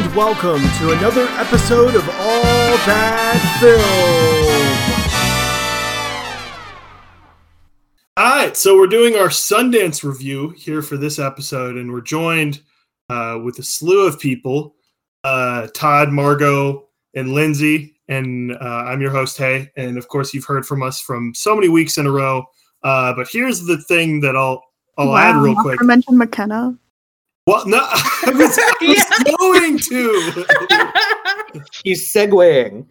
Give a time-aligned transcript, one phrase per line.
[0.00, 3.80] and welcome to another episode of All That Film.
[8.16, 12.62] All right, so we're doing our Sundance review here for this episode, and we're joined
[13.10, 14.74] uh, with a slew of people
[15.24, 17.94] uh, Todd, Margot, and Lindsay.
[18.08, 19.70] And uh, I'm your host, Hey.
[19.76, 22.44] And of course, you've heard from us from so many weeks in a row.
[22.82, 24.62] Uh, but here's the thing that I'll,
[24.96, 25.78] I'll add real quick.
[25.78, 26.74] to mention McKenna.
[27.50, 31.60] Well, no, I was, I was going to.
[31.82, 32.86] He's segueing.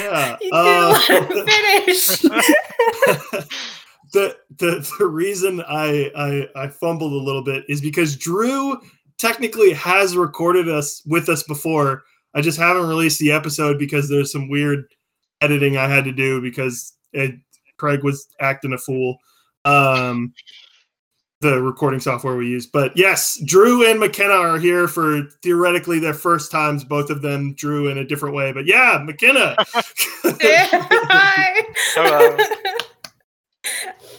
[0.00, 0.36] Yeah.
[0.40, 2.06] You uh, didn't let him finish.
[4.12, 8.76] the the the reason I, I I fumbled a little bit is because Drew
[9.18, 12.02] technically has recorded us with us before.
[12.34, 14.84] I just haven't released the episode because there's some weird
[15.42, 17.36] editing I had to do because it,
[17.76, 19.18] Craig was acting a fool.
[19.64, 20.34] Um,
[21.40, 22.66] the recording software we use.
[22.66, 27.54] But yes, Drew and McKenna are here for theoretically their first times, both of them
[27.54, 28.52] Drew in a different way.
[28.52, 29.54] But yeah, McKenna.
[30.40, 31.64] Yeah, Hi.
[31.94, 32.36] Hello.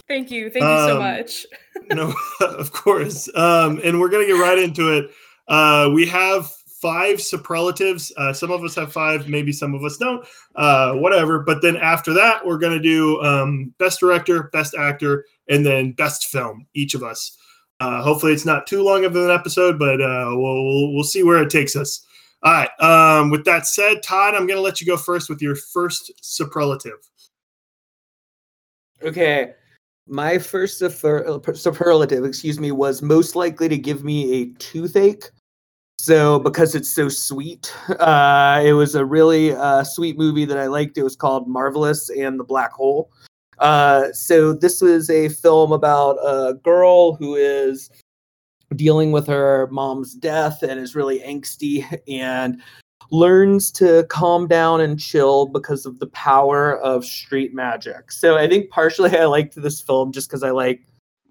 [0.08, 0.50] Thank you.
[0.50, 1.45] Thank you so Um, much.
[1.92, 3.30] no, of course.
[3.36, 5.10] Um, and we're gonna get right into it.
[5.48, 6.50] Uh, we have
[6.82, 8.14] five superlatives.
[8.18, 10.26] Uh, some of us have five, maybe some of us don't.
[10.56, 11.40] Uh, whatever.
[11.40, 16.28] But then after that, we're gonna do um, best director, best actor, and then best
[16.28, 16.67] film.
[16.73, 17.38] Each of us.
[17.80, 21.42] Uh, hopefully, it's not too long of an episode, but uh, we'll, we'll see where
[21.42, 22.06] it takes us.
[22.44, 22.70] All right.
[22.80, 27.00] Um, with that said, Todd, I'm gonna let you go first with your first superlative.
[29.04, 29.54] Okay.
[30.08, 35.26] My first super- superlative, excuse me, was most likely to give me a toothache.
[36.00, 40.67] So, because it's so sweet, uh, it was a really uh, sweet movie that I
[40.67, 40.98] liked.
[40.98, 43.11] It was called Marvelous and the Black Hole.
[43.60, 47.90] Uh, so, this was a film about a girl who is
[48.76, 52.62] dealing with her mom's death and is really angsty and
[53.12, 58.12] learns to calm down and chill because of the power of street magic.
[58.12, 60.82] So I think partially I liked this film just because I like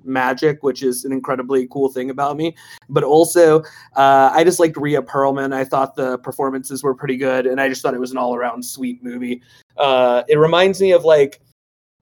[0.04, 2.56] magic, which is an incredibly cool thing about me.
[2.88, 3.60] But also,
[3.97, 5.53] uh, I just liked Rhea Perlman.
[5.53, 8.65] I thought the performances were pretty good, and I just thought it was an all-around
[8.65, 9.42] sweet movie.
[9.76, 11.41] Uh, it reminds me of like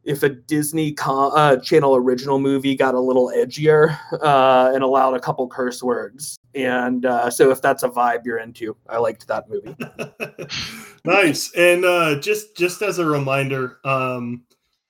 [0.04, 5.14] if a Disney con- uh, Channel original movie got a little edgier uh, and allowed
[5.14, 6.38] a couple curse words.
[6.54, 9.74] And uh, so, if that's a vibe you're into, I liked that movie.
[11.04, 14.42] nice and uh just just as a reminder um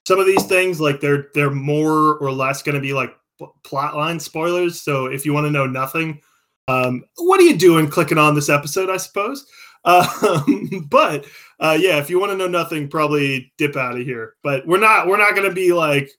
[0.07, 3.47] some of these things like they're they're more or less going to be like p-
[3.65, 6.21] plot line spoilers so if you want to know nothing
[6.69, 9.47] um what are you doing clicking on this episode i suppose
[9.85, 11.27] um but
[11.61, 14.79] uh yeah if you want to know nothing probably dip out of here but we're
[14.79, 16.11] not we're not going to be like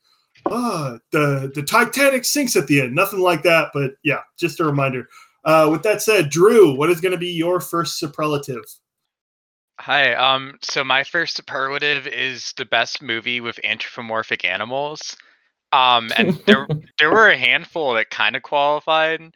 [0.47, 4.63] oh the the titanic sinks at the end nothing like that but yeah just a
[4.63, 5.07] reminder
[5.45, 8.63] uh with that said drew what is going to be your first superlative
[9.79, 10.13] Hi.
[10.13, 10.57] Um.
[10.61, 15.15] So my first superlative is the best movie with anthropomorphic animals.
[15.73, 16.11] Um.
[16.17, 16.67] And there
[16.99, 19.33] there were a handful that kind of qualified.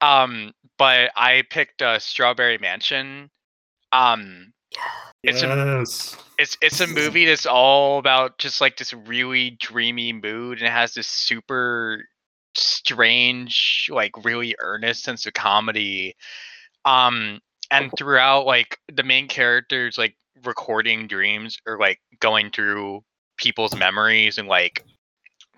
[0.00, 0.52] Um.
[0.78, 3.30] But I picked uh, Strawberry Mansion.
[3.92, 4.52] Um.
[5.22, 5.84] It's a
[6.38, 10.70] it's it's a movie that's all about just like this really dreamy mood and it
[10.70, 12.04] has this super
[12.56, 16.14] strange like really earnest sense of comedy.
[16.84, 23.02] Um and throughout like the main characters like recording dreams or like going through
[23.36, 24.84] people's memories and like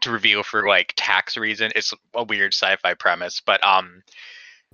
[0.01, 4.03] to reveal for like tax reason it's a weird sci-fi premise but um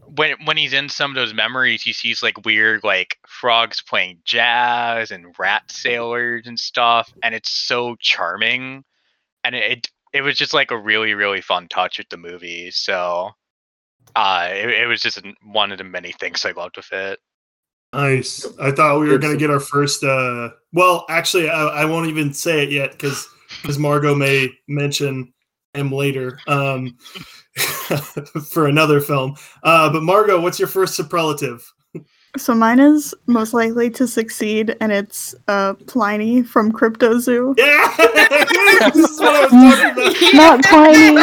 [0.06, 4.18] when when he's in some of those memories he sees like weird like frogs playing
[4.24, 8.84] jazz and rat sailors and stuff and it's so charming
[9.44, 12.70] and it it, it was just like a really really fun touch with the movie
[12.70, 13.30] so
[14.16, 17.18] uh it, it was just one of the many things i loved with it
[17.94, 18.46] Nice.
[18.60, 20.04] I thought we were going to get our first.
[20.04, 23.26] uh Well, actually, I, I won't even say it yet because
[23.62, 25.32] because Margot may mention
[25.78, 26.96] him later um
[28.50, 29.34] for another film.
[29.62, 31.64] Uh But Margot, what's your first superlative?
[32.36, 37.54] So mine is most likely to succeed, and it's uh, Pliny from Cryptozoo.
[37.56, 37.94] Yeah,
[38.92, 40.34] this is what I was talking about.
[40.34, 41.14] Not Pliny.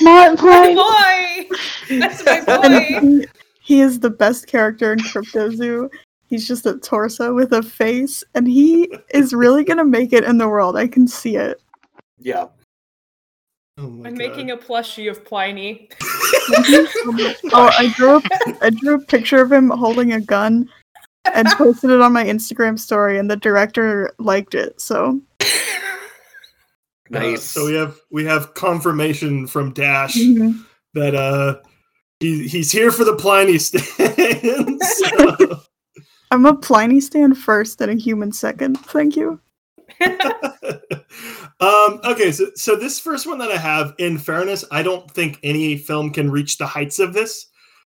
[0.00, 0.74] Not My Pliny.
[0.74, 1.56] boy.
[2.00, 2.74] That's my And
[3.20, 3.26] boy.
[3.62, 5.88] he, he is the best character in Cryptozoo.
[6.26, 10.38] He's just a torso with a face, and he is really gonna make it in
[10.38, 10.76] the world.
[10.76, 11.62] I can see it.
[12.18, 12.48] Yeah.
[13.78, 14.12] Oh I'm God.
[14.14, 15.88] making a plushie of Pliny.
[17.52, 18.22] Oh, I drew a,
[18.62, 20.68] I drew a picture of him holding a gun
[21.34, 24.80] and posted it on my Instagram story, and the director liked it.
[24.80, 25.46] So Uh,
[27.10, 27.42] Nice.
[27.42, 30.64] so we have we have confirmation from Dash mhm.
[30.94, 31.56] that uh
[32.20, 34.80] he, he's here for the Pliny stand.
[34.82, 35.60] so-
[36.30, 38.78] I'm a Pliny stand first and a human second.
[38.78, 39.38] Thank you.
[41.60, 45.38] Um, okay, so so this first one that I have, in fairness, I don't think
[45.42, 47.46] any film can reach the heights of this.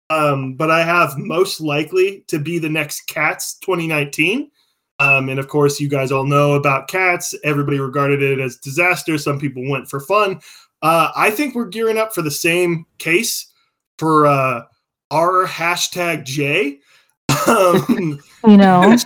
[0.09, 4.51] Um, but I have most likely to be the next Cats 2019.
[4.99, 7.33] Um, and of course, you guys all know about Cats.
[7.43, 9.17] Everybody regarded it as disaster.
[9.17, 10.39] Some people went for fun.
[10.81, 13.51] Uh, I think we're gearing up for the same case
[13.97, 14.63] for uh,
[15.09, 16.79] R hashtag J,
[17.47, 18.89] um, You know,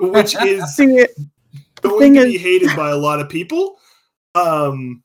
[0.00, 1.06] which is See,
[1.84, 3.76] going thing to be hated by a lot of people.
[4.34, 5.02] Um,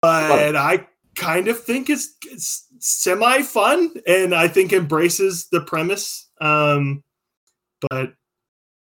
[0.00, 6.28] but I kind of think it's, it's semi fun and I think embraces the premise.
[6.40, 7.02] Um,
[7.90, 8.12] but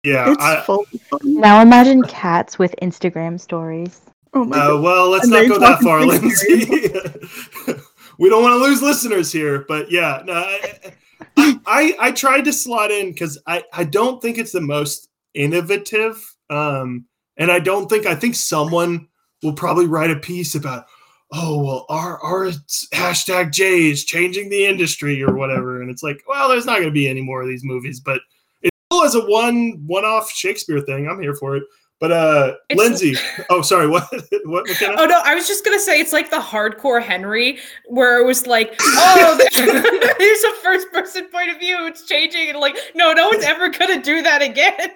[0.03, 0.85] yeah, it's I, fun.
[1.23, 4.01] now imagine cats with Instagram stories.
[4.33, 4.83] Oh my uh, god.
[4.83, 6.65] well, let's And not go that far, Lindsay.
[8.19, 10.93] we don't want to lose listeners here, but yeah, no, I,
[11.37, 15.09] I, I, I tried to slot in because I, I don't think it's the most
[15.33, 16.35] innovative.
[16.51, 17.05] Um,
[17.37, 19.07] and I don't think, I think someone
[19.41, 20.85] will probably write a piece about,
[21.31, 22.51] oh, well, our, our
[22.93, 25.81] hashtag J is changing the industry or whatever.
[25.81, 28.19] And it's like, well, there's not going to be any more of these movies, but
[28.61, 31.07] it's cool as a one, one off Shakespeare thing.
[31.07, 31.63] I'm here for it.
[32.01, 33.15] But uh, It's- Lindsay,
[33.51, 34.11] oh, sorry, what,
[34.45, 34.65] what?
[34.81, 38.47] Oh no, I was just gonna say it's like the hardcore Henry, where it was
[38.47, 39.47] like, oh,
[40.17, 43.69] here's a first person point of view, it's changing, and like, no, no one's ever
[43.69, 44.89] gonna do that again.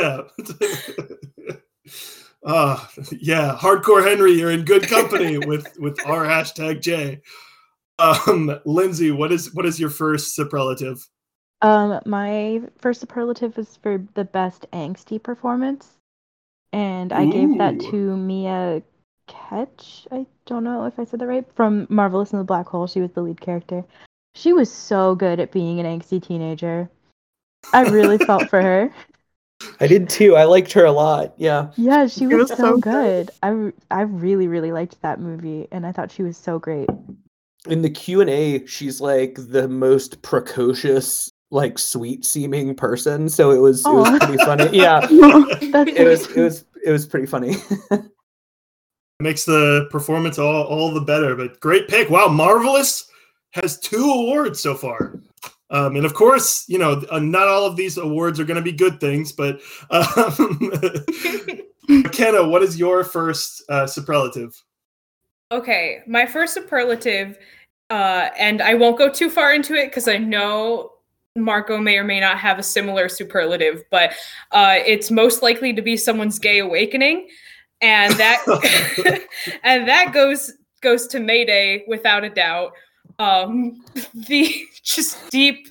[0.00, 0.22] Yeah.
[2.44, 7.20] uh, yeah, hardcore Henry, you're in good company with with our hashtag J.
[7.98, 11.06] Um, Lindsay, what is what is your first superlative?
[11.62, 15.96] Um, my first superlative is for the best angsty performance,
[16.72, 18.82] and I gave that to Mia
[19.26, 20.06] Ketch.
[20.12, 21.46] I don't know if I said that right.
[21.54, 23.84] From Marvelous in the Black Hole, she was the lead character.
[24.34, 26.90] She was so good at being an angsty teenager.
[27.72, 28.92] I really felt for her.
[29.80, 30.36] I did too.
[30.36, 31.34] I liked her a lot.
[31.36, 31.70] Yeah.
[31.76, 33.30] Yeah, she It was, was so, so good.
[33.42, 36.88] I really really liked that movie, and I thought she was so great.
[37.66, 43.28] In the Q and A, she's like the most precocious, like sweet seeming person.
[43.28, 44.68] So it was it was pretty funny.
[44.76, 45.00] Yeah.
[45.72, 47.56] That's It was it was it was pretty funny.
[49.18, 51.34] Makes the performance all all the better.
[51.34, 52.10] But great pick.
[52.10, 53.08] Wow, marvelous
[53.52, 55.18] has two awards so far.
[55.70, 58.62] Um, and of course, you know, uh, not all of these awards are going to
[58.62, 59.60] be good things, but
[59.90, 60.72] um,
[61.88, 64.62] McKenna, what is your first uh, superlative?
[65.52, 67.38] Okay, my first superlative,
[67.90, 70.92] uh, and I won't go too far into it because I know
[71.36, 74.12] Margot may or may not have a similar superlative, but
[74.52, 77.28] uh, it's most likely to be someone's gay awakening,
[77.80, 78.42] and that
[79.62, 82.72] and that goes goes to Mayday without a doubt.
[83.18, 83.84] Um,
[84.14, 85.68] the just deep,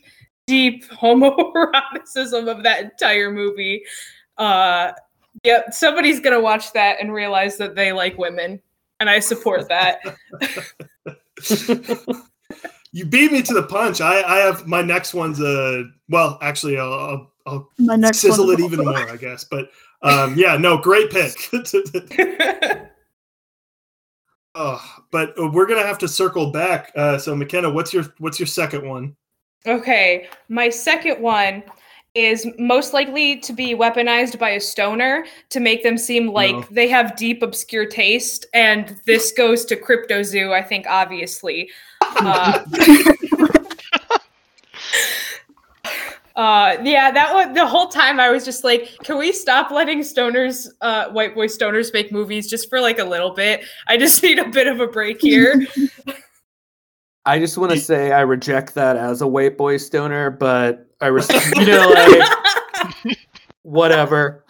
[0.47, 3.83] deep homoeroticism of that entire movie.
[4.37, 4.91] Uh,
[5.43, 8.61] yep, somebody's gonna watch that and realize that they like women
[8.99, 9.99] and I support that.
[12.91, 14.01] you beat me to the punch.
[14.01, 18.49] I, I have my next one's uh well, actually, I'll, I'll, I'll My next sizzle
[18.51, 19.43] it even more, I guess.
[19.43, 19.69] But
[20.01, 21.35] um, yeah, no, great pick.
[24.55, 24.81] Oh,
[25.11, 26.91] but we're gonna have to circle back.
[26.95, 29.15] Uh, so McKenna, what's your what's your second one?
[29.67, 31.63] okay, my second one
[32.13, 36.65] is most likely to be weaponized by a stoner to make them seem like No.
[36.71, 41.69] they have deep obscure taste and this goes to Cryptozoo i think obviously
[42.01, 42.63] uh,
[46.35, 50.01] uh yeah that one the whole time i was just like can we stop letting
[50.01, 54.21] stoners uh white boy stoners make movies just for like a little bit i just
[54.23, 55.65] need a bit of a break here
[57.25, 61.07] I just want to say I reject that as a white boy stoner, but I
[61.07, 63.17] res- you know like
[63.63, 64.45] whatever.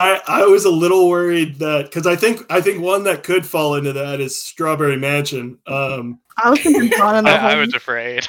[0.00, 3.46] I, I was a little worried that because I think I think one that could
[3.46, 5.58] fall into that is Strawberry Mansion.
[5.68, 8.26] Um, I was thinking Dawn in the I, I was afraid.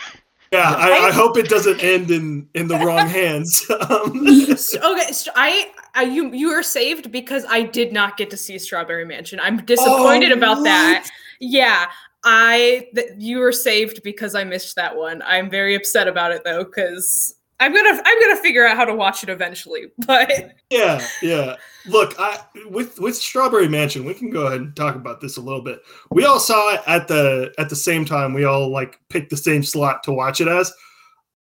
[0.51, 3.65] Yeah, I, I hope it doesn't end in in the wrong hands.
[3.89, 8.37] Um, okay, so I, I you you are saved because I did not get to
[8.37, 9.39] see Strawberry Mansion.
[9.39, 11.09] I'm disappointed Oh, about that.
[11.39, 11.87] Yeah,
[12.23, 15.21] I th- you were saved because I missed that one.
[15.23, 18.95] I'm very upset about it though because I'm gonna I'm gonna figure out how to
[18.95, 19.87] watch it eventually.
[20.07, 21.55] But Yeah, yeah.
[21.85, 22.39] Look, I
[22.69, 25.81] with with Strawberry Mansion, we can go ahead and talk about this a little bit.
[26.11, 28.33] We all saw it at the at the same time.
[28.33, 30.71] We all like picked the same slot to watch it as.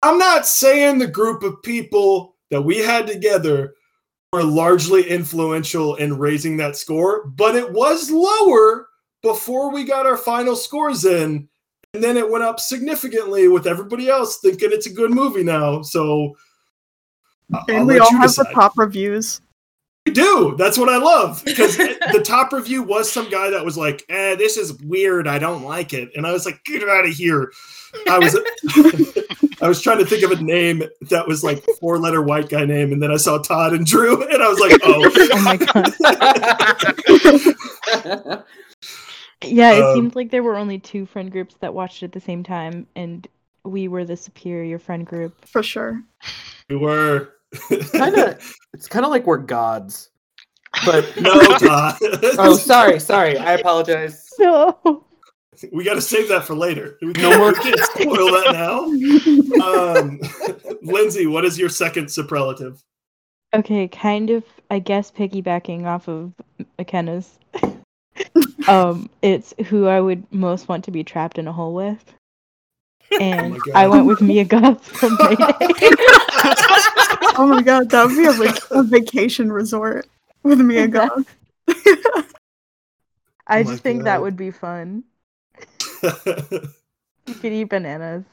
[0.03, 3.75] I'm not saying the group of people that we had together
[4.33, 8.89] were largely influential in raising that score, but it was lower
[9.23, 11.49] before we got our final scores in,
[11.97, 15.81] and then it went up significantly with everybody else thinking it's a good movie now.
[15.81, 16.37] So
[17.55, 19.41] I- I'll And we let all you have the top reviews.
[20.05, 20.55] We do.
[20.57, 24.37] That's what I love because the top review was some guy that was like, "Eh,
[24.37, 25.27] this is weird.
[25.27, 27.51] I don't like it," and I was like, "Get out of here."
[28.09, 28.37] I was,
[29.63, 32.65] I was trying to think of a name that was like four letter white guy
[32.65, 35.57] name, and then I saw Todd and Drew, and I was like, "Oh, Oh my
[38.07, 38.45] god.
[39.45, 42.21] Yeah, it Um, seemed like there were only two friend groups that watched at the
[42.21, 43.27] same time, and
[43.65, 45.47] we were the superior friend group.
[45.47, 46.03] For sure.
[46.71, 47.33] we were."
[47.93, 50.11] kind of, it's kind of like we're gods.
[50.85, 51.97] But no, Todd.
[52.39, 53.39] oh, sorry, sorry.
[53.39, 54.27] I apologize.
[54.39, 55.05] No.
[55.73, 56.99] we got to save that for later.
[57.01, 59.65] We No can't, more- we can't spoil that now.
[59.65, 60.21] Um,
[60.83, 62.83] Lindsay, what is your second superlative?
[63.55, 66.33] Okay, kind of, I guess, piggybacking off of
[66.79, 67.39] McKenna's.
[68.69, 72.03] um, it's who I would most want to be trapped in a hole with.
[73.21, 73.77] And God.
[73.77, 75.37] I went with Mia Goth from Mayday.
[77.39, 80.07] Oh my god, that would be a, vac- a vacation resort
[80.43, 81.37] with Mia Goth.
[83.47, 85.05] I Oh just think that would be fun.
[86.03, 88.25] You could eat bananas.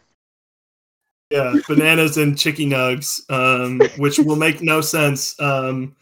[1.29, 5.95] Yeah, bananas and chicky nugs, um, which will make no sense um,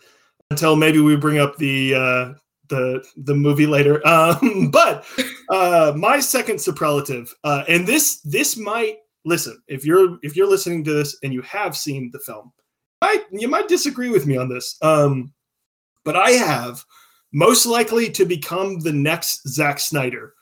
[0.49, 2.33] until maybe we bring up the uh,
[2.71, 4.01] the the movie later.
[4.11, 5.05] Um, but
[5.49, 10.83] uh, my second superlative, uh, and this this might listen if you're if you're listening
[10.83, 12.51] to this and you have seen the film,
[13.01, 14.77] I you might disagree with me on this.
[14.81, 15.33] Um,
[16.03, 16.83] but I have
[17.31, 20.33] most likely to become the next Zack Snyder.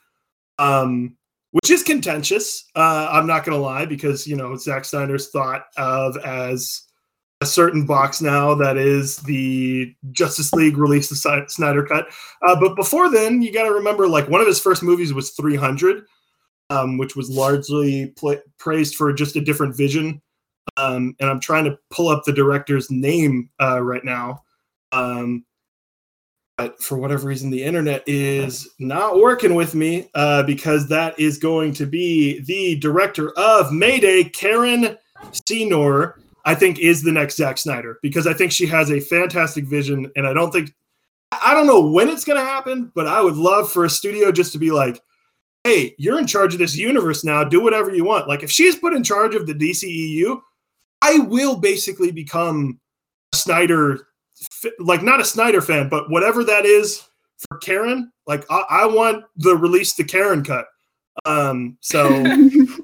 [0.58, 1.16] Um,
[1.52, 2.64] which is contentious.
[2.76, 6.82] Uh, I'm not going to lie because you know Zack Snyder's thought of as
[7.40, 12.08] a certain box now that is the Justice League release the Snyder cut.
[12.46, 15.30] Uh, but before then, you got to remember like one of his first movies was
[15.30, 16.04] 300,
[16.68, 20.20] um, which was largely pla praised for just a different vision.
[20.76, 24.42] Um, and I'm trying to pull up the director's name uh, right now.
[24.92, 25.44] Um,
[26.58, 31.38] but for whatever reason, the internet is not working with me uh, because that is
[31.38, 34.98] going to be the director of Mayday, Karen
[35.32, 36.20] Cinorre.
[36.44, 40.10] I think is the next Zack Snyder because I think she has a fantastic vision,
[40.16, 40.74] and I don't think
[41.32, 44.32] I don't know when it's going to happen, but I would love for a studio
[44.32, 45.00] just to be like,
[45.64, 47.44] "Hey, you're in charge of this universe now.
[47.44, 50.40] Do whatever you want." Like if she's put in charge of the DCEU,
[51.02, 52.80] I will basically become
[53.32, 54.06] a Snyder
[54.78, 59.24] like not a Snyder fan, but whatever that is for Karen, like I, I want
[59.36, 60.66] the release the Karen cut.
[61.24, 62.08] Um, so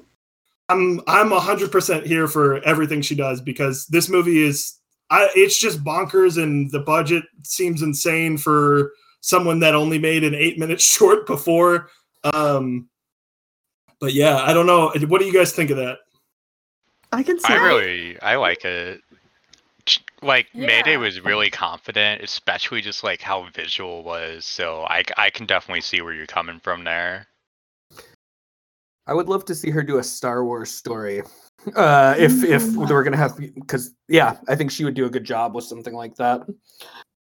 [0.69, 4.75] I'm I'm hundred percent here for everything she does because this movie is
[5.09, 10.35] I it's just bonkers and the budget seems insane for someone that only made an
[10.35, 11.89] eight minute short before.
[12.33, 12.89] Um,
[13.99, 14.91] but yeah, I don't know.
[15.07, 15.99] What do you guys think of that?
[17.11, 19.01] I can see I really, I like it.
[19.85, 24.45] Ch- Like Mayday was really confident, especially just like how visual was.
[24.45, 27.27] So I, I can definitely see where you're coming from there.
[29.07, 31.21] I would love to see her do a Star Wars story.
[31.75, 32.87] Uh, if if Mm.
[32.87, 35.65] they were gonna have, because yeah, I think she would do a good job with
[35.65, 36.41] something like that.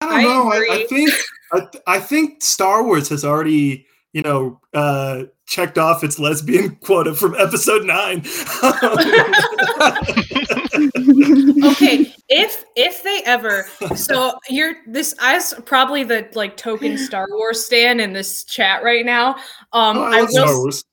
[0.02, 0.52] I don't know.
[0.52, 0.88] I, I agree.
[0.88, 1.12] think
[1.54, 7.14] I, I think Star Wars has already, you know, uh, checked off its lesbian quota
[7.14, 8.24] from Episode Nine.
[11.66, 17.64] okay if if they ever so you're this as probably the like token star wars
[17.66, 19.36] stan in this chat right now
[19.72, 20.84] um Oh, i love Star will Wars.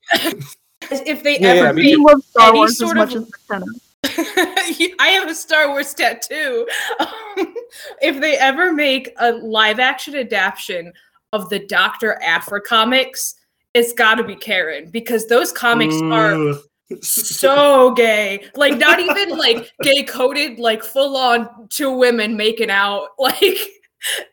[0.90, 3.22] If they Yeah, ever yeah, me make love Star any Wars as sort much of-
[3.24, 3.66] as McKenna.
[4.98, 6.66] I have a Star Wars tattoo.
[7.00, 7.54] Um,
[8.02, 10.92] if they ever make a live action adaptation
[11.32, 13.36] of the Doctor Aphra comics,
[13.74, 16.54] it's got to be Karen because those comics are
[17.00, 18.44] so gay.
[18.56, 23.10] Like not even like gay coded, like full on two women making out.
[23.18, 23.58] Like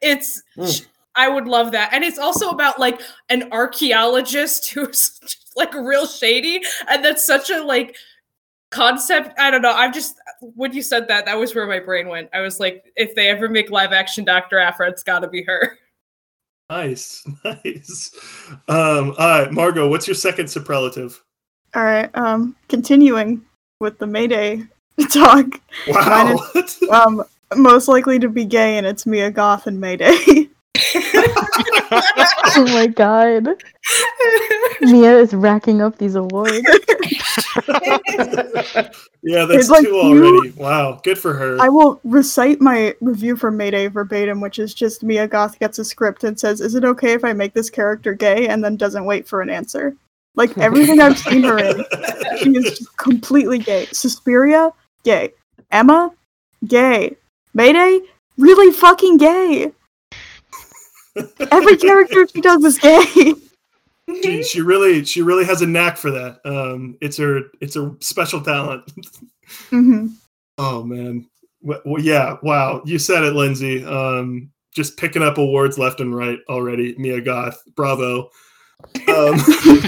[0.02, 0.86] it's Mm.
[1.18, 1.94] I would love that.
[1.94, 6.62] And it's also about like an archaeologist who's just, like real shady.
[6.88, 7.98] And that's such a like
[8.72, 9.38] concept.
[9.40, 9.74] I don't know.
[9.74, 12.30] I'm just when you said that, that was where my brain went.
[12.34, 14.60] I was like, if they ever make live action Dr.
[14.60, 15.78] Aphra, it's gotta be her.
[16.70, 18.12] Nice, nice.
[18.68, 21.24] Um, all right, Margot, what's your second superlative?
[21.74, 22.10] All right.
[22.14, 23.42] Um, continuing
[23.80, 24.64] with the Mayday
[25.10, 25.46] talk.
[25.88, 26.50] Mine Wow.
[26.92, 27.24] Um,
[27.56, 30.47] most likely to be gay, and it's Mia Goth and Mayday.
[31.92, 33.48] Oh my god.
[34.82, 36.62] Mia is racking up these awards.
[39.24, 40.52] Yeah, that's like two you- already.
[40.52, 41.58] Wow, good for her.
[41.60, 45.86] I will recite my review for Mayday verbatim, which is just Mia Goth gets a
[45.86, 49.06] script and says, "Is it okay if I make this character gay?" and then doesn't
[49.06, 49.96] wait for an answer.
[50.36, 51.84] Like everything I've seen her in,
[52.40, 53.88] she is completely gay.
[53.92, 54.72] Suspiria,
[55.04, 55.34] gay.
[55.72, 56.12] Emma,
[56.68, 57.18] gay.
[57.54, 58.00] Mayday,
[58.38, 59.72] really fucking gay.
[61.52, 63.34] Every character she does is gay.
[64.24, 66.40] she, she really she really has a knack for that.
[66.46, 68.92] Um, it's her it's a special talent.
[69.70, 70.08] hmm
[70.58, 71.26] oh man,
[71.62, 73.84] well, well, yeah, wow, you said it, Lindsay.
[73.84, 76.96] Um, just picking up awards left and right already.
[76.98, 78.30] Mia Goth, bravo.
[79.08, 79.40] Um,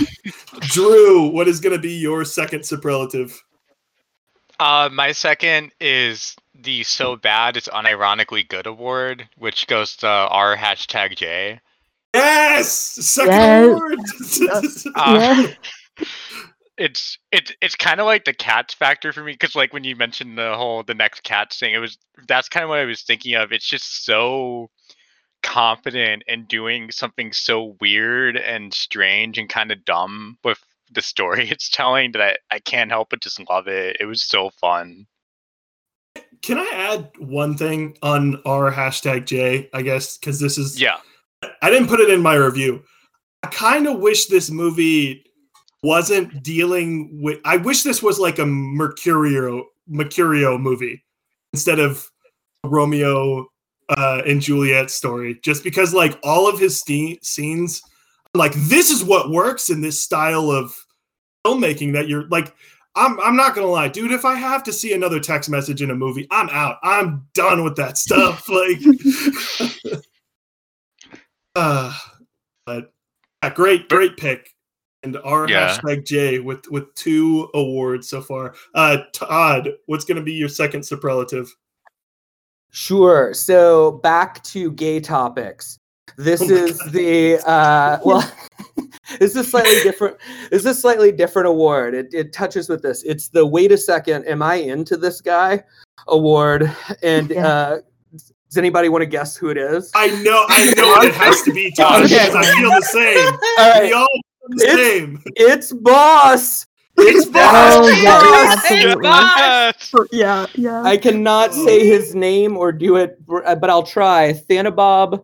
[0.61, 3.41] Drew, what is going to be your second superlative?
[4.59, 10.55] Uh, my second is the so bad it's unironically good award, which goes to r
[10.55, 11.61] hashtag J.
[12.13, 13.65] Yes, second Yes.
[13.65, 13.99] award.
[14.95, 15.53] Uh, Yeah.
[16.77, 19.95] it's it's it's kind of like the cats factor for me because like when you
[19.95, 21.97] mentioned the whole the next cats thing, it was
[22.27, 23.51] that's kind of what I was thinking of.
[23.51, 24.69] It's just so
[25.43, 30.59] confident in doing something so weird and strange and kind of dumb with
[30.91, 33.97] the story it's telling that I, I can't help but just love it.
[33.99, 35.05] It was so fun.
[36.41, 39.69] Can I add one thing on our hashtag J?
[39.73, 40.97] I guess because this is Yeah.
[41.61, 42.83] I didn't put it in my review.
[43.43, 45.25] I kind of wish this movie
[45.83, 47.39] wasn't dealing with.
[47.45, 51.03] I wish this was like a Mercutio Mercutio movie
[51.53, 52.09] instead of
[52.65, 53.47] Romeo
[53.89, 55.39] uh, and Juliet story.
[55.43, 57.81] Just because like all of his ste- scenes,
[58.33, 60.75] like this is what works in this style of
[61.45, 61.93] filmmaking.
[61.93, 62.53] That you're like.
[62.95, 64.11] I'm, I'm not gonna lie, dude.
[64.11, 66.77] If I have to see another text message in a movie, I'm out.
[66.83, 68.47] I'm done with that stuff.
[68.49, 68.79] Like,
[71.55, 71.97] uh,
[72.65, 72.91] but
[73.43, 74.53] yeah, great, great pick.
[75.03, 75.77] And our Yeah.
[75.77, 78.53] hashtag J with with two awards so far.
[78.75, 81.55] Uh, Todd, what's gonna be your second superlative?
[82.71, 83.33] Sure.
[83.33, 85.79] So back to gay topics.
[86.19, 86.91] This Oh is God.
[86.91, 88.29] the uh, well.
[89.19, 90.17] this is slightly different.
[90.51, 91.93] This is a slightly different award.
[91.93, 93.03] It, it touches with this.
[93.03, 94.25] It's the wait a second.
[94.25, 95.63] Am I into this guy?
[96.09, 96.69] Award.
[97.01, 97.47] And Yeah.
[97.47, 97.77] uh,
[98.11, 99.91] does anybody want to guess who it is?
[99.95, 102.25] I know, I know it has to be Todd Okay.
[102.25, 103.33] because I feel the same.
[103.59, 105.23] All We all feel the It's- same.
[105.37, 106.65] It's Boss.
[106.97, 107.31] It's Boss.
[107.31, 107.75] Boss.
[107.77, 108.57] Oh, yes, Boss.
[108.65, 109.07] absolutely.
[109.07, 109.93] Yes!
[110.11, 110.83] yeah, yeah.
[110.83, 114.33] I cannot say his name or do it, but I'll try.
[114.33, 115.23] Thanapob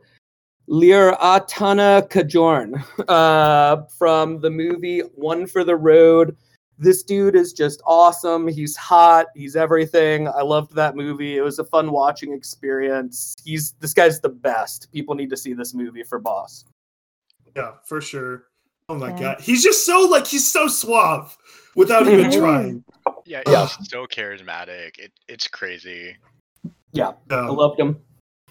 [0.69, 6.35] Leeratanakachorn uh, from the movie One for the Road.
[6.77, 8.47] This dude is just awesome.
[8.49, 9.27] He's hot.
[9.35, 10.27] He's everything.
[10.27, 11.37] I loved that movie.
[11.37, 13.33] It was a fun watching experience.
[13.43, 14.91] He's this guy's the best.
[14.91, 16.65] People need to see this movie for Boss.
[17.55, 18.47] Yeah, for sure.
[18.89, 19.19] Oh my Yeah.
[19.19, 21.37] god, he's just so like he's so suave
[21.75, 22.37] without even Mhm.
[22.37, 22.83] trying.
[23.25, 23.67] Yeah, Yeah.
[23.67, 24.99] he's so charismatic.
[24.99, 26.17] It it's crazy.
[26.91, 28.01] Yeah, I Um, loved him.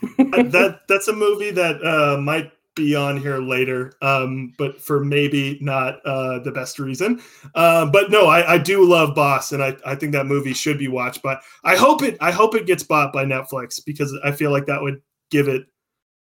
[0.02, 5.04] That, that that's a movie that uh, might be on here later, um, but for
[5.04, 7.20] maybe not uh, the best reason.
[7.54, 10.78] Uh, but no, I, I do love Boss, and I, I think that movie should
[10.78, 11.22] be watched.
[11.22, 14.66] But I hope it I hope it gets bought by Netflix because I feel like
[14.66, 15.66] that would give it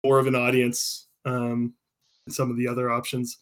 [0.03, 1.73] more of an audience um,
[2.25, 3.37] than some of the other options.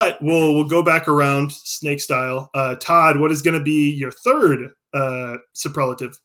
[0.00, 2.50] But we'll we'll go back around snake style.
[2.54, 6.18] Uh, Todd, what is going to be your third uh, superlative?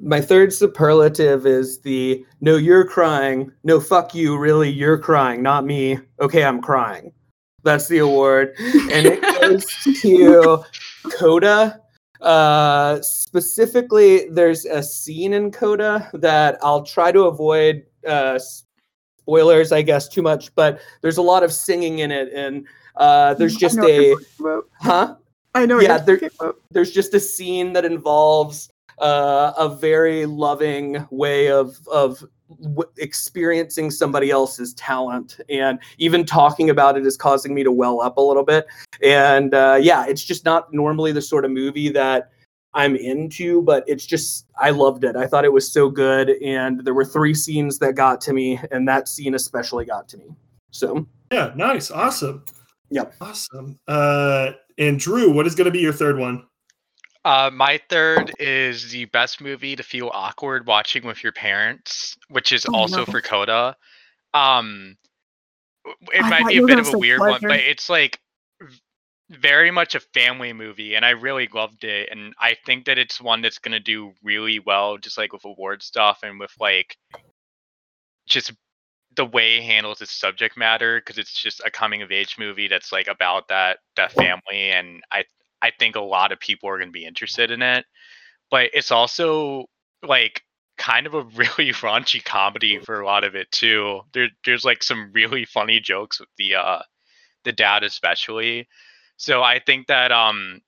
[0.00, 3.52] My third superlative is the no, you're crying.
[3.64, 4.36] No, fuck you.
[4.38, 5.98] Really, you're crying, not me.
[6.20, 7.12] Okay, I'm crying.
[7.62, 8.54] That's the award.
[8.58, 9.66] And it goes
[10.00, 10.62] to
[11.12, 11.80] Coda.
[12.22, 18.38] Uh, specifically, there's a scene in Coda that I'll try to avoid uh,
[19.18, 22.32] spoilers, I guess, too much, but there's a lot of singing in it.
[22.34, 24.64] And uh, there's just I know what a, you're talking about.
[24.80, 25.14] huh?
[25.54, 25.80] I know.
[25.80, 26.20] yeah, there-
[26.70, 32.22] there's just a scene that involves uh, a very loving way of of
[32.62, 38.00] w- experiencing somebody else's talent and even talking about it is causing me to well
[38.00, 38.66] up a little bit
[39.02, 42.30] and uh, yeah it's just not normally the sort of movie that
[42.74, 46.84] i'm into but it's just i loved it i thought it was so good and
[46.84, 50.26] there were three scenes that got to me and that scene especially got to me
[50.70, 52.44] so Yeah, nice, awesome.
[52.90, 53.14] Yep.
[53.20, 53.78] awesome.
[53.86, 56.44] Uh, and Drew, what is going to be your third one?
[57.24, 62.50] Uh, my third is the best movie to feel awkward watching with your parents, which
[62.50, 63.04] is Oh, also no.
[63.04, 63.76] for Coda.
[64.32, 64.96] Um,
[66.12, 68.18] it I might be a bit of a weird one, but it's like
[69.28, 72.08] very much a family movie, and I really loved it.
[72.10, 75.82] And I think that it's one that's gonna do really well, just like with award
[75.82, 76.96] stuff and with like
[78.26, 78.52] just
[79.16, 82.68] the way it handles its subject matter, because it's just a coming of age movie
[82.68, 85.24] that's like about that that family, and I
[85.62, 87.84] I think a lot of people are going to be interested in it.
[88.50, 89.66] But it's also
[90.02, 90.42] like
[90.78, 94.00] kind of a really raunchy comedy for a lot of it too.
[94.12, 96.82] There, there's like some really funny jokes with the uh,
[97.44, 98.68] the dad especially.
[99.16, 100.62] So I think that um,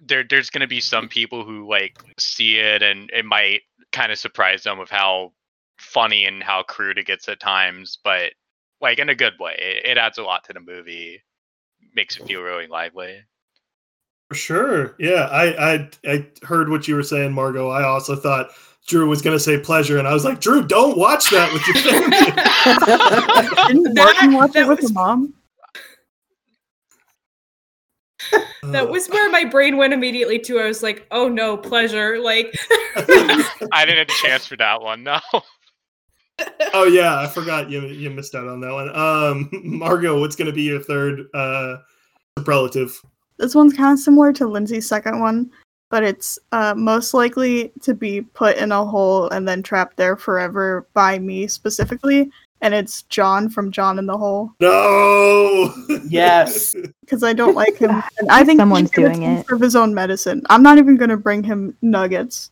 [0.00, 4.12] there there's going to be some people who like see it and it might kind
[4.12, 5.32] of surprise them with how
[5.78, 8.32] funny and how crude it gets at times, but
[8.80, 9.56] like in a good way.
[9.58, 11.22] It, it adds a lot to the movie,
[11.94, 13.20] makes it feel really lively.
[14.34, 14.96] For sure.
[14.98, 17.68] Yeah, I, I I heard what you were saying, Margot.
[17.70, 18.50] I also thought
[18.84, 21.64] Drew was going to say pleasure, and I was like, Drew, don't watch that with
[21.68, 22.10] your family.
[23.84, 25.34] Didn't That- Martin watch that it with was- her mom?
[28.64, 30.58] That was where my brain went immediately to.
[30.58, 32.18] I was like, oh no, pleasure.
[32.18, 32.58] Like,
[32.96, 35.04] I didn't have a chance for that one.
[35.04, 35.20] No.
[36.72, 38.96] oh yeah, I forgot you you missed out on that one.
[38.96, 41.76] Um, Margot, what's going to be your third uh,
[42.36, 43.00] superlative?
[43.38, 45.50] This one's kind of similar to Lindsay's second one,
[45.90, 50.16] but it's uh, most likely to be put in a hole and then trapped there
[50.16, 52.30] forever by me specifically.
[52.60, 55.74] And it's John from John in the Hole No.
[56.08, 56.74] Yes.
[57.00, 57.90] because I don't like him.
[58.18, 59.46] And I think Someone's he's doing it.
[59.46, 60.42] for his own medicine.
[60.48, 62.50] I'm not even going to bring him nuggets.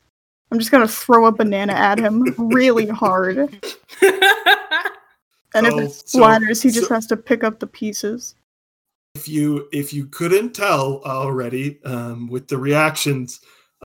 [0.51, 3.39] I'm just going to throw a banana at him really hard.
[5.55, 8.35] And if So- it so- splatters, he just so- has to pick up the pieces.
[9.15, 13.41] If you if you couldn't tell already um, with the reactions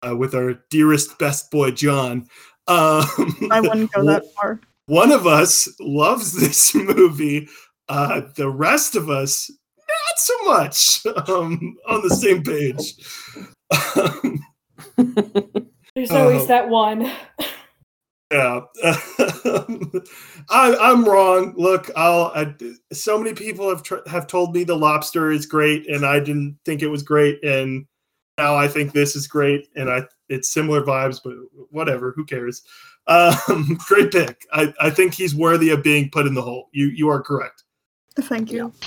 [0.05, 2.27] uh, with our dearest best boy John,
[2.67, 3.05] um,
[3.51, 4.59] I wouldn't go that far.
[4.87, 7.47] one of us loves this movie.
[7.89, 11.05] Uh, the rest of us, not so much.
[11.29, 12.95] Um, on the same page.
[15.95, 16.47] There's always Oh.
[16.47, 17.11] that one.
[18.33, 18.61] Yeah,
[20.49, 21.53] I, I'm wrong.
[21.55, 22.31] Look, I'll.
[22.33, 22.55] I,
[22.91, 26.57] so many people have tr- have told me the lobster is great, and I didn't
[26.65, 27.85] think it was great, and
[28.39, 31.35] now I think this is great, and I it's similar vibes, but
[31.69, 32.11] whatever.
[32.15, 32.63] Who cares?
[33.05, 34.47] Um, great pick.
[34.51, 36.69] I, I think he's worthy of being put in the hole.
[36.71, 37.63] You you are correct.
[38.19, 38.73] Thank you.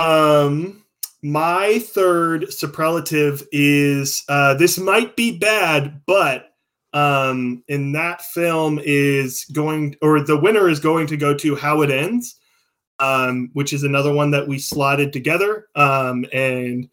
[0.00, 0.84] Um,
[1.22, 6.53] my third superlative is uh, this might be bad, but
[6.94, 11.82] um, in that film is going or the winner is going to go to How
[11.82, 12.36] It Ends,
[13.00, 15.66] um, which is another one that we slotted together.
[15.74, 16.88] Um, and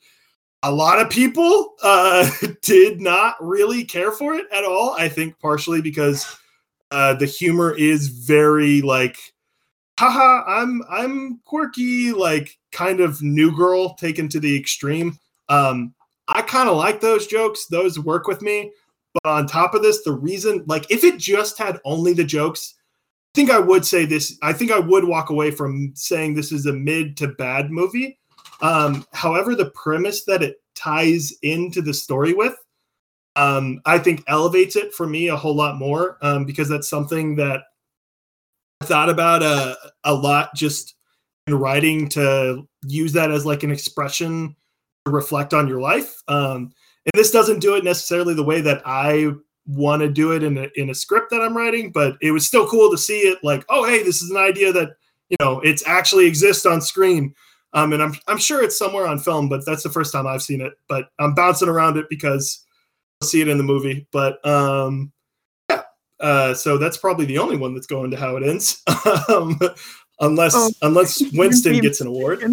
[0.64, 2.30] a lot of people uh,
[2.62, 4.96] did not really care for it at all.
[4.98, 6.36] I think partially because
[6.92, 9.18] uh, the humor is very like
[10.00, 15.16] haha i'm i'm quirky like kind of new girl taken to the extreme
[15.48, 15.94] um
[16.28, 18.72] i kind of like those jokes those work with me
[19.14, 22.76] but on top of this the reason like if it just had only the jokes
[22.78, 26.52] i think i would say this i think i would walk away from saying this
[26.52, 28.18] is a mid to bad movie
[28.62, 32.56] um however the premise that it ties into the story with
[33.36, 37.36] um i think elevates it for me a whole lot more um because that's something
[37.36, 37.62] that
[38.82, 40.96] I thought about a, a lot just
[41.46, 44.56] in writing to use that as like an expression
[45.06, 46.22] to reflect on your life.
[46.28, 46.72] Um,
[47.06, 49.32] and this doesn't do it necessarily the way that I
[49.68, 52.46] want to do it in a, in a script that I'm writing, but it was
[52.46, 54.90] still cool to see it like, oh, hey, this is an idea that,
[55.30, 57.34] you know, it's actually exists on screen.
[57.74, 60.42] Um, and I'm, I'm sure it's somewhere on film, but that's the first time I've
[60.42, 62.66] seen it, but I'm bouncing around it because
[63.22, 64.08] I'll see it in the movie.
[64.12, 65.12] But, um,
[66.20, 68.84] uh, so that's probably the only one that's going to how it ends,
[69.30, 69.60] um,
[70.20, 72.44] unless Oh, unless Winston gets an award.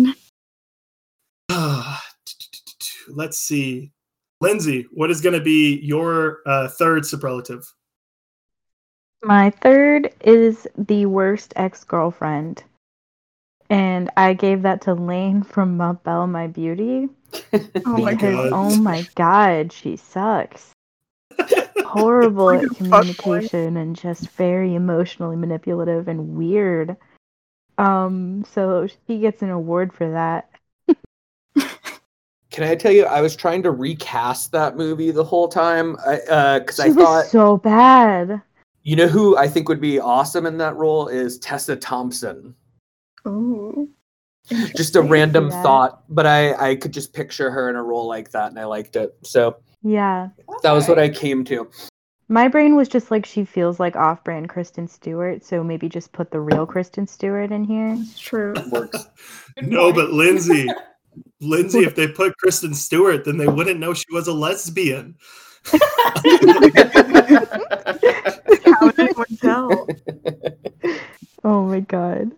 [3.08, 3.92] Let's see,
[4.40, 7.72] Lindsay, what is going to be your uh, third superlative?
[9.22, 12.62] My third is the worst ex girlfriend.
[13.70, 17.08] And I gave that to Lane from Ma Belle My Beauty.
[17.52, 18.52] oh my because, God.
[18.52, 20.72] oh my god, she sucks.
[21.84, 26.96] Horrible Like at communication and just very emotionally manipulative and weird.
[27.76, 30.48] Um, so she gets an award for that.
[32.58, 36.80] Can I tell you, I was trying to recast that movie the whole time because
[36.80, 38.42] uh, She I was thought, so bad.
[38.82, 42.56] you know, who I think would be awesome in that role is Tessa Thompson.
[43.28, 43.88] Ooh.
[44.74, 45.62] Just a random that.
[45.62, 48.64] thought, but I I could just picture her in a role like that, and I
[48.64, 49.14] liked it.
[49.22, 50.30] So Yeah.
[50.64, 51.70] that was what I came to.
[52.28, 56.10] My brain was just like she feels like off brand Kristen Stewart, so maybe just
[56.10, 57.94] put the real Kristen Stewart in here.
[58.00, 58.52] It's true.
[58.72, 59.06] Works.
[59.62, 60.66] no, but Lindsay,
[61.40, 65.16] Lindsay, if they put Kristen Stewart, then they wouldn't know she was a lesbian.
[68.74, 69.86] How did one tell?
[71.44, 72.32] Oh my god.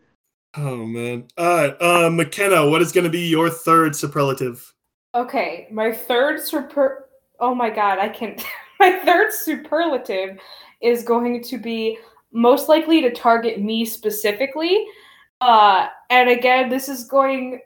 [0.57, 1.29] Oh man!
[1.39, 4.75] All right, uh, McKenna, what is going to be your third superlative?
[5.15, 7.09] Okay, my third super.
[7.39, 8.37] Oh my god, I can.
[8.81, 10.39] my third superlative
[10.83, 11.99] is going to be
[12.33, 14.87] most likely to target me specifically.
[15.41, 17.61] Uh, and again, this is going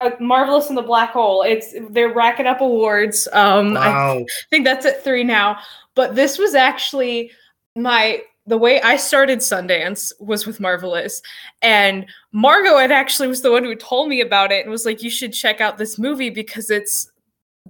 [0.00, 1.42] uh, marvelous in the black hole.
[1.42, 3.28] It's they're racking up awards.
[3.32, 4.24] Um, I Wow.
[4.48, 5.58] think that's at three now.
[5.94, 7.30] But this was actually
[7.76, 11.20] my the way I started Sundance was with Marvelous,
[11.62, 15.02] and Margot had actually was the one who told me about it and was like,
[15.02, 17.10] "You should check out this movie because it's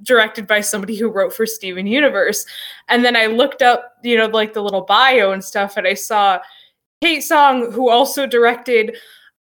[0.03, 2.47] directed by somebody who wrote for Steven Universe."
[2.88, 5.95] And then I looked up, you know, like the little bio and stuff, and I
[5.95, 6.38] saw
[7.03, 8.97] Kate Tsang, who also directed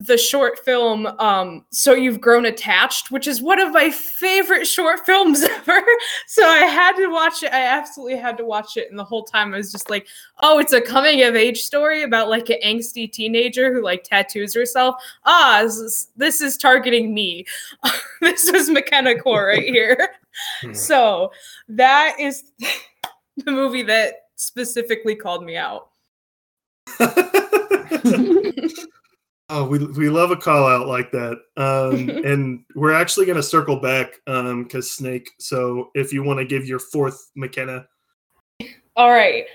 [0.07, 5.05] the short film um so you've grown attached which is one of my favorite short
[5.07, 5.83] films ever.
[6.27, 7.53] So i had to watch it.
[7.53, 8.91] I absolutely had to watch it.
[8.91, 10.07] And the whole time i was just like
[10.41, 14.55] oh it's a coming of age story about like an angsty teenager who like tattoos
[14.55, 14.97] herself.
[15.25, 17.47] Ah this is, this is targeting me.
[18.21, 20.11] This was mckenna core right here.
[20.73, 21.31] So
[21.69, 22.43] that is
[23.37, 25.91] the movie that specifically called me out
[29.49, 31.39] oh, we we love a call out like that.
[31.57, 35.31] Um, and we're actually going to circle back um because Snake.
[35.39, 37.87] So if you want to give your fourth McKenna,
[38.97, 39.47] All right.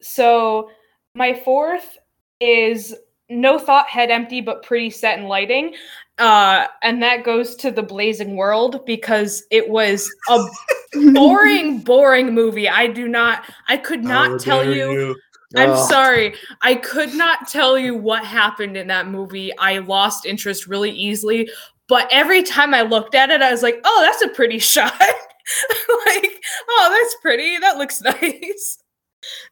[0.00, 0.70] So
[1.14, 1.98] my fourth
[2.40, 2.94] is
[3.30, 5.74] no thought head empty but pretty set in lighting.
[6.18, 10.44] Uh, and that goes to the blazing world because it was a
[11.12, 12.68] boring, boring movie.
[12.68, 15.16] I do not I could not How tell dare you
[15.56, 16.34] I'm sorry.
[16.60, 19.56] I could not tell you what happened in that movie.
[19.58, 21.48] I lost interest really easily.
[21.88, 24.92] But every time I looked at it, I was like, oh, that's a pretty shot.
[25.00, 27.58] like, oh, that's pretty.
[27.58, 28.78] That looks nice.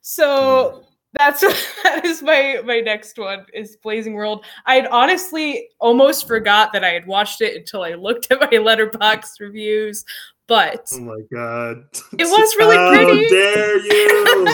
[0.02, 1.40] So that's
[1.82, 4.44] that is my my next one is Blazing World.
[4.66, 8.48] I had honestly almost forgot that I had watched it until I looked at my
[8.48, 10.04] Letterboxd reviews.
[10.48, 11.84] But oh my god,
[12.18, 13.28] It was really How pretty.
[13.28, 14.46] dare you?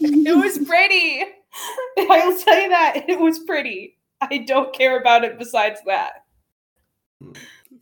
[0.26, 1.24] it was pretty.
[1.98, 3.98] I will tell you that it was pretty.
[4.20, 6.24] I don't care about it besides that.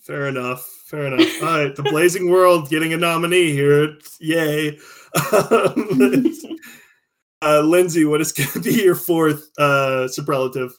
[0.00, 0.64] Fair enough.
[0.86, 1.42] Fair enough.
[1.42, 3.96] All right, the Blazing World getting a nominee here.
[4.20, 4.78] Yay.
[5.32, 6.46] Um,
[7.42, 10.78] uh, Lindsay, what is going to be your fourth uh, superlative?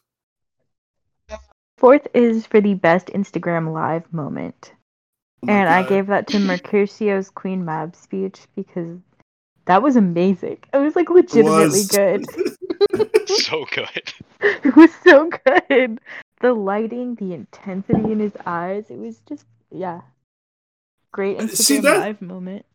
[1.78, 4.74] Fourth is for the best Instagram live moment.
[5.44, 8.98] Oh my And I gave that to Mercutio's Queen Mab speech because
[9.66, 10.58] that was amazing.
[10.74, 11.88] It was like legitimately Was.
[11.88, 12.26] good.
[13.28, 14.14] so good.
[14.42, 16.00] it was so good.
[16.42, 20.02] The lighting, the intensity in his eyes, it was just yeah.
[21.12, 22.66] Great Uh, Instagram see, that- live moment.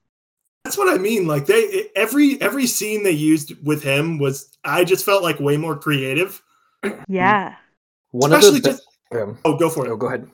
[0.64, 1.28] That's what I mean.
[1.28, 5.56] Like they every every scene they used with him was I just felt like way
[5.56, 6.42] more creative.
[7.08, 7.54] Yeah.
[8.10, 9.90] One Especially of the just- be- um, Oh, go for it.
[9.90, 10.28] oh, go ahead.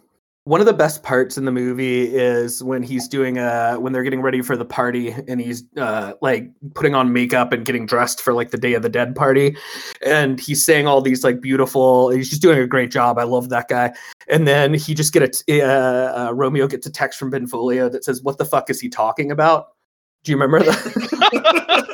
[0.44, 4.02] One of the best parts in the movie is when he's doing uh when they're
[4.02, 8.20] getting ready for the party and he's uh like putting on makeup and getting dressed
[8.20, 9.56] for like the Day of the Dead party
[10.04, 13.20] and he's saying all these like beautiful he's just doing a great job.
[13.20, 13.92] I love that guy.
[14.28, 17.88] And then he just get a t- uh, uh, Romeo gets a text from Benvolio
[17.88, 19.68] that says what the fuck is he talking about?
[20.24, 21.92] Do you remember that?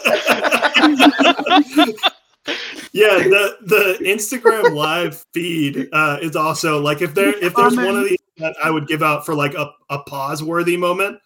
[2.93, 7.97] yeah, the the Instagram live feed uh, is also like if there if there's one
[7.97, 11.18] of these that I would give out for like a, a pause worthy moment,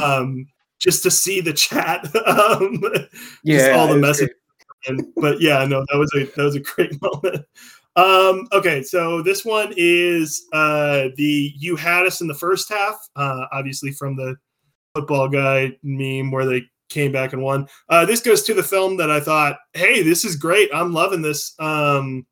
[0.00, 0.46] um,
[0.78, 2.82] just to see the chat, um,
[3.44, 4.34] just all the messages.
[4.86, 7.44] And, but yeah, no, that was a that was a great moment.
[7.96, 12.96] Um, okay, so this one is uh, the "You Had Us" in the first half,
[13.16, 14.36] uh, obviously from the
[14.94, 17.66] football guy meme where they came back and won.
[17.88, 20.70] Uh, this goes to the film that I thought, hey, this is great.
[20.72, 21.54] I'm loving this.
[21.58, 22.26] Um,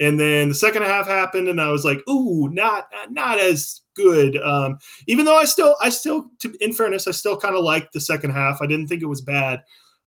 [0.00, 4.36] and then the second half happened, and I was like, ooh, not not as good.
[4.36, 6.30] Um, even though I still, I still,
[6.60, 8.62] in fairness, I still kind of liked the second half.
[8.62, 9.62] I didn't think it was bad,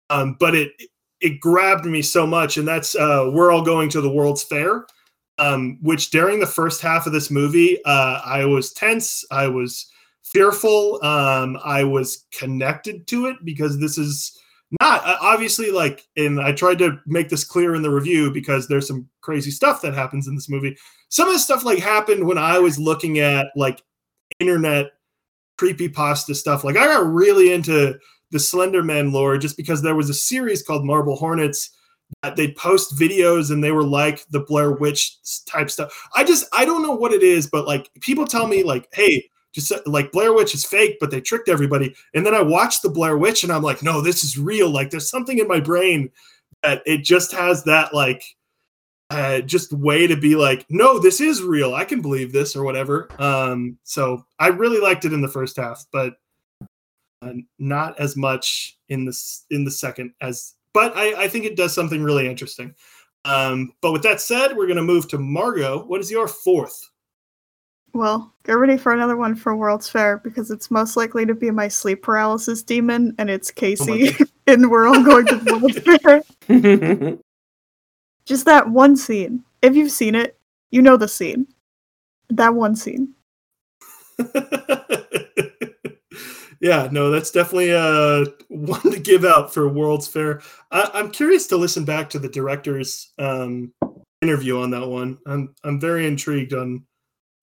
[0.10, 0.72] um, but it
[1.22, 4.86] it grabbed me so much, and that's uh, we're all going to the World's Fair.
[5.40, 9.24] Um, which during the first half of this movie, uh, I was tense.
[9.30, 9.86] I was
[10.24, 11.00] fearful.
[11.04, 14.38] Um, I was connected to it because this is
[14.82, 18.68] not uh, obviously like, and I tried to make this clear in the review because
[18.68, 20.78] there's some crazy stuff that happens in this movie.
[21.10, 23.82] Some of the stuff like happened when I was looking at like
[24.40, 24.88] internet
[25.58, 26.64] creepy pasta stuff.
[26.64, 27.98] Like I got really into
[28.32, 31.72] the slenderman lore just because there was a series called Marble Hornets
[32.24, 35.94] that they post videos and they were like the Blair Witch type stuff.
[36.16, 39.30] I just I don't know what it is, but like people tell me like, hey,
[39.58, 41.96] just like Blair Witch is fake, but they tricked everybody.
[42.14, 44.70] And then I watched the Blair Witch and I'm like, no, this is real.
[44.70, 46.12] Like there's something in my brain
[46.62, 48.24] that it just has that like
[49.10, 51.74] uh, just way to be like, no, this is real.
[51.74, 53.10] I can believe this or whatever.
[53.20, 56.18] Um, so I really liked it in the first half, but
[57.24, 59.18] uh, not as much in the
[59.50, 62.76] in the second as, but I, I think it does something really interesting.
[63.26, 65.84] Um, but with that said, we're gonna move to Margot.
[65.84, 66.80] What is your fourth?
[67.98, 71.50] Well, get ready for another one for World's Fair because it's most likely to be
[71.50, 76.22] my sleep paralysis demon, and it's Casey and We're All Going to World's Fair.
[78.26, 79.44] Just that one scene.
[79.64, 80.38] If you've seen it,
[80.70, 81.48] you know the scene.
[82.30, 83.16] That one scene.
[86.60, 90.44] yeah, no, that's definitely uh, one to give out for World's Fair.
[90.70, 93.74] I, I'm curious to listen back to the director's um,
[94.22, 95.18] interview on that one.
[95.26, 96.84] I'm I'm very intrigued on what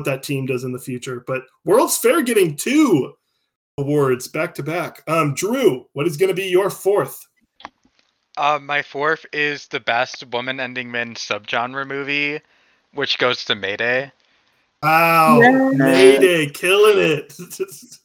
[0.03, 1.23] that team does in the future.
[1.27, 3.15] But World's Fair getting two
[3.79, 5.03] awards back to back.
[5.07, 7.27] Um, Drew, what is going to be your fourth?
[8.37, 12.41] Uh, my fourth is the best woman ending men subgenre movie,
[12.93, 14.11] which goes to Mayday.
[14.83, 15.71] Wow, Yeah.
[15.73, 17.35] Mayday, killing it.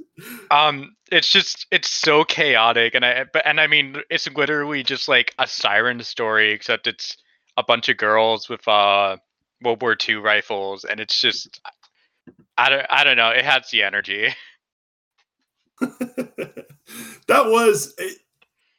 [0.52, 5.08] Um, it's just it's so chaotic, and I but and I mean it's literally just
[5.08, 7.16] like a siren story, except it's
[7.56, 9.16] a bunch of girls with uh
[9.62, 11.62] World War II rifles, and it's just
[12.60, 13.30] I don't I don't know.
[13.30, 14.28] It has the energy.
[15.80, 16.66] that
[17.30, 18.18] was it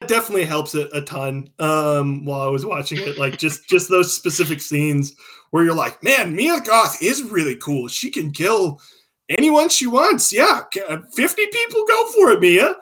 [0.06, 3.16] definitely helps it a ton um while i was watching it.
[3.16, 5.14] Like just just those specific scenes
[5.50, 7.88] where you're like man mia goth is really cool.
[7.88, 8.82] She can kill
[9.30, 10.30] anyone she wants.
[10.30, 12.74] Yeah uh, 50 people go for it mia.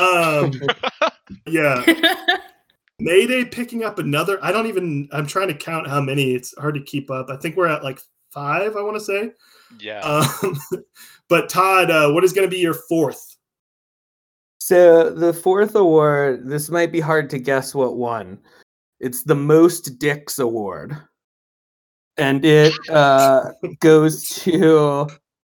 [0.00, 0.52] Um
[1.46, 1.84] yeah.
[3.00, 6.32] Mayday picking up another i don't even i'm trying to count how many.
[6.32, 7.28] It's hard to keep up.
[7.28, 9.32] I think we're at like five i want to say
[9.78, 10.00] Yeah.
[10.00, 10.58] um
[11.28, 13.36] but todd uh what is going to be your fourth
[14.58, 18.38] So the fourth award, this might be hard to guess what won.
[19.00, 20.96] It's the most dicks award.
[22.16, 25.08] And it uh, goes to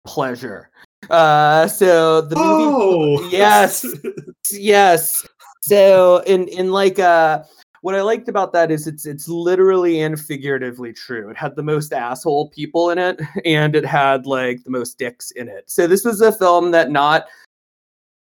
[0.06, 0.70] pleasure.
[1.08, 3.84] Uh, so the movie oh yes.
[4.52, 5.26] yes.
[5.62, 7.42] So in in like uh
[7.82, 11.30] what I liked about that is it's it's literally and figuratively true.
[11.30, 15.30] It had the most asshole people in it and it had like the most dicks
[15.32, 15.70] in it.
[15.70, 17.26] So this was a film that not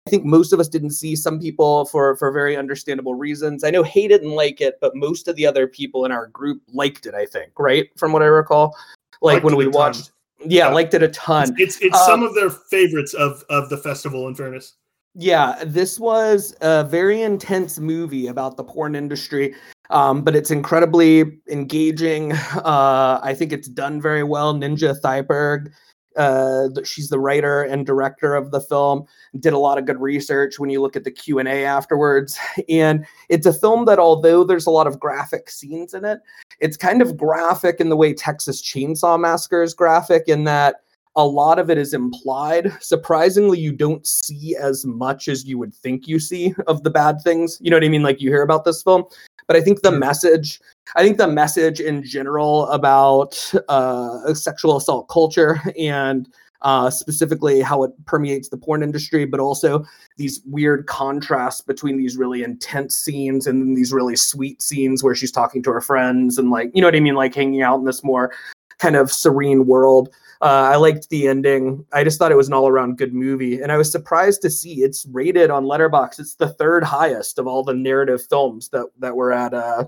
[0.07, 3.63] I think most of us didn't see some people for for very understandable reasons.
[3.65, 6.63] I know Hay didn't like it, but most of the other people in our group
[6.73, 7.89] liked it, I think, right?
[7.99, 8.75] From what I recall.
[9.21, 10.75] Like Liked when we watched yeah, Yeah.
[10.75, 11.55] liked it a ton.
[11.59, 14.29] It's it's some Um, of their favorites of of the festival.
[14.29, 14.75] In fairness,
[15.21, 19.53] Yeah, this was a very intense movie about the porn industry,
[19.91, 22.33] um, but it's incredibly engaging.
[22.59, 24.55] Uh, I think it's done very well.
[24.55, 25.73] Ninja Thyberg,
[26.17, 29.07] uh, she's the writer and director of the film.
[29.41, 32.39] Did a lot of good research when you look at the Q and A afterwards,
[32.69, 36.21] and it's a film that, although there's a lot of graphic scenes in it,
[36.61, 40.77] it's kind of graphic in the way Texas Chainsaw Massacre is graphic in that
[41.19, 42.73] a lot of it is implied.
[42.81, 47.21] Surprisingly, you don't see as much as you would think you see of the bad
[47.23, 47.59] things.
[47.61, 48.05] You know what I mean?
[48.05, 49.05] Like you hear about this film.
[49.49, 50.61] But I think the message,
[50.95, 56.29] I think the message in general about uh, sexual assault culture and
[56.63, 59.85] uh, specifically how it permeates the porn industry, but also
[60.19, 65.15] these weird contrasts between these really intense scenes and then these really sweet scenes where
[65.15, 67.15] she's talking to her friends and like, you know what I mean?
[67.15, 68.33] Like hanging out in this more
[68.79, 70.09] kind of serene world.
[70.41, 71.85] Uh, I liked the ending.
[71.93, 74.83] I just thought it was an all-around good movie, and I was surprised to see
[74.83, 76.21] it's rated on Letterboxd.
[76.21, 79.87] It's the third highest of all the narrative films that that were at uh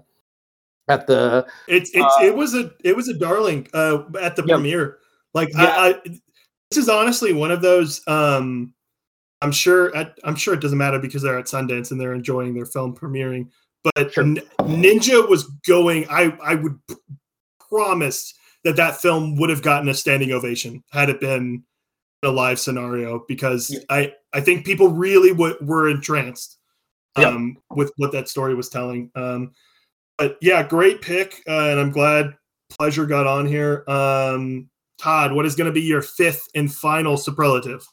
[0.88, 4.57] at the it's it's it was a it was a darling uh at the Yep.
[4.57, 4.98] premiere.
[5.35, 5.66] Like Yeah.
[5.66, 8.03] I, I, this is honestly one of those.
[8.09, 8.74] um
[9.42, 12.53] I'm sure at, I'm sure it doesn't matter because they're at Sundance and they're enjoying
[12.55, 13.48] their film premiering.
[13.94, 14.24] But Sure.
[14.24, 16.07] N- Ninja was going.
[16.11, 16.76] I I would
[17.68, 21.62] promise that that film would have gotten a standing ovation had it been
[22.22, 23.80] a live scenario because Yeah.
[23.88, 26.58] I I think people really w- were entranced
[27.18, 27.28] Yeah.
[27.28, 29.10] um, with what that story was telling.
[29.14, 29.52] Um,
[30.18, 32.34] but yeah, great pick, uh, and I'm glad
[32.68, 33.82] Pleasure got on here.
[33.88, 34.68] Um,
[34.98, 37.84] Todd, what is going to be your fifth and final superlative?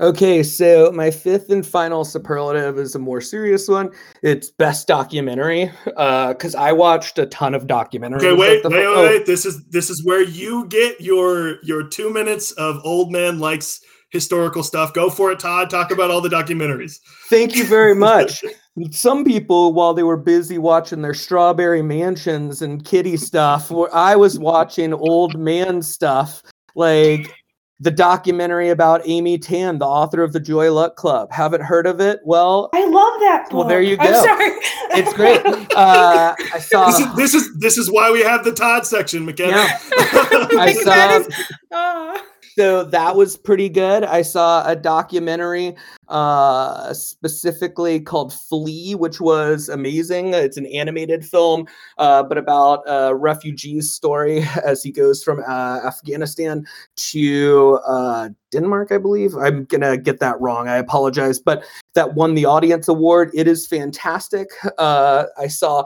[0.00, 3.90] Okay, so my fifth and final superlative is a more serious one.
[4.22, 8.18] It's best documentary uh, because I watched a ton of documentaries.
[8.18, 9.26] Okay, at wait, the wait, wait, oh, wait.
[9.26, 13.80] This is this is where you get your your two minutes of old man likes
[14.08, 14.94] historical stuff.
[14.94, 15.68] Go for it, Todd.
[15.68, 16.98] Talk about all the documentaries.
[17.28, 18.42] Thank you very much.
[18.92, 24.38] Some people, while they were busy watching their strawberry mansions and kitty stuff, I was
[24.38, 26.42] watching old man stuff
[26.74, 27.34] like
[27.82, 31.32] the documentary about Amy Tan, the author of the Joy Luck Club.
[31.32, 32.20] Haven't heard of it?
[32.24, 33.58] Well, I love that book.
[33.60, 34.22] Well, there you I'm go.
[34.22, 34.50] sorry.
[34.92, 35.40] it's great.
[35.76, 36.86] Uh, I saw.
[36.90, 39.56] This is this is this is why we have the Todd section, McKenna.
[39.56, 39.78] Yeah.
[39.92, 41.28] I saw- is-
[41.72, 42.22] Ah.
[42.60, 44.04] So that was pretty good.
[44.04, 45.74] I saw a documentary
[46.08, 50.34] uh, specifically called Flee, which was amazing.
[50.34, 55.80] It's an animated film, uh, but about a refugee's story as he goes from uh,
[55.86, 59.34] Afghanistan to uh, Denmark, I believe.
[59.36, 60.68] I'm going to get that wrong.
[60.68, 61.38] I apologize.
[61.38, 63.30] But that won the audience award.
[63.32, 64.48] It is fantastic.
[64.76, 65.84] Uh, I saw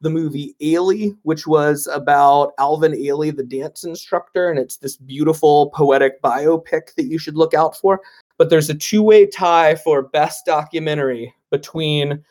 [0.00, 5.70] the movie Ailey, which was about Alvin Ailey, the dance instructor, and it's this beautiful
[5.70, 8.00] poetic biopic that you should look out for.
[8.38, 12.22] But there's a two-way tie for best documentary between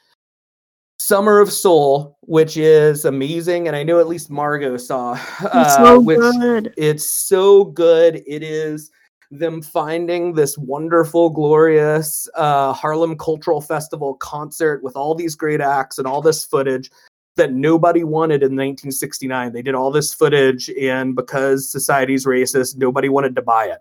[1.00, 5.14] Summer of Soul, which is amazing, and I know at least Margot saw.
[5.42, 6.74] It's uh, so which good.
[6.78, 8.24] it's so good.
[8.28, 8.92] It is
[9.32, 15.98] them finding this wonderful, glorious uh, Harlem Cultural Festival concert with all these great acts
[15.98, 16.92] and all this footage
[17.36, 19.54] that nobody wanted in 1969.
[19.54, 23.80] They did all this footage, and because society's racist, nobody wanted to buy it.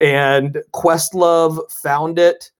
[0.00, 2.50] And Questlove found it,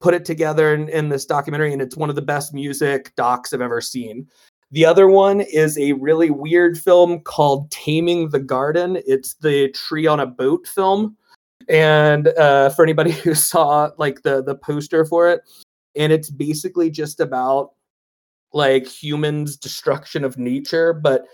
[0.00, 3.52] put it together in, in this documentary, and it's one of the best music docs
[3.52, 4.28] I've ever seen.
[4.70, 8.98] The other one is a really weird film called Taming the Garden.
[9.06, 11.16] It's the tree on a boat film.
[11.68, 15.42] And uh, for anybody who saw like the the poster for it,
[15.96, 17.70] and it's basically just about
[18.54, 21.24] like humans' destruction of nature, but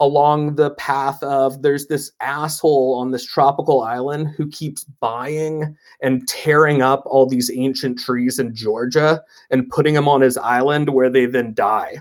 [0.00, 6.26] along the path of there's this asshole on this tropical island who keeps buying and
[6.26, 11.10] tearing up all these ancient trees in Georgia and putting them on his island where
[11.10, 11.98] they then die.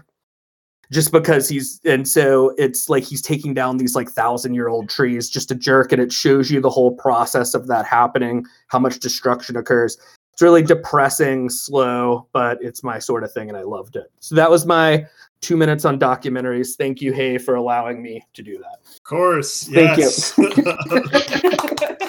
[0.91, 4.89] Just because he's and so it's like he's taking down these like thousand year old
[4.89, 8.79] trees, just a jerk, and it shows you the whole process of that happening, how
[8.79, 9.99] much destruction occurs.
[10.39, 14.09] It's really depressing, slow, but it's my sort of thing, and I loved it.
[14.21, 15.05] So that was my
[15.41, 16.77] two minutes on documentaries.
[16.77, 18.77] Thank you, Hay, for allowing me to do that.
[18.95, 19.65] Of course.
[19.65, 20.03] Thank you.
[20.05, 20.31] Yes.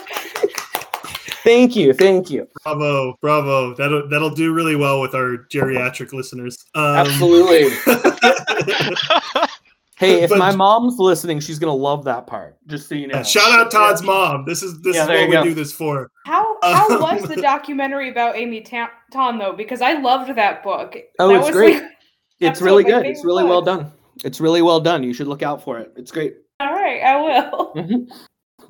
[1.43, 2.47] Thank you, thank you.
[2.63, 3.75] bravo, bravo.
[3.75, 6.67] That'll that'll do really well with our geriatric listeners.
[6.75, 7.71] Um, Absolutely.
[10.01, 12.57] Hey, if But- my mom's listening, she's gonna love that part.
[12.67, 13.23] Just so you know.
[13.23, 14.47] shout out Todd's mom.
[14.47, 15.45] This is this Yeah, is what we go.
[15.45, 16.11] do this for.
[16.25, 19.53] How how Um, was the documentary about Amy Ta- Tan though?
[19.53, 20.97] Because I loved that book.
[21.19, 21.75] Oh, That it's was, great.
[21.83, 21.85] like-
[22.41, 23.11] It's really one of my good.
[23.11, 23.93] It's favorite really well done.
[24.25, 25.03] It's really well done.
[25.03, 25.93] You should look out for it.
[25.97, 26.35] It's great.
[26.61, 27.73] all right, I will.
[27.77, 28.07] Mhm.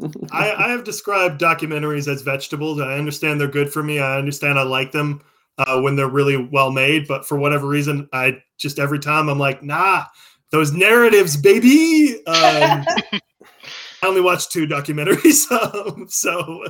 [0.33, 2.81] I, I have described documentaries as vegetables.
[2.81, 4.01] I understand they're good for me.
[4.01, 5.21] I understand I like them
[5.59, 7.07] uh, when they're really well made.
[7.07, 10.05] But for whatever reason, I just every time I'm like, nah,
[10.51, 12.17] those narratives, baby.
[12.27, 12.85] Um,
[14.03, 15.51] I only watched two documentaries,
[15.97, 16.65] um, so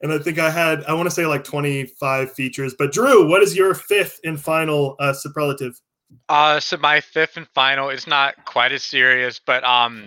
[0.00, 2.74] and I think I had I want to say like 25 features.
[2.78, 5.80] But Drew, what is your fifth and final uh, superlative?
[6.28, 10.06] Uh, so my fifth and final is not quite as serious, but um,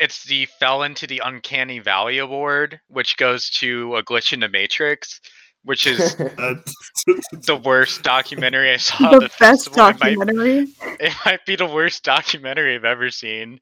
[0.00, 4.48] it's the fell into the uncanny valley award, which goes to a glitch in the
[4.48, 5.20] matrix,
[5.64, 9.06] which is the worst documentary I saw.
[9.06, 9.86] at the the best festival.
[9.88, 10.68] It might, documentary.
[11.00, 13.60] it might be the worst documentary I've ever seen.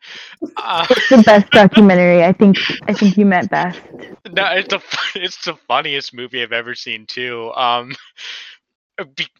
[0.56, 2.24] Uh, It's the best documentary.
[2.24, 3.80] I think I think you meant best.
[4.30, 4.82] no, it's the
[5.14, 7.52] it's the funniest movie I've ever seen too.
[7.54, 7.92] Um,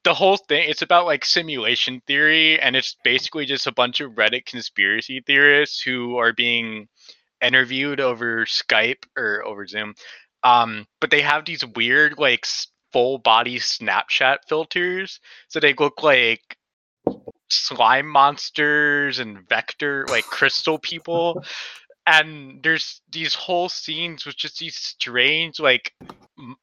[0.05, 4.13] the whole thing it's about like simulation theory, and it's basically just a bunch of
[4.13, 6.89] Reddit conspiracy theorists who are being
[7.43, 9.95] interviewed over Skype or over Zoom.
[10.45, 12.47] Um, but they have these weird like
[12.93, 16.57] full body Snapchat filters, so they look like
[17.51, 21.43] slime monsters and vector like crystal people.
[22.05, 25.93] And there's these whole scenes with just these strange like
[26.37, 26.57] m-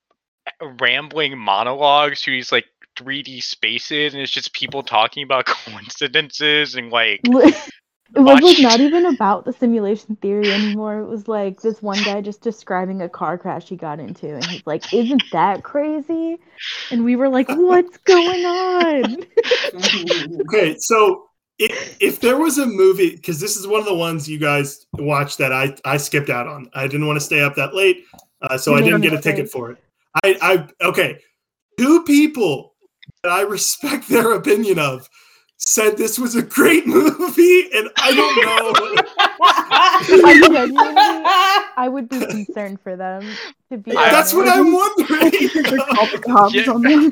[0.82, 2.66] rambling monologues through these like
[2.98, 7.22] 3d spaces and it's just people talking about coincidences and like
[8.16, 11.00] It was like not even about the simulation theory anymore.
[11.00, 14.44] It was like this one guy just describing a car crash he got into, and
[14.46, 16.40] he's like, "Isn't that crazy?"
[16.90, 19.26] And we were like, "What's going on?"
[20.42, 21.30] okay, so
[21.60, 24.88] if, if there was a movie, because this is one of the ones you guys
[24.94, 26.70] watched that I, I skipped out on.
[26.74, 28.06] I didn't want to stay up that late,
[28.42, 29.78] uh, so I didn't get a ticket for it.
[30.24, 30.38] I,
[30.82, 31.20] I okay,
[31.78, 32.74] two people
[33.22, 35.08] that I respect their opinion of
[35.60, 38.74] said this was a great movie, and I don't know.
[40.26, 43.24] I I would be concerned for them.
[43.72, 44.48] To be I- That's what.
[44.48, 45.32] I'm wondering.
[45.54, 46.72] They're called the cops Yeah.
[46.72, 47.12] on them.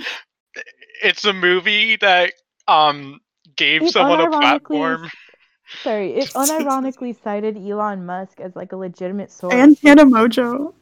[1.03, 2.33] it's a movie that
[2.67, 3.19] um
[3.55, 5.09] gave It someone a platform
[5.83, 9.53] Sorry, it unironically cited Elon Musk as like a legitimate source.
[9.53, 10.73] And Hannah Mojo.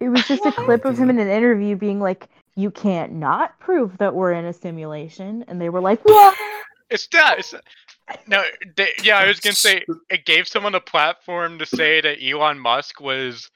[0.00, 3.58] It was just a clip of him in an interview being like, "You can't not
[3.58, 6.36] prove that we're in a simulation," and they were like, "What?"
[6.90, 7.38] It's that.
[7.38, 7.54] It's
[8.26, 8.42] no.
[8.76, 12.58] They, yeah, I was gonna say it gave someone a platform to say that Elon
[12.58, 13.50] Musk was,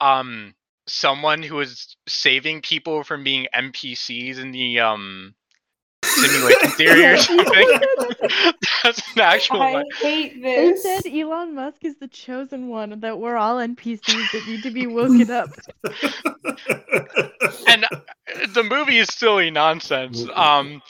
[0.00, 0.54] um,
[0.86, 5.34] someone who was saving people from being NPCs in the um
[6.04, 7.80] simulation theory or something.
[8.82, 9.84] That's an actual I line.
[10.00, 10.84] hate this.
[10.84, 14.70] Who said Elon Musk is the chosen one, that we're all NPCs that need to
[14.70, 15.50] be woken up.
[17.68, 18.00] and uh,
[18.48, 20.24] the movie is silly nonsense.
[20.36, 20.82] Um,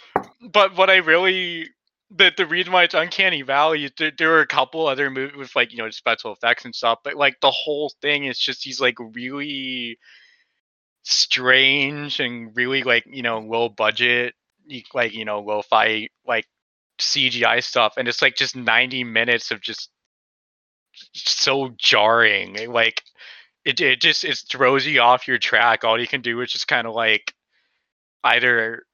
[0.53, 1.69] but what I really
[2.11, 5.57] the the reason why it's uncanny valley there, there were a couple other movies with
[5.57, 8.81] like you know special effects and stuff, but like the whole thing is just these
[8.81, 9.99] like really
[11.03, 14.35] strange and really like you know low budget
[14.95, 16.47] like you know low fi like
[17.01, 19.91] CGI stuff, and it's like just ninety minutes of just
[21.15, 22.59] so jarring.
[22.59, 23.03] Eh, like
[23.65, 25.85] it it just it throws you off your track.
[25.85, 27.35] All you can do is just kind of like
[28.25, 28.86] either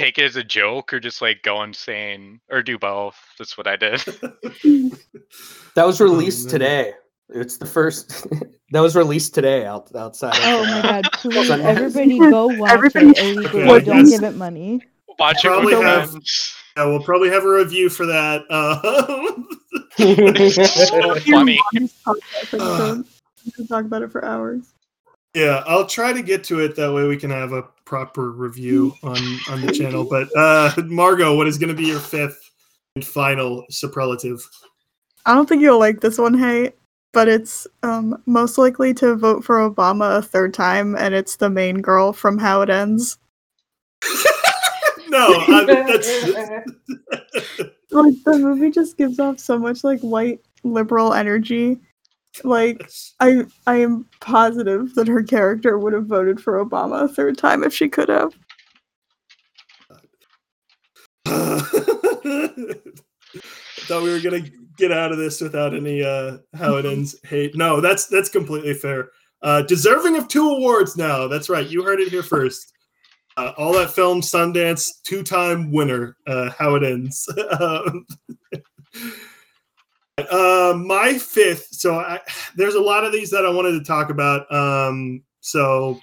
[0.00, 3.16] take it as a joke or just like go insane or do both.
[3.38, 4.02] That's what I did.
[5.76, 6.50] That was released man.
[6.52, 6.92] today.
[7.28, 8.26] It's the first.
[8.72, 10.34] that was released today out, outside.
[10.36, 13.62] Of, Oh my uh, god, please, everybody go watch Everybody- it illegally.
[13.70, 14.80] Okay, Don't give it money.
[15.18, 16.14] Watch it Probably with have-
[16.76, 18.42] yeah, we'll probably have a review for that.
[18.50, 18.80] Uh,
[20.50, 21.60] so funny.
[22.48, 23.04] So
[23.44, 24.72] we can talk about it for hours.
[25.34, 28.94] Yeah, I'll try to get to it that way we can have a proper review
[29.02, 29.18] on
[29.48, 30.04] on the channel.
[30.04, 32.50] But uh, Margot, what is going to be your fifth
[32.96, 34.48] and final superlative?
[35.26, 36.72] I don't think you'll like this one, hey,
[37.12, 41.50] but it's um, most likely to vote for Obama a third time, and it's the
[41.50, 43.18] main girl from How It Ends.
[45.10, 46.08] No, I, that's
[47.90, 51.80] Like the movie just gives off so much like white liberal energy.
[52.44, 57.36] Like I I am positive that her character would have voted for Obama a third
[57.36, 58.34] time if she could have.
[63.90, 67.56] thought we were gonna get out of this without any uh how it ends hate.
[67.56, 69.10] No, that's that's completely fair.
[69.42, 71.26] Uh deserving of two awards now.
[71.26, 71.68] That's right.
[71.68, 72.72] You heard it here first.
[73.36, 76.16] Uh, all that film Sundance two-time winner.
[76.26, 77.28] Uh, how it ends.
[77.60, 78.06] Um,
[80.30, 81.68] uh, my fifth.
[81.72, 82.20] So I,
[82.56, 84.52] there's a lot of these that I wanted to talk about.
[84.52, 86.00] Um, so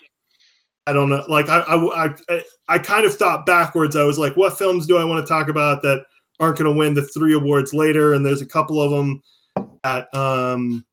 [0.86, 1.26] I don't know.
[1.28, 3.96] Like I, I, I, I kind of thought backwards.
[3.96, 6.06] I was like, what films do I want to talk about that
[6.40, 8.14] aren't going to win the three awards later?
[8.14, 9.22] And there's a couple of them
[9.84, 10.86] that um,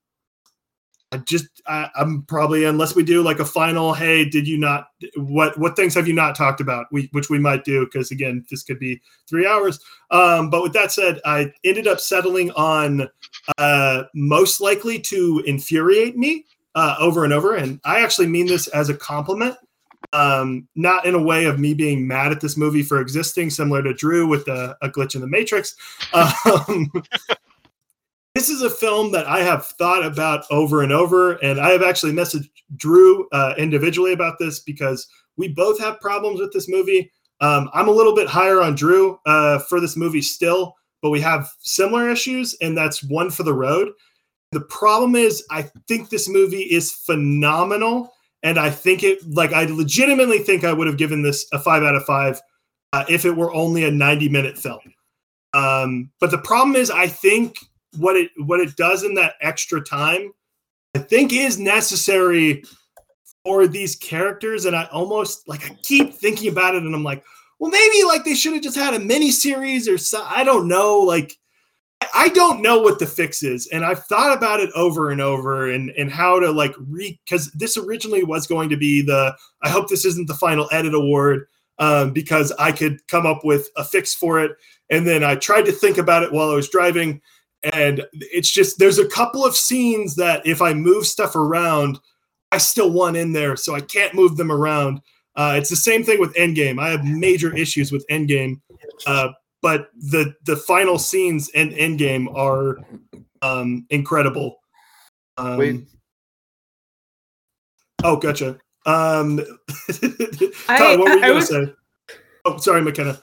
[1.14, 3.94] I just I, I'm probably unless we do like a final.
[3.94, 4.88] Hey, did you not?
[5.16, 6.86] What what things have you not talked about?
[6.90, 9.78] We which we might do because again, this could be three hours.
[10.10, 13.08] Um, but with that said, I ended up settling on
[13.58, 18.66] uh, most likely to infuriate me uh, over and over, and I actually mean this
[18.68, 19.56] as a compliment
[20.12, 23.82] um, not in a way of me being mad at this movie for existing, similar
[23.82, 25.76] to Drew with a glitch in the Matrix.
[26.68, 26.92] Um,
[28.44, 31.82] this is a film that I have thought about over and over, and I have
[31.82, 35.06] actually messaged Drew uh, individually about this because
[35.38, 37.10] we both have problems with this movie.
[37.40, 41.22] Um, I'm a little bit higher on Drew uh, for this movie still, but we
[41.22, 43.92] have similar issues, and that's one for the road.
[44.52, 49.64] The problem is, I think this movie is phenomenal and I think it like I
[49.64, 52.42] legitimately think I would have given this a five out of five
[52.92, 54.80] uh, if it were only a ninety minute film.
[55.54, 57.56] Um, but the problem is, I think
[57.96, 60.32] what it what it does in that extra time,
[60.94, 62.64] I think is necessary
[63.44, 67.24] for these characters, and I almost like I keep thinking about it, and I'm like,
[67.58, 70.24] well, maybe like they should have just had a mini series or so.
[70.24, 71.36] I don't know, like.
[72.12, 75.70] I don't know what the fix is, and I've thought about it over and over,
[75.70, 79.34] and and how to like re because this originally was going to be the.
[79.62, 81.46] I hope this isn't the final edit award,
[81.78, 84.52] um, because I could come up with a fix for it,
[84.90, 87.22] and then I tried to think about it while I was driving,
[87.72, 91.98] and it's just there's a couple of scenes that if I move stuff around,
[92.52, 95.00] I still want in there, so I can't move them around.
[95.36, 96.80] Uh, it's the same thing with Endgame.
[96.80, 98.60] I have major issues with Endgame.
[99.06, 99.28] Uh,
[99.62, 102.78] but the the final scenes in Endgame are
[103.42, 104.56] um, incredible.
[105.38, 105.80] Um, Wait.
[108.02, 108.58] Oh, gotcha.
[108.86, 109.38] Um,
[109.90, 111.72] Todd, I- what were you I- I gonna was- say?
[112.44, 113.18] Oh, sorry, McKenna.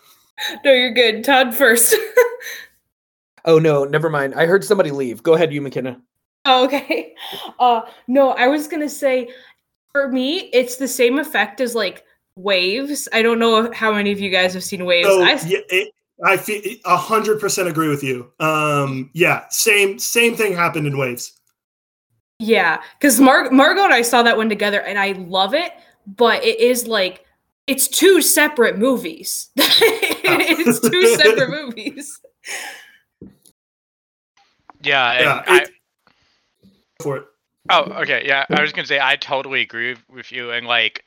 [0.65, 1.23] No, you're good.
[1.23, 1.95] Todd first.
[3.45, 4.35] Oh no, never mind.
[4.35, 5.23] I heard somebody leave.
[5.23, 5.99] Go ahead, you McKenna.
[6.45, 7.13] Oh, okay.
[7.59, 9.29] Uh no, I was gonna say
[9.91, 12.03] for me, it's the same effect as like
[12.35, 13.07] waves.
[13.13, 15.07] I don't know how many of you guys have seen waves.
[15.11, 18.31] Oh, I s- yeah, it, I feel a hundred percent agree with you.
[18.39, 21.33] Um, yeah, same same thing happened in Waves.
[22.39, 25.71] yeah, because Mar- Margot and I saw that one together, and I love it.
[26.07, 27.25] But it is like
[27.67, 29.49] it's two separate movies.
[29.55, 32.19] it's two separate movies.
[34.84, 35.65] Yeah, Yeah, I,
[37.01, 37.25] for it.
[37.69, 38.23] Oh, okay.
[38.25, 41.03] Yeah, I was gonna say I totally agree with you, and like,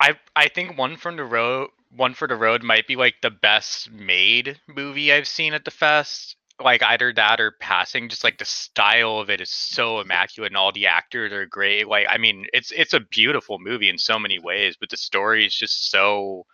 [0.00, 3.30] I I think one from the road, one for the road might be like the
[3.30, 6.36] best made movie I've seen at the fest.
[6.58, 8.08] Like either that or passing.
[8.08, 11.86] Just like the style of it is so immaculate, and all the actors are great.
[11.86, 15.46] Like, I mean, it's it's a beautiful movie in so many ways, but the story
[15.46, 16.46] is just so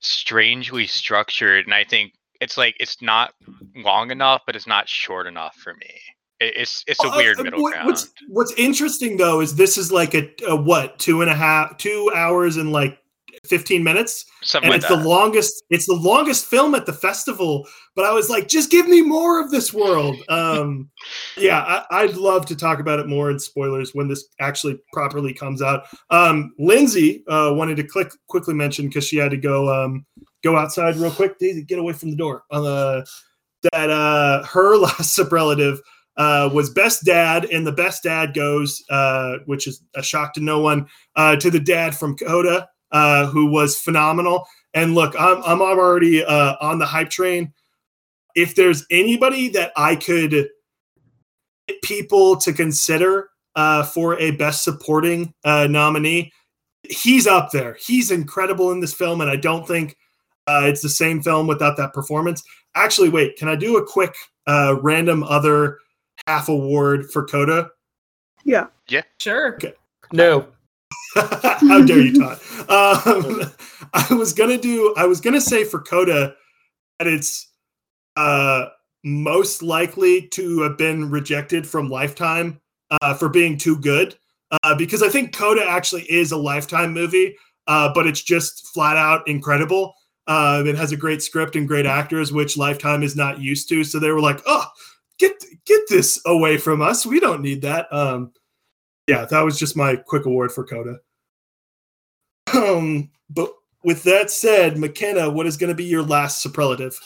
[0.00, 3.32] strangely structured, and I think it's like it's not
[3.76, 6.00] long enough, but it's not short enough for me.
[6.40, 7.86] It's it's a Uh, weird uh, middle ground.
[7.86, 11.76] What's What's interesting though is this is like a, a what two and a half,
[11.76, 12.98] two hours and like
[13.44, 15.02] fifteen minutes, Something and like it's that.
[15.02, 15.64] the longest.
[15.68, 17.66] It's the longest film at the festival.
[17.94, 20.16] But I was like, just give me more of this world.
[20.30, 20.88] Um,
[21.36, 21.60] yeah,
[21.90, 25.60] I, I'd love to talk about it more in spoilers when this actually properly comes
[25.60, 25.84] out.
[26.08, 30.06] Um, Lindsay uh, wanted to click quickly mention because she had to go um,
[30.42, 31.38] go outside real quick.
[31.38, 32.44] Daisy, get away from the door.
[32.50, 33.06] The
[33.72, 35.80] that uh, her last superlative
[36.16, 40.40] uh, was best dad, and the best dad goes, uh, which is a shock to
[40.40, 40.86] no one,
[41.16, 44.46] uh, to the dad from Coda, uh, who was phenomenal.
[44.74, 47.52] And look, I'm I'm already uh, on the hype train.
[48.36, 55.34] If there's anybody that I could get people to consider uh, for a best supporting
[55.44, 56.32] uh, nominee,
[56.88, 57.76] he's up there.
[57.80, 59.96] He's incredible in this film, and I don't think
[60.50, 62.42] uh, it's the same film without that performance.
[62.74, 64.14] Actually, wait, can I do a quick
[64.46, 65.78] uh, random other
[66.26, 67.70] half award for Coda?
[68.44, 68.66] Yeah.
[68.88, 69.02] Yeah.
[69.20, 69.58] Sure.
[70.12, 70.46] No.
[71.14, 72.40] How dare you, Todd?
[72.68, 73.52] Um,
[73.94, 74.94] I was gonna do.
[74.96, 76.34] I was gonna say for Coda
[76.98, 77.48] that it's
[78.16, 78.66] uh,
[79.04, 84.16] most likely to have been rejected from Lifetime uh, for being too good,
[84.62, 87.36] uh, because I think Coda actually is a Lifetime movie,
[87.66, 89.94] uh, but it's just flat out incredible.
[90.26, 93.84] Uh, it has a great script and great actors, which Lifetime is not used to.
[93.84, 94.66] So they were like, "Oh,
[95.18, 97.04] get get this away from us.
[97.04, 98.32] We don't need that." Um,
[99.06, 100.98] yeah, that was just my quick award for Coda.
[102.54, 103.52] Um, but
[103.82, 106.98] with that said, McKenna, what is going to be your last superlative?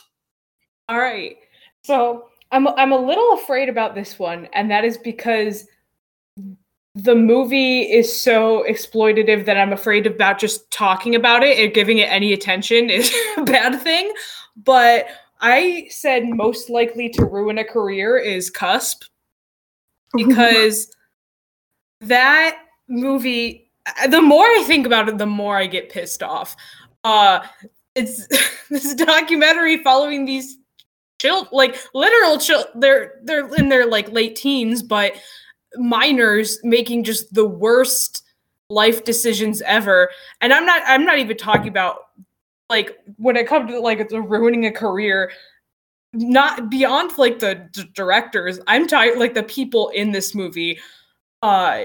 [0.89, 1.37] All right.
[1.83, 5.67] So I'm I'm a little afraid about this one, and that is because
[6.95, 11.99] the movie is so exploitative that I'm afraid about just talking about it and giving
[11.99, 14.12] it any attention is a bad thing.
[14.57, 15.07] But
[15.40, 19.05] I said most likely to ruin a career is Cusp
[20.16, 20.95] because
[22.01, 23.70] that movie
[24.09, 26.57] the more I think about it, the more I get pissed off.
[27.03, 27.40] Uh
[27.95, 28.26] it's
[28.70, 30.59] this documentary following these
[31.20, 35.14] chill like literal chill they're they're in their like late teens but
[35.79, 38.22] minors making just the worst
[38.70, 40.11] life decisions ever.
[40.41, 41.99] And i'm not i'm not even talking about
[42.70, 45.31] like when it comes to like the ruining a career
[46.14, 48.61] not beyond like the d- directors.
[48.68, 50.79] I'm talking like the people in this movie
[51.43, 51.85] uh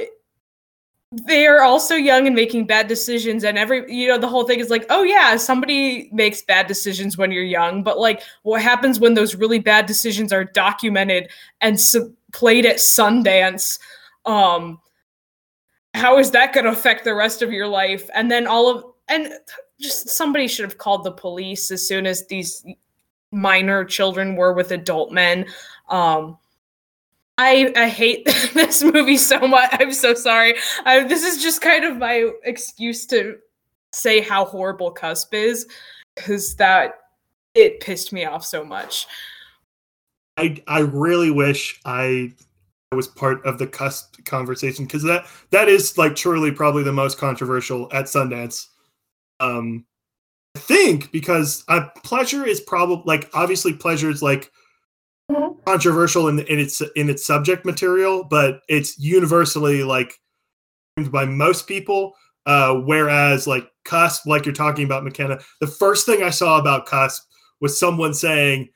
[1.12, 4.60] they are also young and making bad decisions and every you know the whole thing
[4.60, 9.00] is like oh yeah somebody makes bad decisions when you're young but like what happens
[9.00, 11.28] when those really bad decisions are documented
[11.62, 13.80] and su- played at sundance?
[14.26, 14.80] Um
[15.96, 18.08] how is that going to affect the rest of your life?
[18.14, 19.34] And then all of and
[19.82, 22.64] just somebody should have called the police as soon as these
[23.32, 25.48] minor children were with adult men.
[25.90, 26.38] Um
[27.40, 29.70] I, I hate this movie so much.
[29.72, 30.56] I'm so sorry.
[30.86, 33.38] I, this is just kind of my excuse to
[33.94, 35.66] say how horrible Cusp is,
[36.16, 36.96] because that
[37.56, 39.08] it pissed me off so much.
[40.38, 42.34] I I really wish I
[42.94, 47.18] was part of the cusp conversation because that that is like truly probably the most
[47.18, 48.68] controversial at Sundance.
[49.40, 49.86] Um,
[50.56, 54.52] I think because uh, pleasure is probably like obviously pleasure is like
[55.30, 55.64] Mhm.
[55.66, 60.20] controversial in, in its in its subject material, but it's universally like
[61.12, 62.14] by most people.
[62.46, 66.88] Uh, whereas like cusp, like you're talking about McKenna, the first thing I saw about
[66.88, 67.28] cusp
[67.62, 68.70] was someone saying,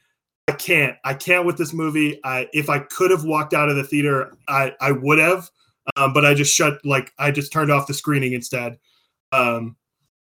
[0.48, 2.20] "I can't, I can't with this movie.
[2.24, 5.50] I if I could have walked out of the theater, I I would have,
[5.96, 8.78] um, but I just shut like I just turned off the screening instead.
[9.32, 9.76] Um,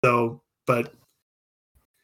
[0.05, 0.95] so, but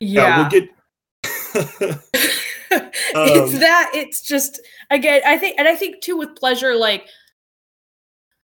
[0.01, 2.03] yeah, we'll get."
[3.15, 4.61] it's Um, that it's just
[4.91, 7.07] again i think and i think too with pleasure like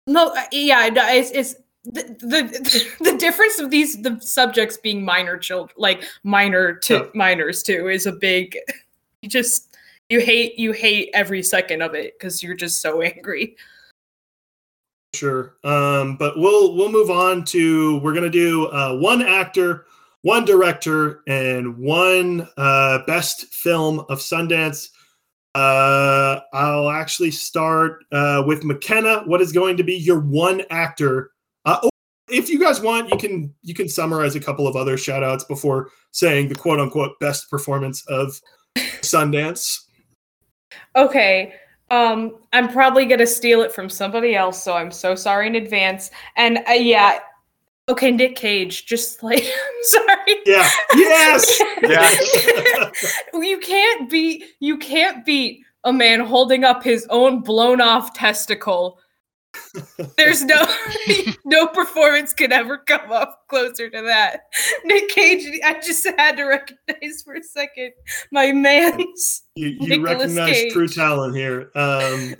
[0.07, 1.55] no uh, yeah it's, it's
[1.85, 7.07] the, the the difference of these the subjects being minor children like minor to Yeah.
[7.15, 8.57] minors too is a big
[9.23, 9.77] you just
[10.09, 13.57] you hate you hate every second of it because you're just so angry
[15.15, 15.57] Sure.
[15.63, 19.85] Um, but we'll we'll move on to we're gonna do uh, one actor,
[20.23, 24.89] one director, and one uh, best film of Sundance.
[25.55, 29.23] Uh, I'll actually start uh, with McKenna.
[29.27, 31.31] What is going to be your one actor?
[31.65, 31.91] Uh, oh,
[32.31, 35.45] if you guys want, you can you can summarize a couple of other shout outs
[35.45, 38.41] before saying the quote unquote best performance of
[38.77, 39.79] Sundance.
[40.97, 41.55] Okay.
[41.91, 46.11] Um, I'm probably gonna steal it from somebody else, so I'm so sorry in advance.
[46.37, 47.19] And uh, yeah,
[47.89, 50.37] okay, Nick Cage, just like I'm sorry.
[50.47, 50.71] Yeah.
[50.95, 51.63] Yes.
[51.83, 52.91] yeah.
[53.35, 58.99] you can't beat you can't beat a man holding up his own blown off testicle.
[60.17, 60.65] There's no
[61.45, 64.45] no performance could ever come up closer to that.
[64.85, 67.93] Nick Cage, I just had to recognize for a second
[68.31, 69.43] my man's.
[69.55, 70.73] You, you recognize Cage.
[70.73, 71.71] true talent here.
[71.75, 72.35] Um,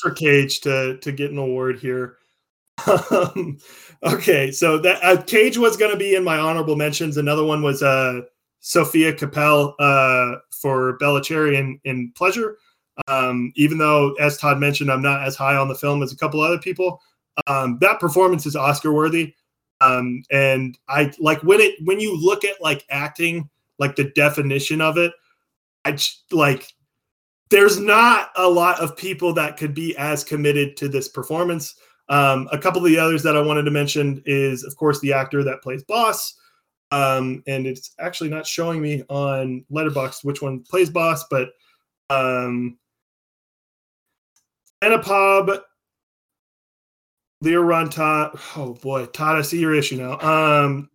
[0.00, 2.16] for Cage to to get an award here.
[2.86, 3.58] Um,
[4.02, 7.16] okay, so that uh, Cage was going to be in my honorable mentions.
[7.16, 8.22] Another one was uh,
[8.60, 12.58] Sofia Kappel uh, for Bella Cherry in, in Pleasure.
[13.08, 16.16] Um, even though, as Todd mentioned, I'm not as high on the film as a
[16.16, 17.00] couple other people.
[17.46, 19.34] Um, that performance is Oscar worthy.
[19.82, 24.80] Um, and I like when it when you look at like acting, like the definition
[24.80, 25.12] of it,
[25.84, 26.72] I just, like
[27.50, 31.74] there's not a lot of people that could be as committed to this performance.
[32.08, 35.12] Um, a couple of the others that I wanted to mention is, of course, the
[35.12, 36.34] actor that plays Boss.
[36.92, 41.50] Um, and it's actually not showing me on Letterboxd which one plays Boss, but
[42.10, 42.78] um,
[44.82, 45.60] Anapab
[47.42, 48.38] Leoranta.
[48.56, 50.18] Oh boy, Todd, I see your issue now.
[50.20, 50.88] Um,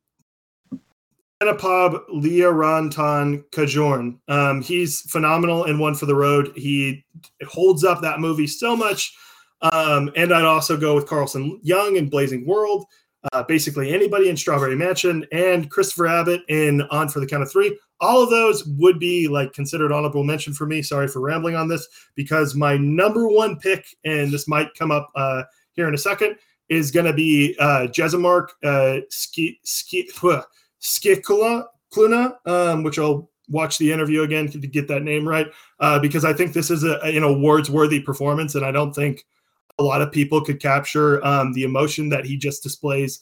[1.42, 4.18] Anapab Leoranton Kajorn.
[4.28, 6.52] Um, he's phenomenal in One for the Road.
[6.56, 7.04] He
[7.48, 9.16] holds up that movie so much.
[9.62, 12.86] Um, and I'd also go with Carlson Young in Blazing World.
[13.32, 17.52] Uh, basically, anybody in Strawberry Mansion and Christopher Abbott in On for the Count of
[17.52, 17.78] Three.
[18.00, 20.82] All of those would be like considered honorable mention for me.
[20.82, 25.12] Sorry for rambling on this because my number one pick, and this might come up
[25.16, 25.44] uh,
[25.74, 26.36] here in a second,
[26.70, 30.10] is going to be uh, Jezimark uh, Ski Ski
[30.82, 35.48] Skikula Kluna, um, which I'll watch the interview again to get that name right
[35.80, 39.26] uh, because I think this is a, an awards worthy performance, and I don't think
[39.82, 43.20] a lot of people could capture um, the emotion that he just displays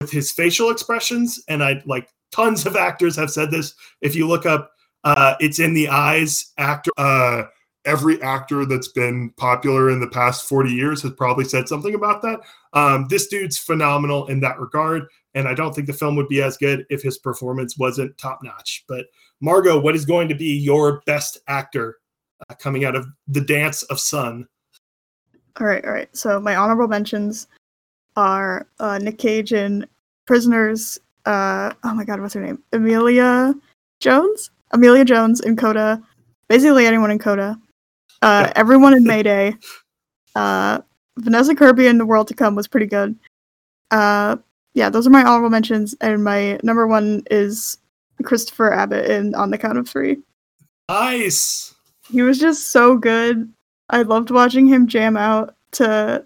[0.00, 1.42] with his facial expressions.
[1.48, 3.74] And I like tons of actors have said this.
[4.02, 4.72] If you look up,
[5.04, 6.90] uh, it's in the eyes actor.
[6.98, 7.44] Uh,
[7.86, 12.22] every actor that's been popular in the past 40 years has probably said something about
[12.22, 12.40] that.
[12.72, 15.06] Um, this dude's phenomenal in that regard.
[15.34, 18.40] And I don't think the film would be as good if his performance wasn't top
[18.42, 18.84] notch.
[18.88, 19.06] But
[19.40, 21.98] Margot, what is going to be your best actor
[22.48, 24.46] uh, coming out of the dance of Sun?
[25.60, 26.14] All right, all right.
[26.16, 27.46] So my honorable mentions
[28.16, 29.86] are uh, Nick Cage in
[30.26, 30.98] Prisoners.
[31.26, 32.62] Uh, oh my God, what's her name?
[32.72, 33.54] Emilia
[34.00, 34.50] Jones.
[34.72, 36.02] Emilia Jones in Coda.
[36.48, 37.58] Basically anyone in Coda.
[38.22, 39.54] Uh, everyone in Mayday.
[40.34, 40.80] Uh,
[41.18, 43.16] Vanessa Kirby in The World to Come was pretty good.
[43.90, 44.36] Uh,
[44.74, 47.78] yeah, those are my honorable mentions, and my number one is
[48.24, 50.18] Christopher Abbott in On the Count of Three.
[50.88, 51.74] Nice.
[52.10, 53.52] He was just so good.
[53.90, 56.24] I loved watching him jam out to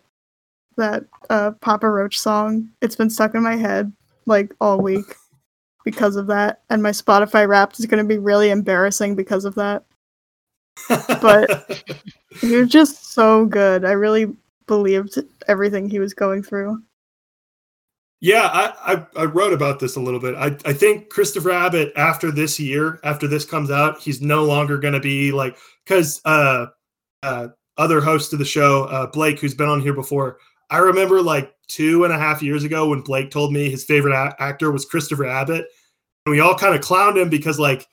[0.77, 2.69] that uh, Papa Roach song.
[2.81, 3.93] It's been stuck in my head
[4.27, 5.05] like all week
[5.85, 9.55] because of that, and my Spotify Wrapped is going to be really embarrassing because of
[9.57, 9.85] that.
[10.89, 11.85] But-
[12.41, 13.85] He was just so good.
[13.85, 14.33] I really
[14.67, 16.81] believed everything he was going through.
[18.21, 20.35] Yeah, I, I, I wrote about this a little bit.
[20.35, 24.77] I, I think Christopher Abbott, after this year, after this comes out, he's no longer
[24.79, 26.67] going to be like, because uh,
[27.23, 30.39] uh, other host of the show, uh, Blake, who's been on here before,
[30.71, 34.15] I remember like two and a half years ago when Blake told me his favorite
[34.15, 35.67] a- actor was Christopher Abbott.
[36.27, 37.87] And we all kind of clowned him because, like,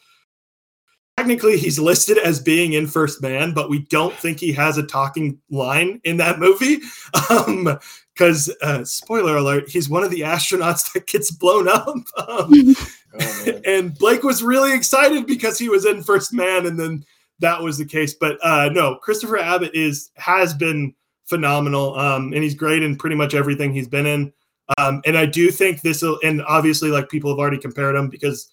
[1.17, 4.83] technically he's listed as being in First Man, but we don't think he has a
[4.83, 6.79] talking line in that movie.
[7.29, 7.79] Um,
[8.13, 11.87] because uh, spoiler alert, he's one of the astronauts that gets blown up.
[12.27, 12.75] Um,
[13.17, 17.05] Oh, and Blake was really excited because he was in First Man, and then
[17.39, 18.13] that was the case.
[18.13, 20.93] But uh, no, Christopher Abbott is has been
[21.25, 24.33] phenomenal, um, and he's great in pretty much everything he's been in.
[24.77, 28.49] Um, and I do think this, and obviously, like people have already compared him because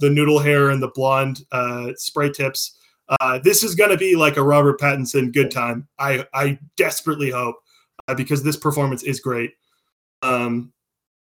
[0.00, 2.78] the noodle hair and the blonde uh, spray tips.
[3.20, 5.86] Uh, this is going to be like a Robert Pattinson good time.
[5.98, 7.56] I I desperately hope
[8.08, 9.52] uh, because this performance is great.
[10.22, 10.72] Um,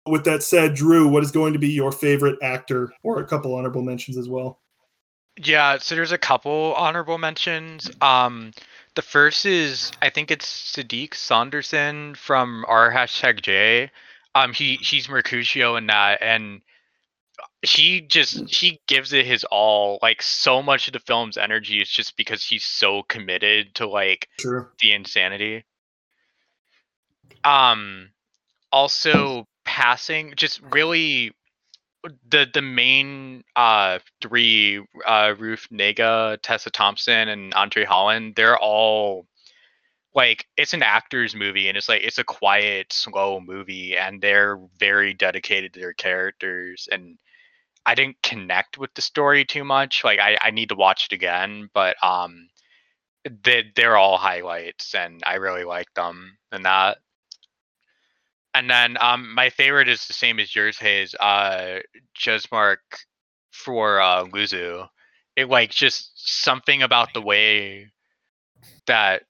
[0.07, 3.53] with that said, Drew, what is going to be your favorite actor, or a couple
[3.55, 4.59] honorable mentions as well?
[5.37, 7.89] Yeah, so there's a couple honorable mentions.
[8.01, 8.51] Um,
[8.95, 13.91] the first is I think it's Siddiq Saunderson from R hashtag J.
[14.33, 16.61] Um, he he's Mercutio in that, and
[17.61, 19.99] he just he gives it his all.
[20.01, 24.29] Like so much of the film's energy is just because he's so committed to like
[24.39, 24.71] Sure.
[24.79, 25.65] the insanity.
[27.43, 28.11] Um
[28.71, 31.33] also passing just really
[32.29, 39.27] the the main uh three uh Ruth Negga, Tessa Thompson and Andre Holland, they're all
[40.13, 44.57] like it's an actor's movie and it's like it's a quiet, slow movie and they're
[44.79, 47.17] very dedicated to their characters and
[47.85, 50.03] I didn't connect with the story too much.
[50.03, 52.47] Like I, I need to watch it again, but um
[53.43, 56.99] they they're all highlights and I really like them and that.
[58.55, 61.13] And then um my favorite is the same as yours, Hayes.
[61.19, 61.79] Uh
[62.17, 62.77] Jesmark
[63.51, 64.87] for uh Luzzu.
[65.35, 67.91] It like just something about the way
[68.87, 69.23] that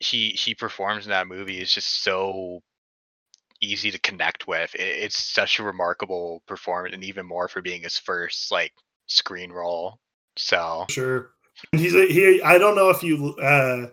[0.00, 2.60] he he performs in that movie is just so
[3.60, 4.74] easy to connect with.
[4.74, 8.72] It, it's such a remarkable performance, and even more for being his first like
[9.06, 10.00] screen role.
[10.36, 11.30] So Sure.
[11.72, 12.42] He's he.
[12.42, 13.88] I don't know if you uh,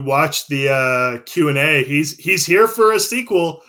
[0.00, 1.82] watched the uh, Q and A.
[1.82, 3.62] He's he's here for a sequel,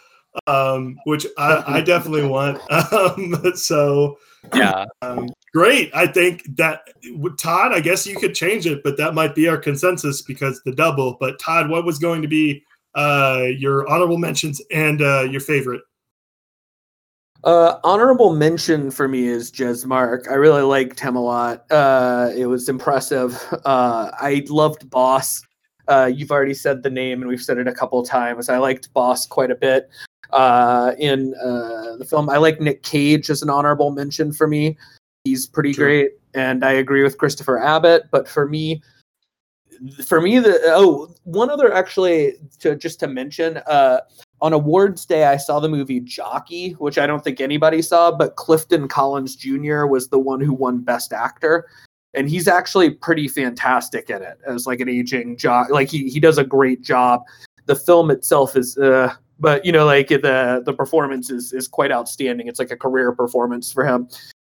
[0.47, 2.61] um, which I, I definitely want.
[2.91, 4.17] Um, so
[4.53, 5.91] yeah, um, great.
[5.93, 6.89] I think that
[7.37, 7.73] Todd.
[7.73, 11.17] I guess you could change it, but that might be our consensus because the double.
[11.19, 12.63] But Todd, what was going to be
[12.95, 15.81] uh, your honorable mentions and uh, your favorite?
[17.43, 20.29] Uh, honorable mention for me is Jesmark.
[20.29, 21.69] I really liked him a lot.
[21.71, 23.41] Uh, it was impressive.
[23.65, 25.41] Uh, I loved Boss.
[25.87, 28.49] Uh, you've already said the name, and we've said it a couple of times.
[28.49, 29.89] I liked Boss quite a bit
[30.31, 32.29] uh, in uh, the film.
[32.29, 34.77] I like Nick Cage as an honorable mention for me.
[35.23, 35.85] He's pretty Sure.
[35.85, 38.03] great, and I agree with Christopher Abbott.
[38.11, 38.81] But for me,
[40.05, 43.57] for me, the oh, one other actually to just to mention.
[43.67, 44.01] Uh,
[44.41, 48.35] on awards day i saw the movie jockey which i don't think anybody saw but
[48.35, 51.67] clifton collins jr was the one who won best actor
[52.13, 56.19] and he's actually pretty fantastic in it as like an aging jock like he, he
[56.19, 57.21] does a great job
[57.65, 61.91] the film itself is uh but you know like the the performance is is quite
[61.91, 62.47] outstanding.
[62.47, 64.07] It's like a career performance for him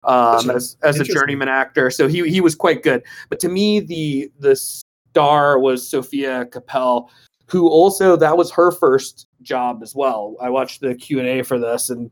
[0.04, 1.90] um as as a journeyman actor.
[1.90, 3.02] So he he was quite good.
[3.28, 7.08] But to me the the star was sofia kappel
[7.46, 10.36] who also that was her first job as well.
[10.40, 12.10] I watched the Q and A for this, and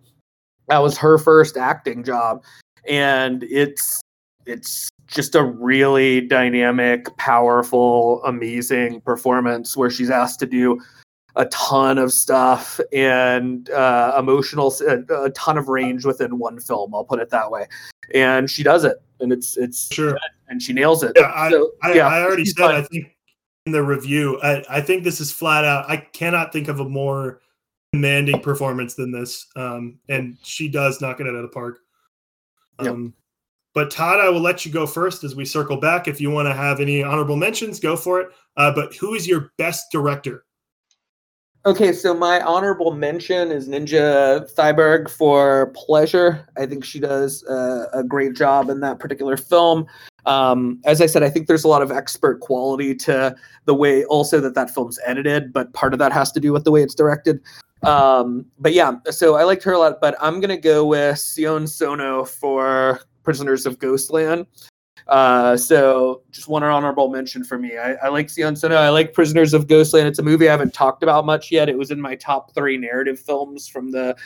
[0.69, 2.43] that was her first acting job,
[2.89, 4.01] and it's
[4.47, 10.81] it's just a really dynamic, powerful, amazing performance where she's asked to do
[11.37, 16.95] a ton of stuff and uh, emotional, a, a ton of range within one film.
[16.95, 17.67] I'll put it that way,
[18.15, 20.19] and she does it, and it's it's Sure.
[20.49, 21.13] and she nails it.
[21.17, 22.59] Yeah, I, So, I, yeah, I already said.
[22.59, 22.75] fun.
[22.75, 23.17] I think
[23.67, 25.89] in the review, I, I think this is flat out.
[25.89, 27.41] I cannot think of a more
[27.93, 31.79] demanding performance than this, um, and she does knock it out of the park.
[32.83, 32.93] Yep.
[32.93, 33.15] Um,
[33.75, 36.07] but Todd, I will let you go first as we circle back.
[36.07, 38.29] If you want to have any honorable mentions, go for it.
[38.59, 40.45] Uh, but who is your best director?
[41.65, 46.49] Okay, so my honorable mention is Ninja Thyberg for Pleasure.
[46.57, 49.87] I think she does uh, a great job in that particular film.
[50.27, 53.37] Um, as I said, I think there's a lot of expert quality to
[53.67, 56.65] the way also that that film's edited, but part of that has to do with
[56.65, 57.41] the way it's directed.
[57.85, 61.21] Um, but yeah, so I liked her a lot, but I'm going to go with
[61.21, 64.47] Sion Sono for Prisoners of Ghostland.
[65.09, 67.77] Uh, so just one honorable mention for me.
[67.77, 68.77] I, I like Sion Sono.
[68.77, 70.09] I like Prisoners of Ghostland.
[70.09, 71.69] It's a movie I haven't talked about much yet.
[71.69, 74.17] It was in my top three narrative films from the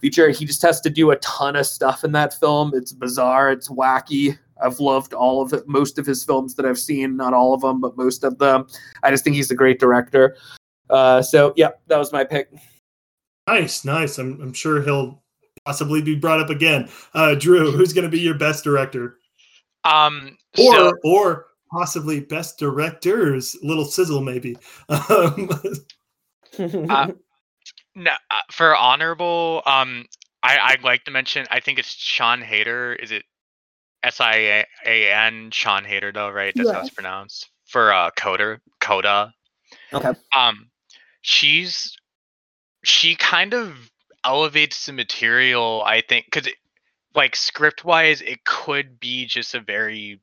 [0.00, 0.30] feature.
[0.30, 2.72] He just has to do a ton of stuff in that film.
[2.74, 3.50] It's bizarre.
[3.50, 4.38] It's wacky.
[4.62, 7.16] I've loved all of it, most of his films that I've seen.
[7.16, 8.66] Not all of them, but most of them.
[9.02, 10.36] I just think he's a great director.
[10.88, 12.48] Uh, so yeah, that was my pick.
[13.46, 14.18] Nice, nice.
[14.18, 15.22] I'm, I'm sure he'll
[15.64, 16.88] possibly be brought up again.
[17.12, 19.18] Uh, Drew, who's going to be your best director,
[19.86, 23.56] um, or so or possibly best directors?
[23.62, 24.56] Little sizzle, maybe.
[24.88, 25.48] Um,
[26.58, 27.08] Uh,
[27.94, 30.06] no, uh, for honorable, um,
[30.42, 31.46] I I'd like to mention.
[31.50, 32.94] I think it's Sian Heder.
[32.94, 33.24] Is it
[34.02, 36.54] S I A N Sian Heder, though, right?
[36.54, 37.50] That's how it's pronounced.
[37.66, 39.34] For uh, Coda, Coda.
[39.92, 40.12] Okay.
[40.34, 40.70] Um,
[41.22, 41.96] she's
[42.84, 43.90] she kind of
[44.24, 45.82] elevates the material.
[45.84, 46.52] I think because
[47.16, 50.20] like script wise, it could be just a very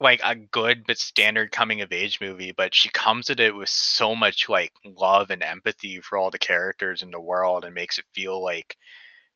[0.00, 3.68] like a good but standard coming of age movie, but she comes at it with
[3.68, 7.98] so much like love and empathy for all the characters in the world and makes
[7.98, 8.76] it feel like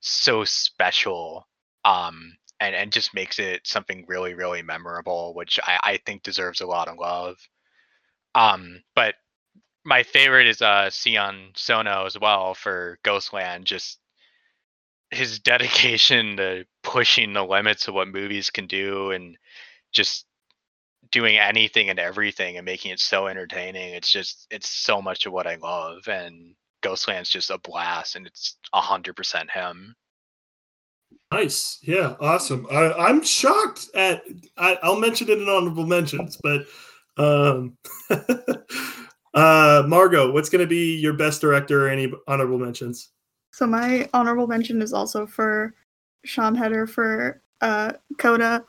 [0.01, 1.47] so special.
[1.85, 6.61] Um and, and just makes it something really, really memorable, which I, I think deserves
[6.61, 7.37] a lot of love.
[8.35, 9.15] Um, but
[9.85, 13.65] my favorite is uh Sion Sono as well for Ghostland.
[13.65, 14.01] Just
[15.11, 19.37] his dedication to pushing the limits of what movies can do and
[19.93, 20.27] just
[21.11, 23.95] doing anything and everything and making it so entertaining.
[23.95, 28.27] It's just it's so much of what I love and Ghostland's just a blast and
[28.27, 29.95] it's a hundred percent him.
[31.33, 31.79] Nice.
[31.83, 32.67] Yeah, awesome.
[32.71, 34.23] I, I'm shocked at
[34.57, 36.67] I, I'll mention it in honorable mentions, but
[37.17, 37.77] um
[39.35, 43.11] uh Margot, what's gonna be your best director or any honorable mentions?
[43.53, 45.75] So my honorable mention is also for
[46.25, 48.65] Sian Heder for uh, Coda,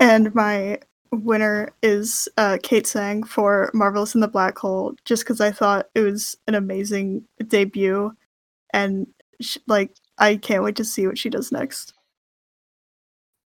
[0.00, 0.78] and my
[1.10, 5.88] winner is uh, Kate Tsang for Marvelous in the Black Hole, just because I thought
[5.94, 8.12] it was an amazing debut,
[8.72, 9.06] and
[9.66, 11.94] like I can't wait to see what she does next.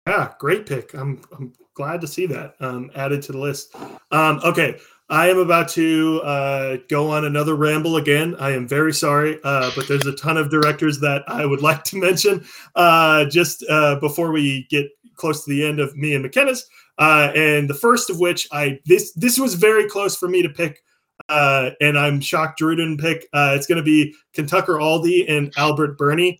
[0.08, 0.94] Yeah, great pick.
[0.94, 3.76] I'm I'm glad to see that um, added to the list.
[4.12, 4.80] Um, okay,
[5.12, 8.34] I am about to uh, go on another ramble again.
[8.40, 11.84] I am very sorry, uh, but there's a ton of directors that I would like
[11.86, 12.46] to mention
[12.76, 16.66] uh, just uh, before we get close to the end of me and McKenna's.
[16.98, 20.50] Uh, and the first of which I this this was very close for me to
[20.50, 20.82] pick,
[21.28, 23.28] uh, and I'm shocked Drew didn't pick.
[23.34, 26.40] it's going to be Kentucker Audley and Albert Birney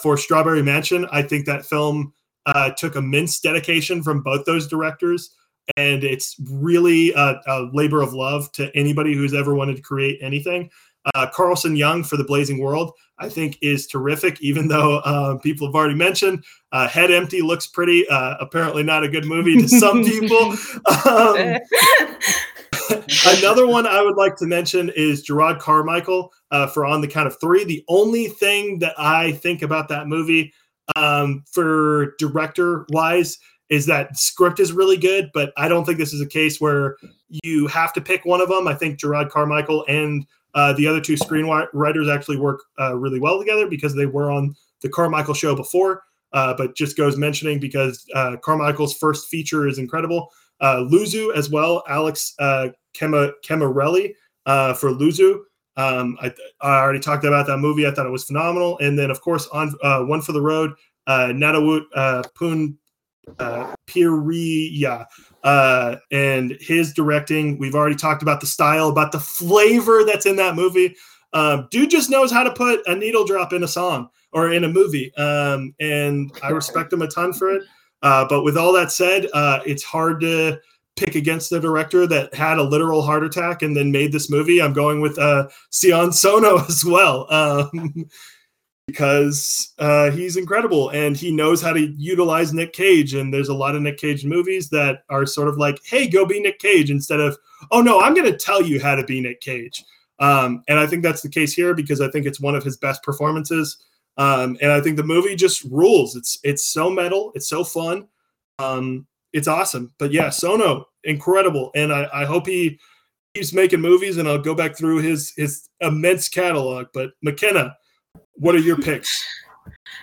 [0.00, 1.06] for Strawberry Mansion.
[1.12, 2.14] I think that film
[2.78, 5.34] took immense dedication from both those directors
[5.76, 10.18] and it's really a, a, labor of love to anybody who's ever wanted to create
[10.22, 10.70] anything.
[11.14, 14.40] Uh, Carlson Young for the Blazing World, I think, is terrific.
[14.40, 18.06] Even though uh, people have already mentioned uh, Head Empty looks pretty.
[18.08, 20.54] Uh, apparently, not a good movie to some people.
[21.06, 21.58] Um,
[23.38, 27.26] another one I would like to mention is Jerrod Carmichael uh, for On the Count
[27.26, 27.64] of Three.
[27.64, 30.52] The only thing that I think about that movie
[30.96, 33.38] um, for director wise
[33.70, 36.96] is that script is really good, but I don't think this is a case where
[37.28, 38.66] you have to pick one of them.
[38.66, 43.38] I think Jerrod Carmichael and uh, the other two screenwriters actually work uh, really well
[43.38, 46.02] together because they were on the Carmichael show before.
[46.32, 50.30] Uh, but just goes mentioning because uh, Carmichael's first feature is incredible.
[50.60, 54.14] Uh, Luzzu as well, Alex uh, Kema, Camilleri
[54.76, 55.40] for Luzzu.
[55.76, 57.86] Um, I, I, already talked about that movie.
[57.86, 58.78] I thought it was phenomenal.
[58.78, 59.74] And then, of course, on
[60.08, 60.72] One for the Road,
[61.06, 61.84] uh, Nattawut
[62.34, 62.77] Poon
[63.38, 65.06] uh, Piriya,
[65.44, 67.58] uh, and his directing.
[67.58, 70.94] We've already talked about the style, about the flavor that's in that movie.
[71.32, 74.64] Um, dude just knows how to put a needle drop in a song or in
[74.64, 77.62] a movie, um, and I respect him a ton for it.
[78.02, 80.58] Uh, but with all that said, uh, it's hard to
[80.96, 84.60] pick against the director that had a literal heart attack and then made this movie.
[84.60, 87.32] I'm going with uh, Sion Sono as well.
[87.32, 88.08] Um,
[88.88, 93.12] because uh, he's incredible and he knows how to utilize Nick Cage.
[93.12, 96.24] And there's a lot of Nick Cage movies that are sort of like, hey, go
[96.24, 97.36] be Nick Cage instead of,
[97.70, 99.84] oh no, I'm going to tell you how to be Nick Cage.
[100.20, 102.78] Um, and I think that's the case here because I think it's one of his
[102.78, 103.76] best performances.
[104.16, 106.16] Um, and I think the movie just rules.
[106.16, 108.08] It's it's so metal, it's so fun,
[108.58, 109.92] um, it's awesome.
[109.98, 112.80] But yeah, Sono, incredible, and I, I hope he
[113.34, 114.16] keeps making movies.
[114.16, 116.86] And I'll go back through his his immense catalog.
[116.92, 117.76] But McKenna,
[118.34, 119.24] what are your picks?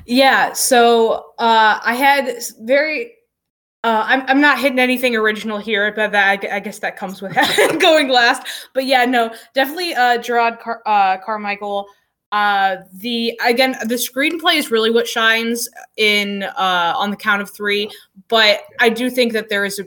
[0.05, 3.13] Yeah, so uh, I had very.
[3.83, 7.21] Uh, I'm I'm not hitting anything original here, but that I, I guess that comes
[7.21, 7.35] with
[7.79, 8.47] going last.
[8.73, 11.87] But yeah, no, definitely uh, Jerrod Car- uh, Carmichael.
[12.31, 17.49] Uh, the again, the screenplay is really what shines in uh, on the count of
[17.51, 17.89] three.
[18.27, 19.85] But I do think that there is a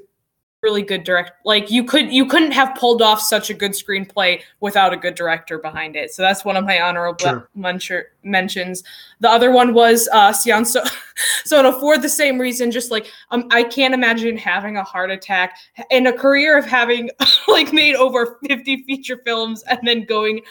[0.69, 4.41] really good direct like you could you couldn't have pulled off such a good screenplay
[4.61, 6.13] without a good director behind it.
[6.13, 7.49] So that's one of my honorable
[7.79, 8.11] sure.
[8.23, 8.85] mentions.
[9.21, 10.83] The other one was uh Sion so
[11.45, 15.57] so for the same reason just like um, i can't imagine having a heart attack
[15.91, 17.11] in a career of having
[17.49, 20.43] like made over 50 feature films and then going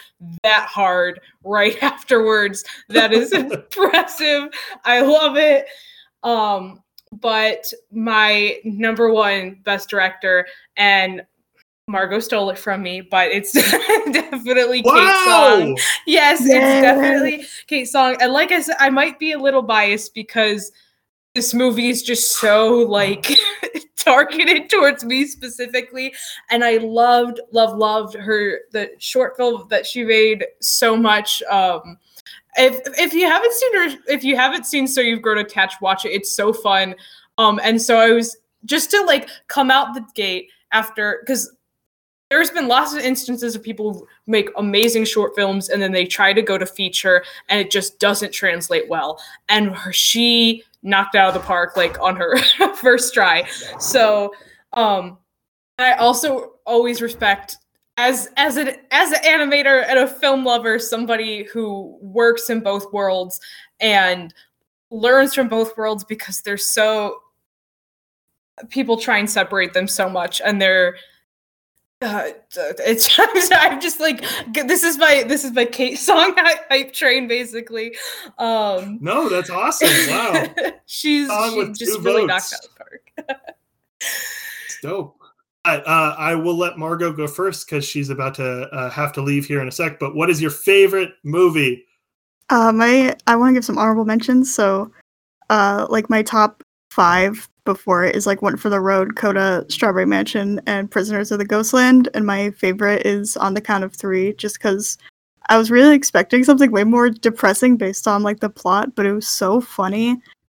[0.42, 2.64] that hard right afterwards.
[2.88, 4.48] That is impressive.
[4.84, 5.66] I love it.
[6.22, 6.82] Um
[7.12, 10.46] but my number one best director
[10.76, 11.22] and
[11.88, 13.52] Margot stole it from me, but it's
[14.12, 14.94] definitely wow!
[14.94, 15.78] Kate Tsang.
[16.06, 18.16] Yes, it's definitely Kate Tsang.
[18.20, 20.70] And like I said, I might be a little biased because
[21.34, 23.34] this movie is just so like
[23.96, 26.12] targeted towards me specifically.
[26.50, 31.42] And I loved, loved, loved her the short film that she made so much.
[31.50, 31.98] Um
[32.58, 36.04] if if you haven't seen her, if you haven't seen So You've Grown Attached, watch
[36.04, 36.10] it.
[36.10, 36.94] It's so fun.
[37.38, 41.54] Um, and so I was just to like come out the gate after because
[42.30, 46.32] there's been lots of instances of people make amazing short films and then they try
[46.32, 49.18] to go to feature and it just doesn't translate well.
[49.48, 52.36] And her, she knocked out of the park like on her
[52.74, 53.44] first try.
[53.78, 54.34] So
[54.74, 55.18] um
[55.78, 57.56] I also always respect
[57.98, 62.90] as as an as an animator and a film lover, somebody who works in both
[62.92, 63.40] worlds
[63.80, 64.32] and
[64.90, 67.18] learns from both worlds because they're so
[68.70, 70.96] people try and separate them so much and they're
[72.00, 74.24] uh, it's I'm just like
[74.54, 77.96] this is my this is my Kate Tsang hype train basically.
[78.38, 79.88] Um No, that's awesome.
[80.08, 80.46] Wow.
[80.86, 83.40] she's she just two really knocked out the park.
[84.00, 85.17] It's dope.
[85.76, 89.46] Uh, I will let Margot go first because she's about to uh, have to leave
[89.46, 89.98] here in a sec.
[89.98, 91.84] But what is your favorite movie?
[92.50, 94.52] Uh, my I want to give some honorable mentions.
[94.52, 94.90] So,
[95.50, 100.06] uh, like my top five before it is like One for the Road, Coda, Strawberry
[100.06, 102.08] Mansion, and Prisoners of the Ghostland.
[102.14, 104.96] And my favorite is On the Count of Three, just because
[105.50, 109.12] I was really expecting something way more depressing based on like the plot, but it
[109.12, 110.16] was so funny.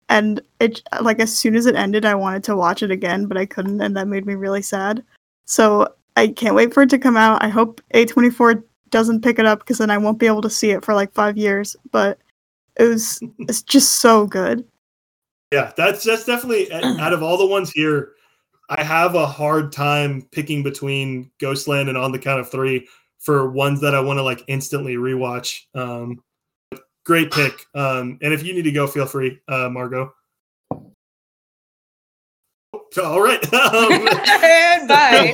[0.09, 3.37] And it like as soon as it ended, I wanted to watch it again, but
[3.37, 5.03] I couldn't, and that made me really sad.
[5.45, 7.43] So I can't wait for it to come out.
[7.43, 10.71] I hope A24 doesn't pick it up because then I won't be able to see
[10.71, 11.75] it for like five years.
[11.91, 12.17] But
[12.77, 14.65] it was it's just so good.
[15.51, 18.13] Yeah, that's that's definitely out of all the ones here.
[18.69, 22.87] I have a hard time picking between Ghostland and On the Count of Three
[23.19, 25.61] for ones that I want to like instantly rewatch.
[25.75, 26.21] Um,
[27.09, 27.65] great pick.
[27.73, 30.13] Um, and if you need to go, feel free, uh, Margot.
[33.03, 33.43] All right.
[33.53, 35.31] Um, and bye.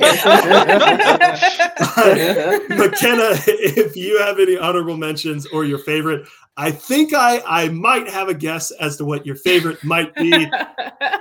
[2.70, 8.08] McKenna, if you have any honorable mentions or your favorite, I think I I might
[8.08, 10.32] have a guess as to what your favorite might be.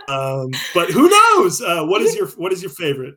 [0.08, 1.62] Um, but who knows?
[1.62, 3.16] Uh, what is your what is your favorite?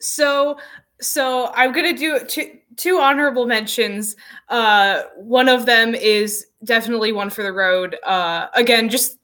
[0.00, 0.58] so
[1.00, 4.16] so i'm gonna do two two honorable mentions.
[4.48, 7.96] Uh one of them is definitely one for the road.
[8.04, 9.18] Uh again just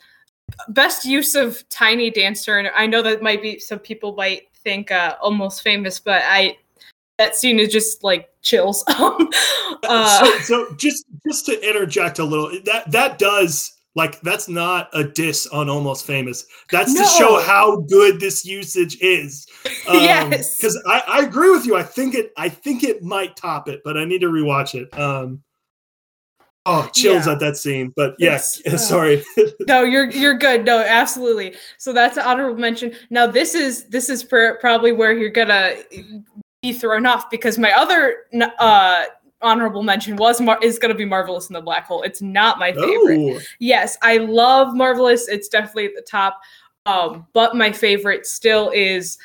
[0.68, 2.58] best use of tiny dancer.
[2.58, 6.56] And i know that might be some people might think uh almost famous but i
[7.16, 8.84] that scene is just like chills.
[8.98, 9.28] Um
[9.84, 14.88] uh so, so just just to interject a little, that that does like that's not
[14.92, 16.46] a diss on Almost Famous.
[16.70, 19.46] That's to show how good this usage is.
[19.88, 20.56] Yes.
[20.56, 21.74] because I, I agree with you.
[21.74, 24.96] I think it I think it might top it, but I need to rewatch it.
[24.98, 25.42] Um,
[26.66, 27.32] oh, chills Yeah.
[27.32, 27.92] at that scene.
[27.96, 29.24] But yeah, uh, sorry.
[29.66, 34.08] no you're you're good no absolutely so that's an honorable mention now this is this
[34.10, 35.74] is per, probably where you're gonna
[36.62, 38.26] be thrown off because my other
[38.58, 39.06] uh
[39.42, 42.02] honorable mention was Mar- is gonna be marvelous in the black hole.
[42.02, 43.36] It's not my favorite.
[43.36, 45.28] Oh, yes i love marvelous.
[45.28, 46.40] It's definitely at the top.
[46.86, 49.18] Um but my favorite still is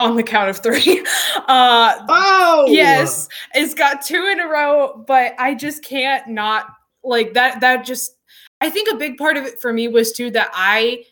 [0.00, 1.04] on the count of three.
[1.46, 2.64] Uh wow.
[2.68, 6.68] yes it's got two in a row but i just can't not
[7.02, 8.16] like that that just
[8.62, 11.04] i think a big part of it for me was too that i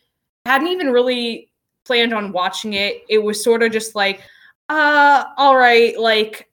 [0.46, 1.50] hadn't even really
[1.84, 3.04] planned on watching it.
[3.08, 4.22] It was sort of just like
[4.68, 6.48] uh all right like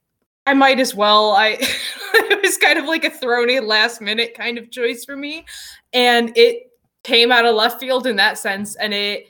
[0.49, 1.31] i might as well.
[1.33, 1.57] I
[2.13, 5.45] it was kind of like a thrown in last minute kind of choice for me
[5.93, 6.71] and it
[7.03, 9.27] came out of left field in that sense and it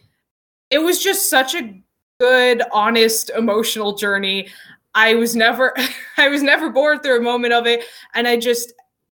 [0.69, 1.81] it was just such a
[2.19, 4.47] good honest emotional journey.
[4.95, 5.75] I was never
[6.17, 7.83] i was never bored through a moment of it
[8.15, 8.73] and i just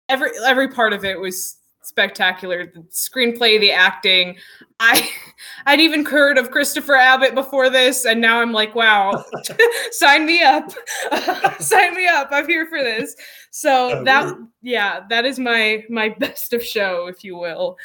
[0.08, 4.36] every every part of it was spectacular the screenplay the acting
[4.80, 5.09] i
[5.65, 9.23] i'd even heard of christopher abbott before this and now i'm like wow
[9.91, 10.71] sign me up
[11.59, 13.15] sign me up i'm here for this
[13.51, 17.77] so Yeah, that yeah that is my my best of show if you will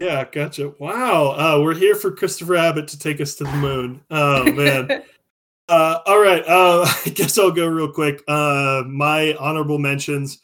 [0.00, 0.74] Yeah, gotcha.
[0.80, 1.36] Wow.
[1.38, 4.00] Uh, we're here for Christopher Abbott to take us to the moon.
[4.10, 5.04] Oh man.
[5.68, 6.42] Uh, all right.
[6.46, 8.20] Uh, I guess I'll go real quick.
[8.26, 10.40] Uh, my honorable mentions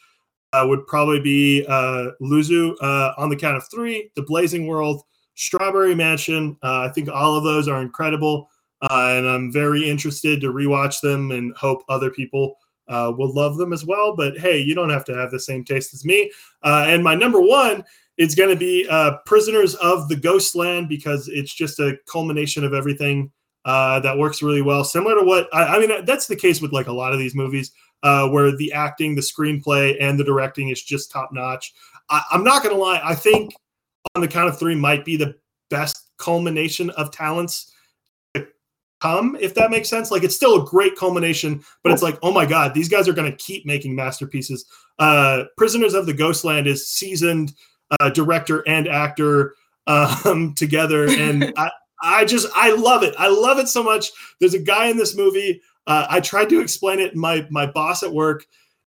[0.53, 5.03] uh, would probably be uh, Luzzu uh, on the count of three, The Blazing World,
[5.35, 6.57] Strawberry Mansion.
[6.63, 8.49] Uh, I think all of those are incredible,
[8.83, 12.57] uh, and I'm very interested to rewatch them and hope other people
[12.89, 14.17] uh, will love them as well.
[14.17, 16.31] But hey, you don't have to have the same taste as me.
[16.63, 17.85] And my number one
[18.19, 18.89] is going to be
[19.27, 23.31] Prisoners of the Ghostland because it's just a culmination of everything
[23.65, 24.83] that works really well.
[24.83, 27.37] Similar to what I, I mean, that's the case with like a lot of these
[27.37, 27.71] movies
[28.03, 31.75] uh, where the acting, the screenplay, and the directing is just top notch.
[32.09, 33.01] I, I'm not going to lie.
[33.03, 33.55] I think
[34.15, 35.37] on the count of three might be the
[35.69, 37.73] best culmination of talents
[38.35, 38.47] to
[39.01, 40.11] come, if that makes sense.
[40.11, 43.13] Like it's still a great culmination, but it's like, oh my god, these guys are
[43.13, 44.67] going to keep making masterpieces.
[44.99, 47.55] Uh, Prisoners of the Ghostland is seasoned
[47.99, 49.55] uh, director and actor
[49.87, 51.71] um, together, and I,
[52.03, 53.15] I just I love it.
[53.19, 54.11] I love it so much.
[54.39, 55.61] There's a guy in this movie.
[55.87, 57.17] Uh, I tried to explain it.
[57.17, 58.47] My my boss at work,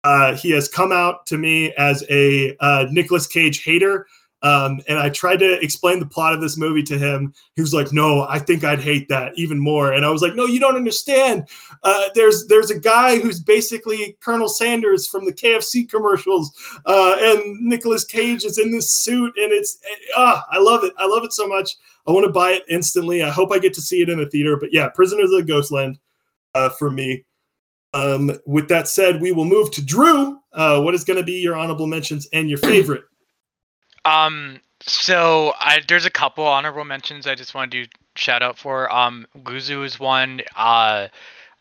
[0.04, 4.06] uh, he has come out to me as a uh, Nicolas Cage hater.
[4.42, 7.32] Um, and I tried to explain the plot of this movie to him.
[7.54, 10.34] He was like, "No, I think I'd hate that even more." And I was like,
[10.34, 11.46] "No, you don't understand.
[11.84, 16.50] Uh, there's there's a guy who's basically Colonel Sanders from the KFC commercials,
[16.86, 19.78] uh, and Nicolas Cage is in this suit, and it's
[20.16, 20.92] ah, I love it.
[20.98, 21.76] I love it so much.
[22.08, 23.22] I want to buy it instantly.
[23.22, 24.56] I hope I get to see it in a theater.
[24.56, 26.00] But yeah, Prisoners of the Ghostland
[26.54, 27.24] uh, for me.
[27.94, 30.38] Um, with that said, we will move to Drew.
[30.52, 33.04] Uh, what is going to be your honorable mentions and your favorite?
[34.04, 38.92] Um, so I there's a couple honorable mentions I just wanted to shout out for.
[38.92, 40.40] Um, Luzzu is one.
[40.56, 41.06] Uh,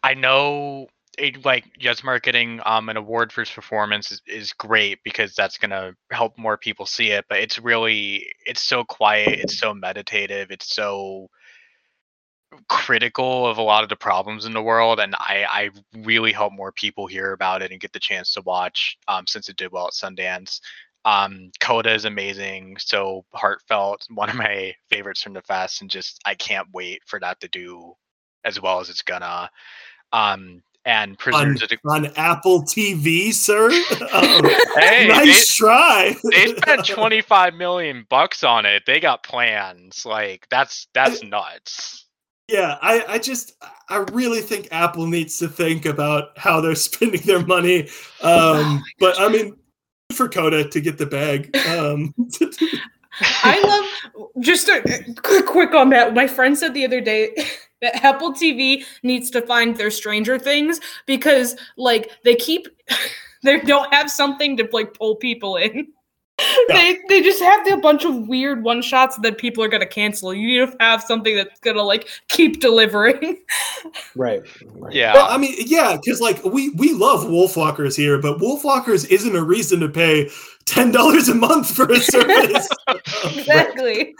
[0.01, 0.87] I know
[1.17, 5.57] it, like Jesmark getting um an award for his performance is, is great because that's
[5.57, 7.25] gonna help more people see it.
[7.29, 11.29] But it's really it's so quiet, it's so meditative, it's so
[12.67, 15.69] critical of a lot of the problems in the world and I, I
[15.99, 19.47] really hope more people hear about it and get the chance to watch um, since
[19.49, 20.59] it did well at Sundance.
[21.03, 26.19] Um, Coda is amazing, so heartfelt, one of my favorites from the fest, and just
[26.25, 27.93] I can't wait for that to do
[28.43, 29.49] as well as it's gonna.
[30.13, 33.69] Um, and On, Prisoners of the on Apple TV, sir.
[34.13, 34.49] Um,
[34.79, 36.15] Hey, nice try.
[36.31, 38.83] they spent 25 million bucks on it.
[38.87, 40.05] They got plans.
[40.05, 42.05] Like that's that's nuts.
[42.51, 43.53] Yeah, I, I just
[43.87, 47.87] I really think Apple needs to think about how they're spending their money.
[48.21, 49.55] Oh Um, but I mean,
[50.11, 51.55] for Coda to get the bag.
[51.67, 52.13] Um,
[53.43, 53.61] I
[54.15, 54.81] love just a
[55.21, 56.13] quick, quick on that.
[56.13, 57.33] My friend said the other day
[57.81, 62.67] that Apple TV needs to find their Stranger Things because like they keep
[63.43, 65.87] they don't have something to like pull people in.
[66.67, 70.33] They they just have a bunch of weird one shots that people are gonna cancel.
[70.33, 73.37] You need to have something that's gonna like keep delivering.
[74.15, 74.41] Right.
[74.75, 74.93] right.
[74.93, 75.13] Yeah.
[75.13, 79.43] well, I mean, yeah, because like we we love Wolfwalkers here, but Wolfwalkers isn't a
[79.43, 80.29] reason to pay
[80.65, 82.69] ten dollars a month for a service.
[83.25, 84.13] exactly.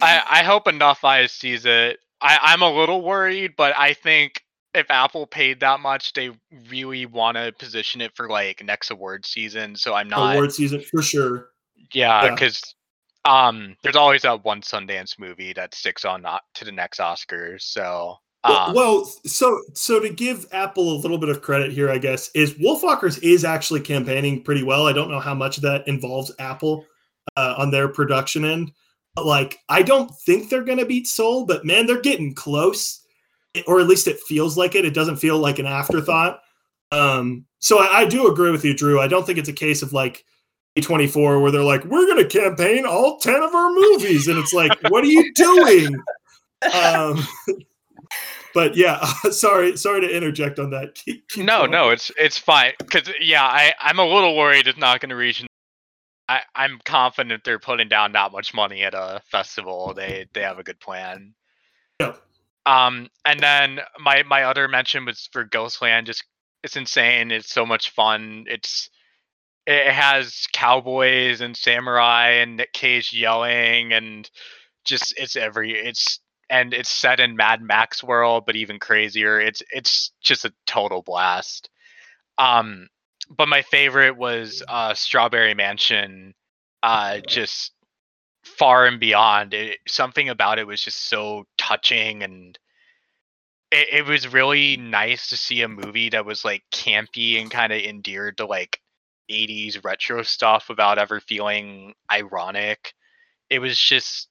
[0.00, 1.98] I, I hope enough eyes sees it.
[2.20, 4.42] I, I'm a little worried, but I think
[4.78, 6.30] if Apple paid that much, they
[6.70, 9.76] really want to position it for like next award season.
[9.76, 10.34] So I'm not.
[10.34, 11.50] Award season for sure.
[11.92, 12.34] Yeah, Yeah.
[12.34, 12.62] because
[13.24, 17.62] um, there's always that one Sundance movie that sticks on not to the next Oscars.
[17.62, 21.90] So Well, um, well, so so to give Apple a little bit of credit here,
[21.90, 24.86] I guess, is Wolfwalkers is actually campaigning pretty well.
[24.86, 26.86] I don't know how much of that involves Apple
[27.36, 28.72] uh, on their production end,
[29.14, 33.04] but like I don't think they're gonna beat Soul, but man, they're getting close,
[33.66, 34.84] or at least it feels like it.
[34.84, 36.40] It doesn't feel like an afterthought.
[36.92, 39.00] Um, so I, I do agree with you, Drew.
[39.00, 40.24] I don't think it's a case of like
[40.78, 44.72] A24 where they're like, we're gonna campaign all 10 of our movies, and it's like,
[44.90, 45.94] what are you doing?
[46.74, 47.26] Um,
[48.54, 50.94] but yeah, sorry, sorry to interject on that.
[50.94, 51.70] Keep- keep no, going.
[51.70, 52.72] no, it's it's fine.
[52.78, 55.44] Because yeah, I I'm a little worried it's not going to reach.
[56.28, 59.94] I I'm confident they're putting down that much money at a festival.
[59.94, 61.34] They they have a good plan.
[62.00, 62.14] Yeah.
[62.66, 66.06] Um, and then my my other mention was for Ghostland.
[66.06, 66.24] Just
[66.62, 67.30] it's insane.
[67.30, 68.44] It's so much fun.
[68.46, 68.90] It's
[69.66, 74.28] it has cowboys and samurai and Nick Cage yelling and
[74.84, 76.20] just it's every it's
[76.50, 79.40] and it's set in Mad Max world, but even crazier.
[79.40, 81.68] It's it's just a total blast.
[82.38, 82.88] Um,
[83.28, 86.34] but my favorite was uh, Strawberry Mansion.
[86.82, 87.72] Uh, just
[88.44, 89.52] far and beyond.
[89.52, 92.58] It, something about it was just so touching, and
[93.70, 97.72] it, it was really nice to see a movie that was like campy and kind
[97.72, 98.80] of endeared to like
[99.30, 102.94] 80s retro stuff without ever feeling ironic.
[103.50, 104.28] It was just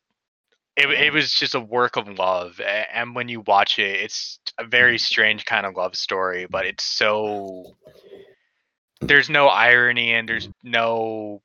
[0.76, 1.16] it, it mm-hmm.
[1.16, 2.62] was just a work of love
[2.94, 5.00] and when you watch it it's a very mm-hmm.
[5.00, 8.28] strange kind of love story but it's so mm.
[9.02, 11.42] there's no irony and there's no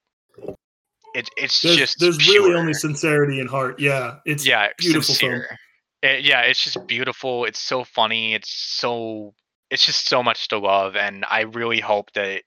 [1.15, 3.79] it, it's There's, just there's really only sincerity and heart.
[3.79, 5.43] Yeah, it's yeah beautiful film.
[6.03, 9.35] It- yeah it's just beautiful it's so funny it's so
[9.71, 12.43] it's just so much to love and i really hope that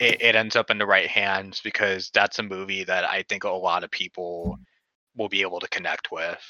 [0.00, 3.44] it, it ends up in the right hands because that's a movie that i think
[3.44, 4.58] a lot of people
[5.16, 6.40] will be able to connect with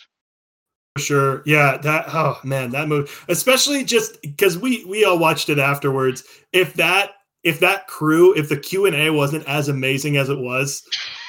[0.97, 1.43] For sure.
[1.45, 6.23] Yeah, that oh man, that movie, especially just because we we all watched it afterwards.
[6.53, 7.11] If that
[7.43, 10.83] if that crew, if the Q and A wasn't as amazing as it was,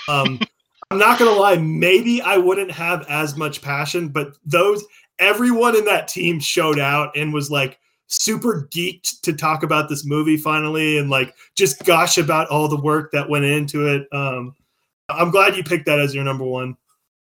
[0.07, 0.39] um,
[0.91, 4.09] I'm not gonna lie, maybe I wouldn't have as much passion.
[4.09, 4.83] But those
[5.19, 10.05] everyone in that team showed out and was like super geeked to talk about this
[10.05, 14.07] movie finally and like just gush about all the work that went into it.
[14.11, 14.53] Um,
[15.09, 16.77] I'm glad you picked that as your number one.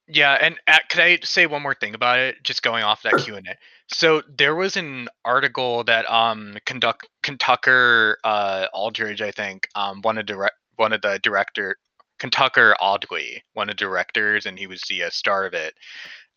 [0.09, 2.43] Yeah, and uh, could I say one more thing about it?
[2.43, 3.56] Just going off that Q and A.
[3.86, 10.18] So there was an article that um conduct Kentucker uh Aldridge, I think, um one
[10.18, 11.76] of direct one of the director
[12.23, 15.74] Kentucker Audley, one of the directors, and he was the uh, star of it.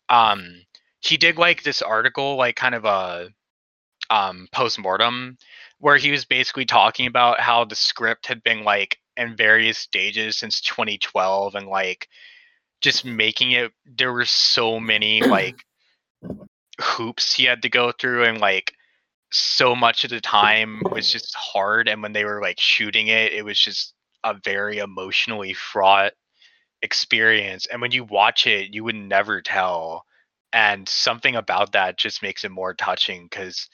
[0.08, 0.62] Um,
[0.98, 3.28] he did like this article, like kind of a
[4.10, 5.38] um post mortem,
[5.78, 10.36] where he was basically talking about how the script had been like in various stages
[10.36, 12.08] since 2012, and like
[12.80, 13.70] just making it.
[13.84, 15.64] There were so many like
[16.80, 18.72] hoops he had to go through, and like
[19.30, 23.32] so much of the time was just hard and when they were like shooting it
[23.32, 23.92] it was just
[24.26, 26.12] a very emotionally fraught
[26.82, 30.04] experience and when you watch it you would never tell
[30.52, 33.68] and something about that just makes it more touching because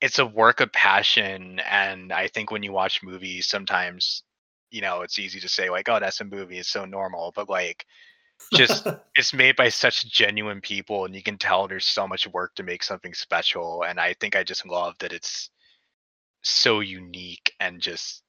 [0.00, 4.22] it's a work of passion and i think when you watch movies sometimes
[4.70, 7.48] you know it's easy to say like oh that's a movie it's so normal but
[7.48, 7.84] like
[8.54, 8.86] just
[9.16, 12.62] it's made by such genuine people and you can tell there's so much work to
[12.62, 15.50] make something special and i think i just love that it's
[16.42, 18.22] so unique and just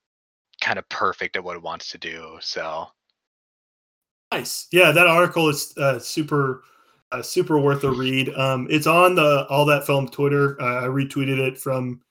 [0.60, 2.88] kind of perfect at what it wants to do so
[4.32, 4.68] Nice.
[4.72, 6.64] Yeah, that article is uh, super,
[7.12, 8.30] uh, super worth a read.
[8.36, 10.62] Um, it's on the All That Film Twitter.
[10.62, 12.02] Uh, I retweeted it from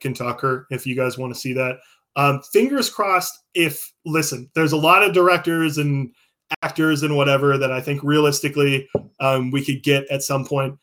[0.00, 0.66] Kentucker.
[0.70, 1.78] If you guys want to see that,
[2.16, 3.44] um, fingers crossed.
[3.54, 6.12] If listen, there's a lot of directors and
[6.62, 8.88] actors and whatever that I think realistically
[9.20, 10.76] um, we could get at some point.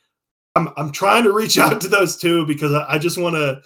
[0.55, 3.61] I'm I'm trying to reach out to those two because I, I just want to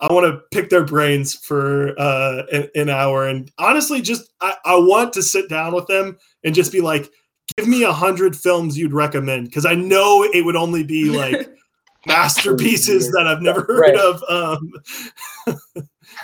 [0.00, 4.54] I want to pick their brains for uh, an, an hour and honestly, just I,
[4.64, 7.10] I want to sit down with them and just be like,
[7.56, 11.48] give me a hundred films you'd recommend because I know it would only be like
[12.06, 13.96] masterpieces that I've never heard Right.
[13.96, 14.22] of.
[14.28, 14.72] Um,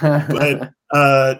[0.30, 1.36] but uh,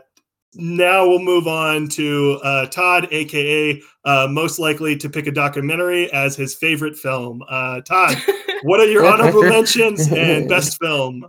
[0.54, 6.12] now we'll move on to uh, Todd, aka uh, most likely to pick a documentary
[6.12, 7.42] as his favorite film.
[7.48, 8.16] Uh, Todd,
[8.62, 11.24] what are your honorable mentions and best film?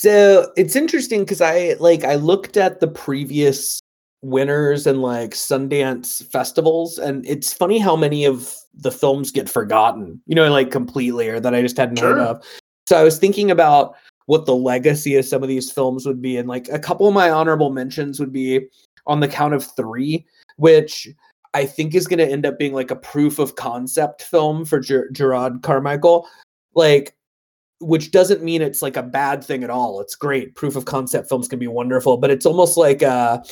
[0.00, 3.82] So it's interesting because I like I looked at the previous
[4.22, 10.18] winners and like Sundance festivals, and it's funny how many of the films get forgotten,
[10.24, 12.42] you know, like completely or that I just hadn't heard of.
[12.88, 13.94] So I was thinking about
[14.24, 17.12] what the legacy of some of these films would be, and like a couple of
[17.12, 18.68] my honorable mentions would be
[19.06, 20.24] on the count of three,
[20.56, 21.08] which
[21.52, 24.80] I think is going to end up being like a proof of concept film for
[24.80, 26.26] Ger- Jerrod Carmichael.
[26.74, 27.14] Like
[27.80, 30.00] which doesn't mean it's like a bad thing at all.
[30.00, 30.54] It's great.
[30.54, 33.42] Proof of concept films can be wonderful, but it's almost like a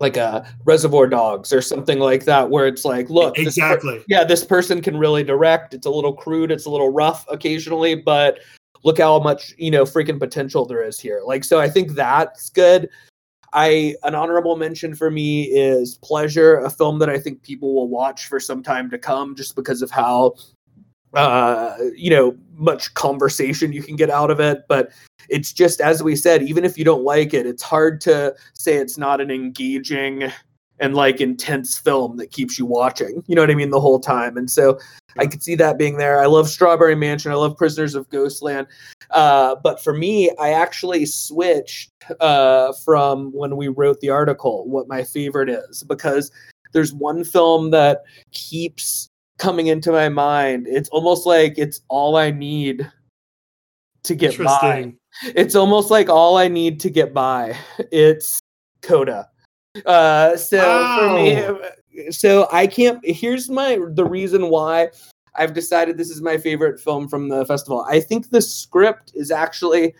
[0.00, 4.02] like a Reservoir Dogs or something like that, where it's like, look, this per- Exactly.
[4.08, 5.74] yeah, this person can really direct.
[5.74, 8.38] It's a little crude, it's a little rough occasionally, but
[8.82, 11.20] look how much you know freaking potential there is here.
[11.24, 12.88] Like, so I think that's good.
[13.52, 17.88] I an honorable mention for me is Pleasure, a film that I think people will
[17.88, 20.34] watch for some time to come, just because of how
[21.14, 24.64] uh you know much conversation you can get out of it.
[24.68, 24.90] But
[25.28, 28.76] it's just as we said even if you don't like it it's hard to say
[28.76, 30.30] it's not an engaging
[30.80, 33.22] and like intense film that keeps you watching.
[33.26, 33.70] You know what i mean?
[33.70, 34.36] The whole time.
[34.36, 34.78] And so
[35.18, 36.20] i could see that being there.
[36.20, 37.32] I love strawberry mansion.
[37.32, 38.66] I love prisoners of ghostland.
[39.10, 44.88] Uh, but for me i actually switched uh, from when we wrote the article what
[44.88, 45.82] my favorite is.
[45.82, 46.30] Because
[46.72, 49.09] there's one film that keeps
[49.40, 52.90] coming into my mind it's almost like it's all i need
[54.02, 54.92] to get by
[55.22, 57.56] it's almost like all I need to get by.
[57.90, 58.40] It's
[58.82, 59.28] Coda.
[59.86, 60.60] Uh, so
[60.98, 62.98] for me, so I can't.
[63.04, 64.90] Here's my the reason why
[65.36, 67.84] I've decided this is my favorite film from the festival.
[67.88, 69.94] I think the script is actually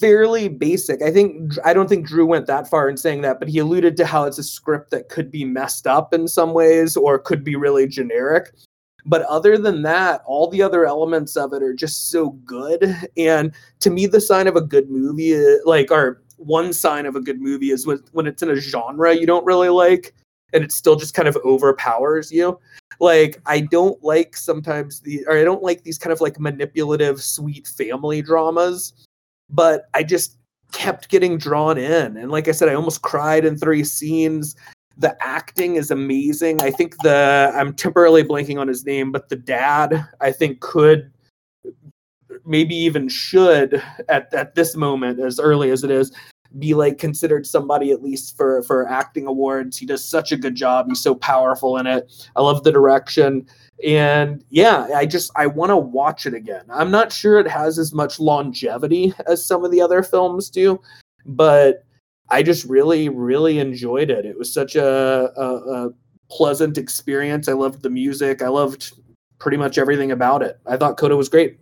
[0.00, 1.02] fairly basic.
[1.02, 3.96] I think I don't think Drew went that far in saying that, but he alluded
[3.98, 7.44] to how it's a script that could be messed up in some ways or could
[7.44, 8.52] be really generic.
[9.06, 12.96] But other than that, all the other elements of it are just so good.
[13.16, 17.20] And to me, the sign of a good movie, like, or one sign of a
[17.20, 20.14] good movie is when, when it's in a genre you don't really like
[20.52, 22.58] and it still just kind of overpowers you.
[22.98, 27.22] Like, I don't like sometimes the, or I don't like these kind of like manipulative,
[27.22, 28.92] sweet family dramas,
[29.52, 30.36] but I just
[30.72, 32.16] kept getting drawn in.
[32.16, 34.56] And like I said, I almost cried in three scenes.
[34.98, 36.60] The acting is amazing.
[36.62, 41.10] I think the, I'm temporarily blanking on his name, but the dad, I think, could
[42.44, 46.12] maybe even should at, at this moment as early as it is
[46.58, 49.76] be like considered somebody at least for for acting awards.
[49.76, 50.86] He does such a good job.
[50.88, 52.28] He's so powerful in it.
[52.36, 53.46] I love the direction.
[53.86, 56.64] And yeah i just i want to watch it again.
[56.70, 60.78] I'm not sure it has as much longevity as some of the other films do
[61.26, 61.84] but
[62.30, 64.26] i just really really enjoyed it.
[64.26, 65.90] It was such a, a, a
[66.30, 67.48] pleasant experience.
[67.48, 68.42] I loved the music.
[68.42, 68.92] I loved
[69.38, 70.58] pretty much everything about it.
[70.66, 71.58] I thought coda was great.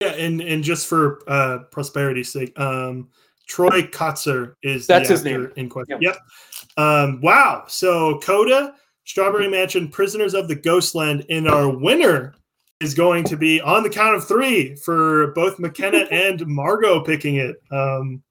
[0.00, 3.08] Yeah, and and just for uh, prosperity's sake, um,
[3.48, 5.52] Troy Kotsur is That's the his actor name.
[5.56, 5.98] in question.
[6.00, 6.14] Yep.
[6.14, 6.84] Yep.
[6.84, 7.64] Um, wow.
[7.66, 12.34] So Coda, Strawberry Mansion, Prisoners of the Ghostland, and our winner
[12.80, 17.36] is going to be on the count of three for both McKenna and Margot picking
[17.36, 17.56] it.
[17.72, 18.22] Um,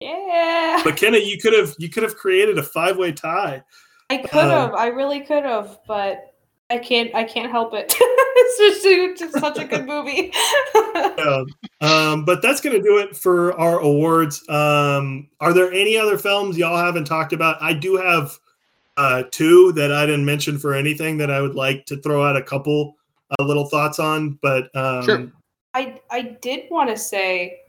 [0.00, 0.82] Yeah.
[0.84, 3.62] McKenna, you could have you could have created a five way tie.
[4.10, 4.74] I could have.
[4.74, 6.32] I really could have, but
[6.68, 7.14] I can't.
[7.14, 7.94] I can't help it.
[8.00, 10.32] it's just it's just such a good movie.
[10.74, 11.44] Yeah.
[11.80, 14.46] Um, but that's going to do it for our awards.
[14.48, 17.60] Um, are there any other films y'all haven't talked about?
[17.62, 18.38] I do have
[18.96, 22.36] uh, two that I didn't mention for anything that I would like to throw out
[22.36, 22.96] a couple
[23.38, 24.38] uh, little thoughts on.
[24.42, 25.32] But um, Sure.
[25.74, 27.60] I I did want to say,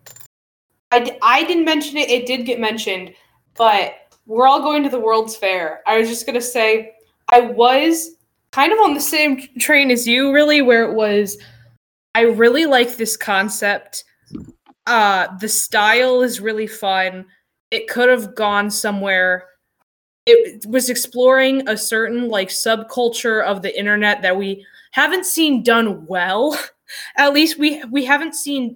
[0.92, 2.10] I I didn't mention it.
[2.10, 3.14] It did get mentioned,
[3.56, 3.96] but
[4.26, 5.82] we're all going to the World's Fair.
[5.86, 6.94] I was just gonna say,
[7.30, 8.17] I was
[8.58, 11.38] kind of on the same train as you, really, where it was.
[12.16, 14.04] I really like this concept.
[14.88, 17.28] Uh, the style is really fun.
[17.70, 19.46] It could have gone somewhere.
[20.26, 26.08] It was exploring a certain like subculture of the internet that we haven't seen done
[26.08, 26.58] well.
[27.16, 28.76] At least we we haven't seen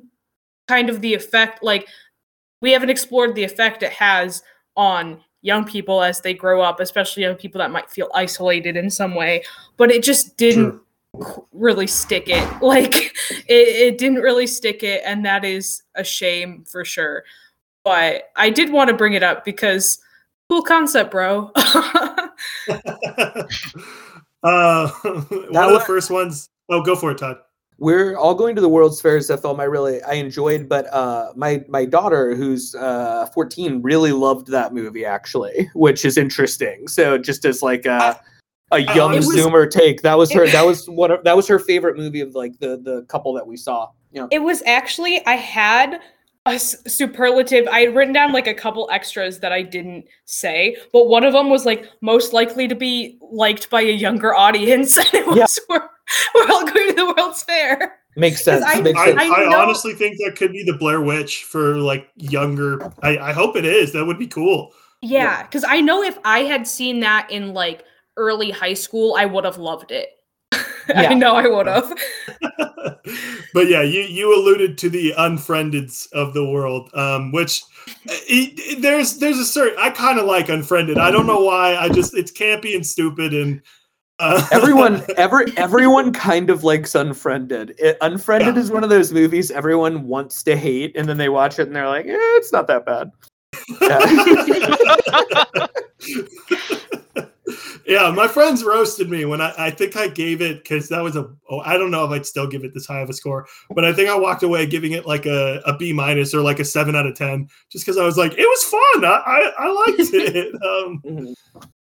[0.67, 1.87] kind of the effect like
[2.61, 4.43] we haven't explored the effect it has
[4.75, 8.89] on young people as they grow up, especially young people that might feel isolated in
[8.89, 9.43] some way.
[9.77, 10.79] But it just didn't
[11.19, 12.47] qu- really stick it.
[12.61, 13.13] Like it,
[13.49, 17.23] it didn't really stick it, and that is a shame for sure.
[17.83, 19.99] But I did want to bring it up because
[20.49, 21.51] cool concept, bro.
[21.55, 22.27] uh,
[24.43, 26.49] one of the first ones.
[26.69, 27.37] Oh, go for it, Todd.
[27.81, 30.85] We're all going to the World's Fair is a film I really I enjoyed, but
[30.93, 36.87] uh, my my daughter, who's uh, 14, really loved that movie actually, which is interesting.
[36.87, 38.21] So just as like a
[38.71, 41.57] a young it was- Zoomer take, that was her that was what that was her
[41.57, 43.89] favorite movie of like the the couple that we saw.
[44.13, 46.01] Know, It was actually I had
[46.47, 47.67] a s- superlative.
[47.67, 51.33] I had written down like a couple extras that I didn't say, but one of
[51.33, 55.37] them was like most likely to be liked by a younger audience, and it was
[55.37, 55.45] Yeah.
[55.69, 55.89] we're,
[56.35, 57.99] we're all going to the World's Fair.
[58.15, 58.65] makes sense.
[58.65, 59.19] I- makes sense.
[59.19, 62.91] I, I know- honestly think that could be the Blair Witch for like younger.
[63.03, 63.93] I, I hope it is.
[63.93, 64.71] That would be cool.
[65.03, 67.83] Yeah, because I know if I had seen that in like
[68.17, 70.09] early high school, I would have loved it.
[70.89, 71.09] Yeah.
[71.09, 71.93] I know I would have.
[73.53, 77.63] but yeah, you you alluded to the unfriendeds of the world, um, which
[78.05, 80.97] it, it- there's there's a certain I kind of like unfriended.
[80.97, 81.75] I don't know why.
[81.75, 83.61] I just it's campy and stupid and
[84.19, 88.61] uh, everyone every everyone kind of likes unfriended it, unfriended Yeah.
[88.61, 91.75] is one of those movies everyone wants to hate and then they watch it and
[91.75, 93.09] they're like eh, it's not that bad
[93.81, 95.67] Yeah.
[97.85, 101.15] Yeah, my friends roasted me when I, I think I gave it because that was
[101.15, 103.47] a oh I don't know if I'd still give it this high of a score,
[103.75, 106.59] but I think I walked away giving it like a, a B minus or like
[106.59, 109.53] a seven out of ten just because I was like it was fun I I,
[109.57, 110.53] I liked it.
[110.55, 111.35] Um, Mhm.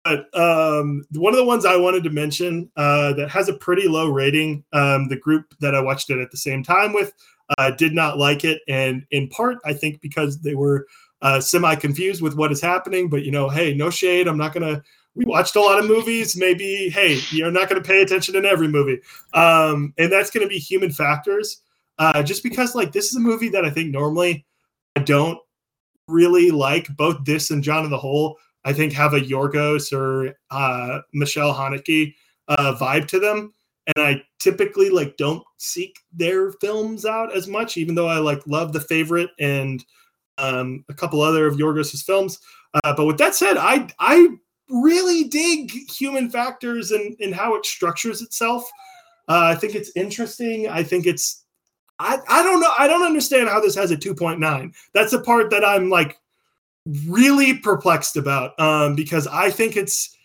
[0.03, 3.87] but um, one of the ones I wanted to mention uh, that has a pretty
[3.87, 7.13] low rating, um, the group that I watched it at the same time with
[7.57, 10.85] uh, did not like it, and in part I think because they were
[11.21, 13.09] uh, semi confused with what is happening.
[13.09, 14.27] But you know, hey, no shade.
[14.27, 14.83] I'm not gonna.
[15.17, 16.37] We watched a lot of movies.
[16.37, 19.01] Maybe, hey, you're not gonna pay attention in every movie,
[19.33, 21.61] um, and that's gonna be human factors.
[21.97, 24.45] Uh, just because, like, this is a movie that I think normally
[24.95, 25.39] I don't
[26.07, 26.87] really like.
[26.95, 31.53] Both this and John of the Hole, I think, have a Yorgos or uh, Michelle
[31.53, 32.13] Haneke
[32.47, 33.53] uh, vibe to them,
[33.87, 38.45] and I typically like don't seek their films out as much, even though I like
[38.45, 39.83] love The Favorite and
[40.37, 42.39] um, a couple other of Yorgos's films.
[42.83, 44.29] Uh, but with that said, I I
[44.69, 48.63] really dig human factors and, and how it structures itself.
[49.27, 50.67] Uh, I think it's interesting.
[50.69, 51.43] I think it's
[51.99, 52.71] I, I don't know.
[52.77, 54.73] I don't understand how this has a 2.9.
[54.93, 56.19] That's the part that I'm like
[57.07, 60.15] really perplexed about um, because I think it's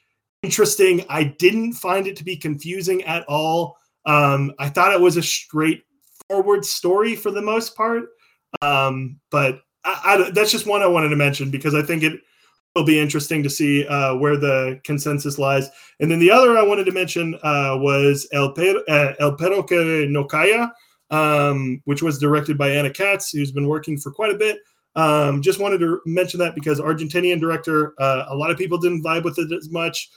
[0.42, 1.04] interesting.
[1.08, 3.78] I didn't find it to be confusing at all.
[4.04, 8.04] Um, I thought it was a straightforward story for the most part.
[8.60, 12.20] Um, but I, I, that's just one I wanted to mention because I think it
[12.74, 15.68] will be interesting to see uh, where the consensus lies.
[16.00, 19.62] And then the other I wanted to mention uh, was El, per- uh, El Perro
[19.62, 20.72] que no calla,
[21.10, 24.58] um, which was directed by Ana Katz, who's been working for quite a bit.
[24.94, 29.02] Um, just wanted to mention that because Argentinian director, uh, a lot of people didn't
[29.02, 30.10] vibe with it as much.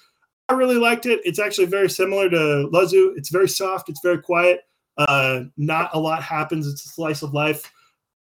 [0.48, 1.22] I really liked it.
[1.23, 3.14] It's actually very similar to Luzzu.
[3.18, 3.90] It's very soft.
[3.90, 4.61] It's very quiet.
[4.98, 6.68] Uh, not a lot happens.
[6.68, 7.69] It's a slice of life.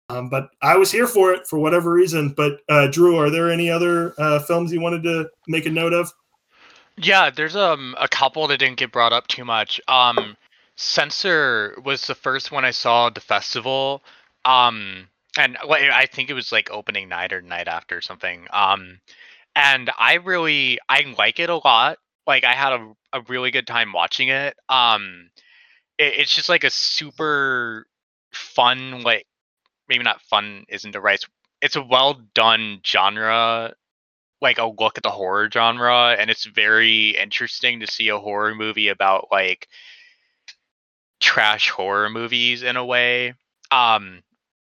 [0.09, 2.29] Um, but I was here for it for whatever reason.
[2.29, 5.93] But uh, Drew, are there any other uh, films you wanted to make a note
[5.93, 6.11] of?
[6.97, 9.81] Yeah, there's um a couple that didn't get brought up too much.
[9.87, 10.37] Um,
[10.77, 14.03] Censor was the first one I saw at the festival.
[14.45, 15.07] Um,
[15.37, 18.47] and I think it was like opening night or night after or something.
[18.51, 18.99] Um,
[19.55, 21.97] and I really I like it a lot.
[22.27, 24.55] Like I had a, a really good time watching it.
[24.69, 25.29] Um,
[25.97, 27.85] it, it's just like a super
[28.33, 29.25] fun like
[29.89, 31.23] maybe not fun isn't the right.
[31.61, 33.73] It's a well done genre
[34.41, 38.53] like a look at the horror genre and it's very interesting to see a horror
[38.53, 39.67] movie about like
[41.19, 43.33] trash horror movies in a way
[43.71, 44.21] um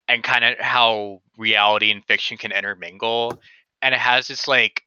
[0.08, 3.40] and kind of how reality and fiction can intermingle
[3.80, 4.82] and it has this like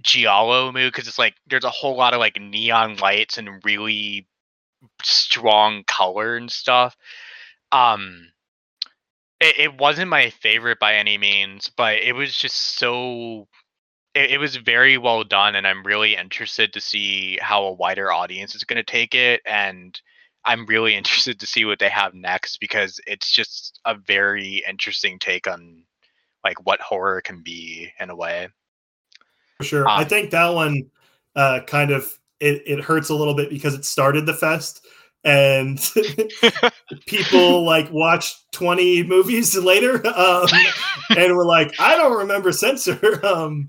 [0.00, 4.26] giallo mood because it's like there's a whole lot of like neon lights and really
[5.02, 6.96] strong color and stuff
[7.72, 8.31] um
[9.42, 13.48] it, it wasn't my favorite by any means but it was just so
[14.14, 18.54] it, was very well done and i'm really interested to see how a wider audience
[18.56, 20.00] is going to take it and
[20.46, 25.18] i'm really interested to see what they have next because it's just a very interesting
[25.20, 25.84] take on
[26.44, 28.48] like what horror can be in a way
[29.58, 29.86] For sure.
[29.94, 30.90] I Um, think that one
[31.36, 34.84] uh, kind of it, it hurts a little bit because it started the fest
[35.24, 35.78] and
[37.06, 40.48] people like watched 20 movies later um,
[41.16, 42.98] and were like, I don't remember censor.
[43.22, 43.66] Um,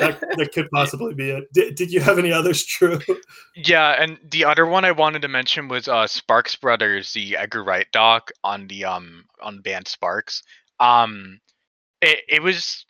[0.00, 1.44] that, that could possibly be it.
[1.52, 3.00] Did, did you have any others, Drew?
[3.56, 7.64] Yeah, and the other one I wanted to mention was uh Sparks Brothers, the Edgar
[7.64, 10.42] Wright doc on the um on band Sparks.
[10.80, 11.40] Um
[12.02, 12.84] it it was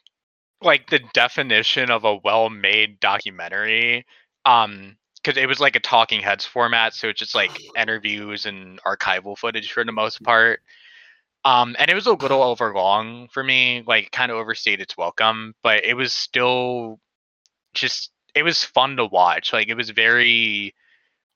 [0.63, 4.07] like the definition of a well-made documentary.
[4.45, 8.81] Um because it was like a talking heads format, so it's just like interviews and
[8.83, 10.61] archival footage for the most part.
[11.45, 15.55] Um, and it was a little overlong for me, like kind of overstayed its welcome,
[15.63, 16.99] but it was still
[17.75, 19.53] just it was fun to watch.
[19.53, 20.75] Like it was very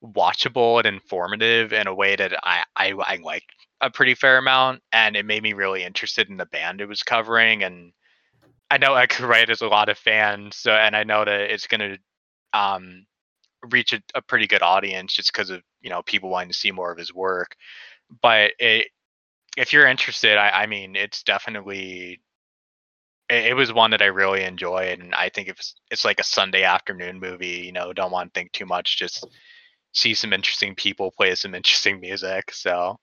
[0.04, 4.82] watchable and informative in a way that I I, I liked a pretty fair amount,
[4.92, 7.62] and it made me really interested in the band it was covering.
[7.62, 7.92] And
[8.70, 11.66] I know Edgar Wright has a lot of fans, so and I know that it's
[11.66, 11.98] gonna
[12.54, 13.06] um
[13.70, 16.70] reach a, a pretty good audience just because of you know people wanting to see
[16.70, 17.56] more of his work.
[18.22, 18.88] But it,
[19.56, 22.20] if you're interested, I, I mean, it's definitely
[23.28, 26.24] it, it was one that I really enjoyed, and I think it's it's like a
[26.24, 27.62] Sunday afternoon movie.
[27.66, 28.98] You know, don't want to think too much.
[28.98, 29.26] Just
[29.92, 32.52] see some interesting people play some interesting music.
[32.52, 32.98] So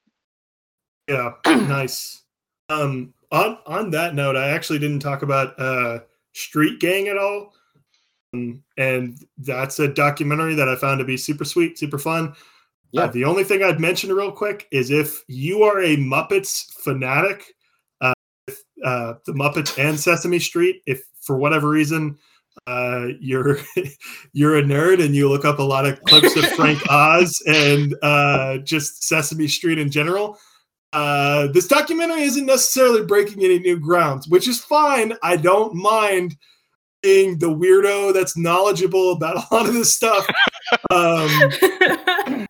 [1.08, 2.24] Yeah, nice.
[2.70, 6.00] Um, on on that note, I actually didn't talk about uh,
[6.34, 7.54] Street Gang at all,
[8.78, 12.34] and that's a documentary that I found to be super sweet, super fun.
[12.92, 13.04] Yeah.
[13.04, 17.44] Uh, the only thing I'd mention real quick is if you are a Muppets fanatic,
[18.02, 18.14] uh,
[18.48, 22.18] with, uh, the Muppets and Sesame Street, if for whatever reason
[22.68, 23.60] uh, you're
[24.34, 27.96] you're a nerd and you look up a lot of clips of Frank Oz and
[28.02, 30.38] uh, just Sesame Street in general,
[30.94, 35.14] uh, this documentary isn't necessarily breaking any new grounds, which is fine.
[35.22, 36.38] I don't mind
[37.06, 40.28] being the weirdo that's knowledgeable about a lot of this stuff.
[40.90, 41.30] Um,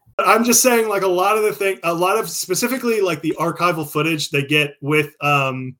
[0.18, 3.36] I'm just saying, like a lot of the thing, a lot of specifically like the
[3.38, 5.76] archival footage they get with um,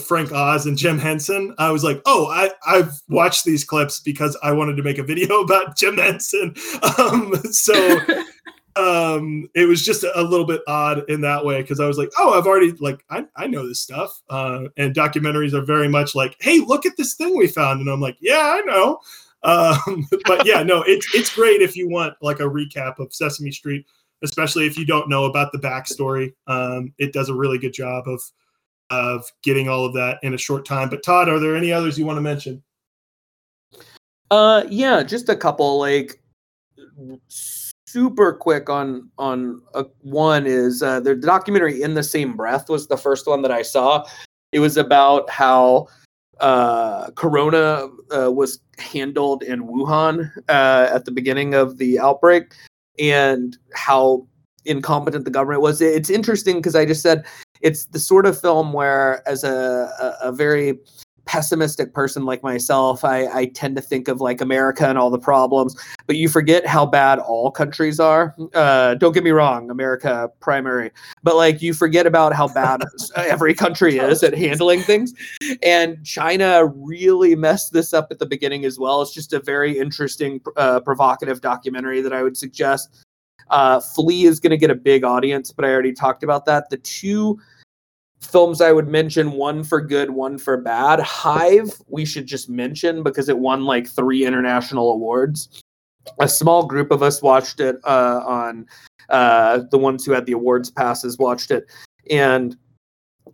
[0.00, 1.52] Frank Oz and Jim Henson.
[1.58, 5.02] I was like, oh, I I've watched these clips because I wanted to make a
[5.02, 6.54] video about Jim Henson.
[6.98, 7.74] Um, so
[8.76, 12.10] um, it was just a little bit odd in that way because I was like,
[12.18, 14.22] oh, I've already like I I know this stuff.
[14.28, 17.88] Uh, and documentaries are very much like, hey, look at this thing we found, and
[17.88, 18.98] I'm like, yeah, I know.
[19.42, 23.50] Um, but yeah, no, it's it's great if you want like a recap of Sesame
[23.50, 23.86] Street,
[24.22, 26.32] especially if you don't know about the backstory.
[26.46, 28.20] Um, it does a really good job of
[28.90, 30.88] of getting all of that in a short time.
[30.90, 32.62] But Todd, are there any others you want to mention?
[34.30, 35.78] Uh, yeah, just a couple.
[35.78, 36.20] Like
[37.86, 42.88] super quick on on uh, one is uh, the documentary "In the Same Breath" was
[42.88, 44.06] the first one that I saw.
[44.52, 45.88] It was about how
[46.40, 52.54] uh, Corona uh, was handled in Wuhan uh, at the beginning of the outbreak,
[52.98, 54.26] and how
[54.64, 55.80] incompetent the government was.
[55.80, 57.24] It's interesting because I just said
[57.60, 60.78] it's the sort of film where, as a, a, a very
[61.26, 65.18] pessimistic person like myself, I, I tend to think of like America and all the
[65.18, 65.76] problems,
[66.06, 68.34] but you forget how bad all countries are.
[68.54, 70.90] Uh, don't get me wrong, America primary,
[71.22, 72.82] but like you forget about how bad
[73.16, 75.12] every country is at handling things.
[75.62, 79.02] And China really messed this up at the beginning as well.
[79.02, 83.04] It's just a very interesting, uh, provocative documentary that I would suggest.
[83.50, 86.70] Uh, Flea is going to get a big audience, but I already talked about that.
[86.70, 87.38] The two
[88.20, 91.00] films I would mention one for good, one for bad.
[91.00, 95.62] Hive, we should just mention because it won like three international awards.
[96.20, 98.66] A small group of us watched it uh, on
[99.08, 101.66] uh, the ones who had the awards passes watched it,
[102.10, 102.56] and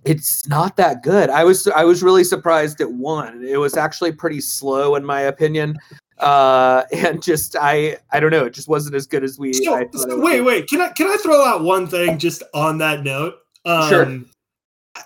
[0.04, 1.30] it's not that good.
[1.30, 3.44] I was I was really surprised it won.
[3.44, 5.78] It was actually pretty slow in my opinion.
[6.18, 9.74] Uh and just I I don't know, it just wasn't as good as we So,
[9.74, 10.68] I so wait, wait.
[10.68, 13.34] Can I can I throw out one thing just on that note?
[13.64, 14.20] Um, Sure.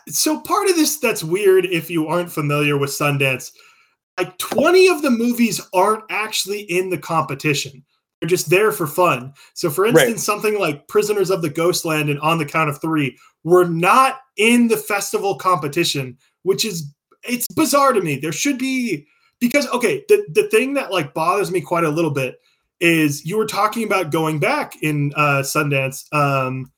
[0.08, 3.52] So part of this that's weird if you aren't familiar with Sundance,
[4.18, 7.84] like 20 of the movies aren't actually in the competition.
[8.20, 9.34] They're just there for fun.
[9.54, 9.94] So for Right.
[9.94, 14.20] instance, something like Prisoners of the Ghostland and On the Count of Three were not
[14.36, 16.92] in the festival competition, which is
[17.28, 18.16] it's bizarre to me.
[18.16, 19.06] There should be
[19.40, 22.40] because okay, the, the thing that like bothers me quite a little bit
[22.80, 26.70] is you were talking about going back in uh Sundance um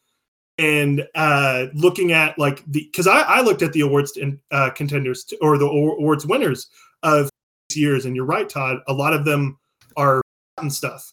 [0.59, 4.71] and uh looking at like the because I, I looked at the awards and uh
[4.71, 6.69] contenders t- or the awards winners
[7.03, 7.31] of
[7.69, 9.59] these years and you're right todd a lot of them
[9.97, 10.21] are
[10.59, 11.13] and stuff.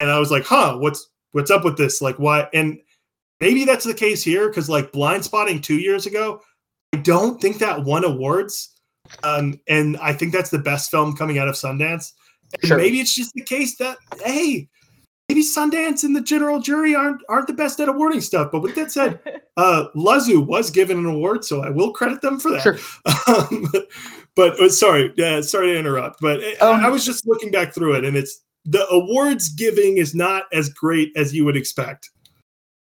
[0.00, 2.00] And i was like huh what's what's up with this?
[2.00, 2.48] Like why?
[2.54, 2.78] And
[3.40, 6.40] maybe that's the case here because like blind spotting two years ago
[6.94, 8.70] i don't think that won awards
[9.24, 12.12] um and i think that's the best film coming out of sundance.
[12.62, 12.76] And Sure.
[12.78, 14.68] maybe it's just the case that hey
[15.28, 18.74] maybe sundance and the general jury aren't aren't the best at awarding stuff but with
[18.74, 19.18] that said
[19.56, 22.76] uh Luzzu was given an award so i will credit them for that Sure.
[23.26, 23.66] um,
[24.36, 27.72] but uh, sorry yeah sorry to interrupt but I- Um, i was just looking back
[27.74, 32.10] through it and it's the awards giving is not as great as you would expect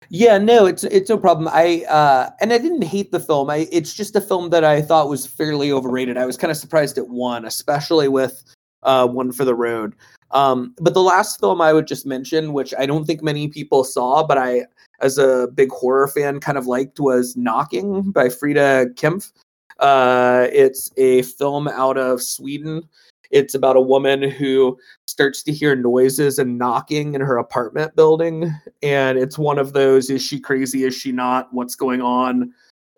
[0.10, 1.48] Yeah, no, it's it's no problem.
[1.48, 3.50] I uh and I didn't hate the film.
[3.50, 6.18] I it's just a film that I thought was fairly overrated.
[6.18, 8.44] I was kind of surprised it won, especially with
[8.84, 9.96] uh One for the Road.
[10.34, 13.84] Um but the last film I would just mention, which I don't think many people
[13.84, 14.66] saw, but I
[15.02, 19.32] as a big horror fan kind of liked was Knocking by Frida Kempf.
[19.80, 22.88] Uh it's a film out of Sweden.
[23.32, 24.78] It's about a woman who
[25.08, 30.10] starts to hear noises and knocking in her apartment building and it's one of those
[30.10, 32.52] is she crazy is she not what's going on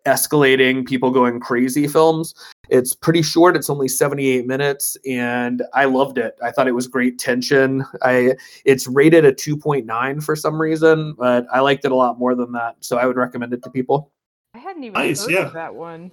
[0.06, 2.34] escalating people going crazy films
[2.70, 6.88] it's pretty short it's only 78 minutes and i loved it i thought it was
[6.88, 8.34] great tension i
[8.66, 12.52] it's rated a 2.9 for some reason but i liked it a lot more than
[12.54, 14.12] that so i would recommend it to people
[14.56, 15.46] I hadn't even Nice, heard yeah.
[15.48, 16.12] of that one.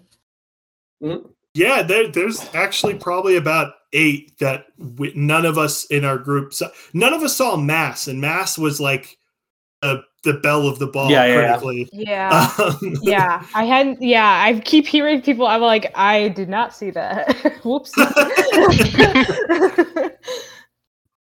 [1.03, 1.29] Mm-hmm.
[1.55, 4.67] yeah there, there's actually probably about eight that
[4.99, 6.69] we, none of us in our group saw.
[6.93, 9.19] none of us saw mass and mass was like
[9.83, 11.47] the the bell of the ball Yeah, yeah, yeah.
[11.47, 12.51] critically Yeah.
[12.59, 13.47] Um, yeah.
[13.55, 17.37] I hadn't yeah, I keep hearing people I'm like, I did not see that.
[17.65, 17.93] Whoops.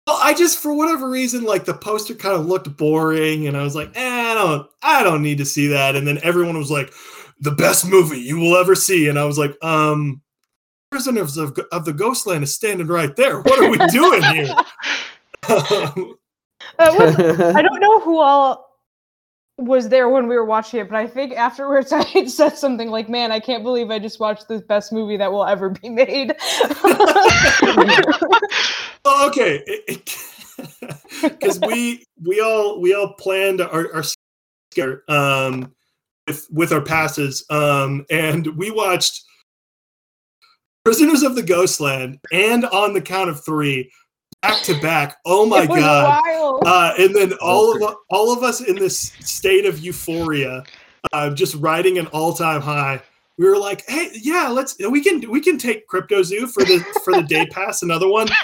[0.06, 3.62] Well, I just for whatever reason, like the poster kind of looked boring, and I
[3.62, 5.94] was like, eh, I don't, I don't need to see that.
[5.94, 6.92] And then everyone was like,
[7.40, 10.20] the best movie you will ever see, and I was like, um,
[10.90, 13.40] Prisoners of, of the Ghostland is standing right there.
[13.40, 14.54] What are we doing here?
[15.48, 16.14] Um,
[16.78, 18.72] Uh, what- I don't know who all
[19.58, 22.88] was there when we were watching it, but I think afterwards I had said something
[22.90, 25.88] like, "Man, I can't believe I just watched the best movie that will ever be
[25.88, 26.34] made."
[29.04, 29.62] well, okay,
[31.22, 34.04] because we we all we all planned our our
[34.72, 35.72] schedule, um
[36.26, 39.22] with with our passes um and we watched
[40.84, 43.90] Prisoners of the Ghostland and On the Count of Three
[44.42, 45.16] back to back.
[45.24, 46.20] Oh my god!
[46.66, 50.64] Uh, and then all of all of us in this state of euphoria,
[51.12, 53.00] uh, just riding an all time high.
[53.38, 57.14] We were like, "Hey, yeah, let's we can we can take Cryptozoo for the for
[57.14, 58.28] the day pass, another one."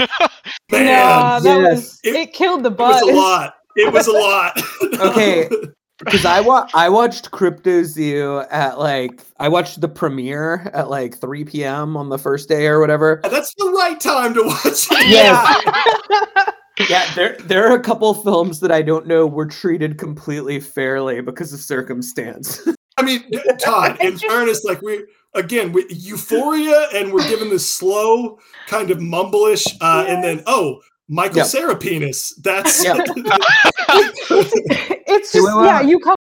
[0.73, 1.75] Man, Nah, that yes.
[1.77, 3.03] was It- it, killed the it was buzz.
[3.03, 3.55] a lot.
[3.77, 4.61] It was a lot.
[5.01, 5.49] Okay.
[5.99, 11.45] because I wa- I watched Cryptozoo at like I watched the premiere at like 3
[11.45, 11.97] p.m.
[11.97, 13.21] on the first day or whatever.
[13.23, 15.09] That's the right time to watch it.
[15.09, 16.55] Yes.
[16.89, 21.21] Yeah, there there are a couple films that I don't know were treated completely fairly
[21.21, 22.61] because of circumstance.
[22.97, 23.25] I mean,
[23.59, 25.05] Todd, in fairness, like we
[25.35, 28.39] again, we, euphoria, and we're given this slow
[28.69, 31.47] kind of mumblish, uh, and then oh, Michael Yep.
[31.47, 32.35] Sarah penis.
[32.37, 33.07] That's Yep.
[35.09, 36.15] it's Do just we yeah, wanna- you come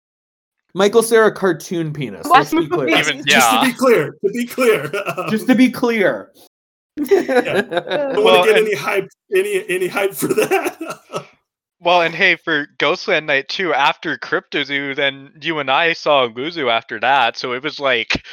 [0.74, 2.27] Michael Cera cartoon penis.
[2.27, 2.89] Let's be clear.
[2.89, 3.09] Yes.
[3.09, 4.12] Even just to be clear.
[4.24, 6.32] To be clear, um, Just to be clear.
[6.97, 11.01] don't Well, want to get and- any hype, any any hype for that.
[11.81, 16.70] Well, and hey, for Ghostland Night too, after Cryptozoo, then you and I saw Luzzu
[16.70, 18.24] after that, so it was like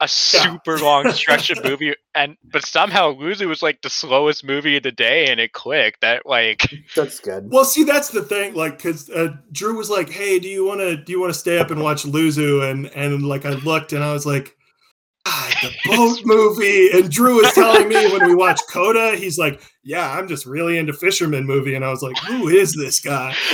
[0.00, 4.76] a super long stretch of movie, and but somehow Luzzu was like the slowest movie
[4.76, 6.00] of the day, and it clicked.
[6.02, 7.50] That like, That's good.
[7.50, 8.54] well, see, that's the thing.
[8.54, 11.38] Like, because uh, Drew was like, "Hey, do you want to do you want to
[11.38, 14.56] stay up and watch Luzzu?" And and like I looked and I was like,
[15.24, 16.90] God, the boat movie.
[16.92, 20.78] And Drew was telling me when we watched Coda, he's like, "Yeah, I'm just really
[20.78, 23.34] into fisherman movie." And I was like, "Who is this guy?"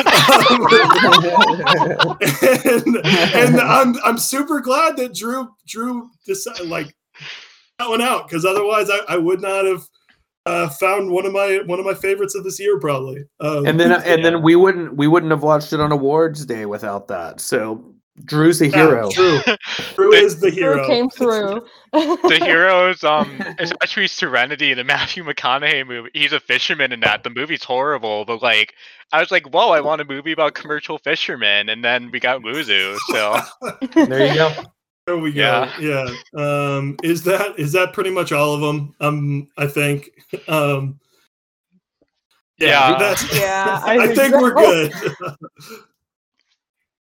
[2.65, 2.97] and,
[3.35, 6.95] and I'm I'm super glad that Drew Drew decided like
[7.79, 9.83] that one out because otherwise I, I would not have
[10.47, 13.25] uh, found one of my one of my favorites of this year probably.
[13.41, 16.67] Um, and then and then we wouldn't we wouldn't have watched it on awards day
[16.67, 17.41] without that.
[17.41, 17.94] So
[18.25, 19.11] Drew's a yeah, hero.
[19.11, 19.41] Drew,
[19.97, 20.87] Drew is the Drew hero.
[20.87, 21.67] came through.
[21.93, 26.11] the heroes, um, especially Serenity, the Matthew McConaughey movie.
[26.15, 27.25] He's a fisherman in that.
[27.25, 28.75] The movie's horrible, but like,
[29.13, 32.41] I was like, whoa, I want a movie about commercial fishermen, and then we got
[32.43, 32.97] Luzzu.
[33.09, 33.41] So
[34.07, 34.53] There you go.
[35.07, 35.69] There we go.
[35.79, 35.79] Yeah.
[35.81, 36.77] Yeah.
[36.77, 38.95] Um, is that is that pretty much all of them?
[39.01, 40.09] Um, I think.
[40.49, 40.99] Um,
[42.59, 42.97] Yeah.
[42.99, 44.93] that's, Yeah, I, I think think we're good.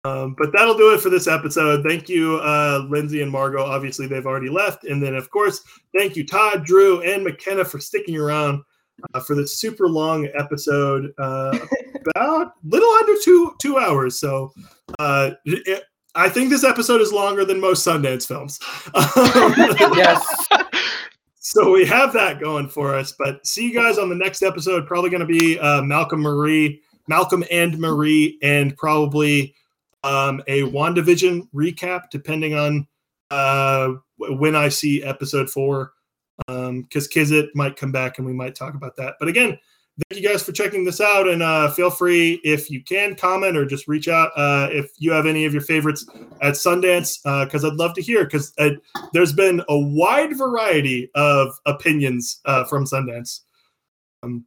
[0.05, 1.83] Um, but that'll do it for this episode.
[1.87, 3.63] Thank you, uh, Lindsay and Margot.
[3.63, 5.61] Obviously, they've already left, and then of course,
[5.97, 8.63] thank you, Todd, Drew, and McKenna for sticking around
[9.13, 11.13] uh, for this super long episode.
[11.17, 11.57] Uh,
[12.15, 14.19] about little under two two hours.
[14.19, 14.51] So.
[14.97, 15.83] Uh, it,
[16.15, 18.59] I think this episode is longer than most Sundance films.
[18.95, 19.53] Um,
[19.95, 20.25] Yes.
[21.39, 23.13] so we have that going for us.
[23.17, 24.87] But see you guys on the next episode.
[24.87, 29.53] Probably going to be uh, Malcolm Marie, Malcolm and Marie, and probably
[30.03, 32.87] um, a WandaVision recap, depending on
[33.31, 35.93] uh, when I see episode four.
[36.47, 39.15] Because Kizit might come back and we might talk about that.
[39.19, 39.59] But again,
[40.09, 41.27] thank you guys for checking this out.
[41.27, 45.11] And uh, feel free, if you can, comment or just reach out uh, if you
[45.11, 46.05] have any of your favorites
[46.41, 48.23] at Sundance, because I'd love to hear.
[48.23, 48.69] Because uh,
[49.11, 53.41] there's been a wide variety of opinions uh, from Sundance.
[54.23, 54.45] Um,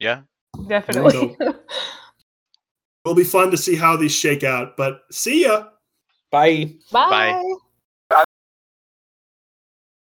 [0.00, 0.22] yeah,
[0.66, 1.36] Definitely.
[3.04, 4.76] it'll be fun to see how these shake out.
[4.76, 5.66] But see ya.
[6.30, 6.74] Bye.
[6.90, 7.10] Bye.
[7.10, 7.54] Bye.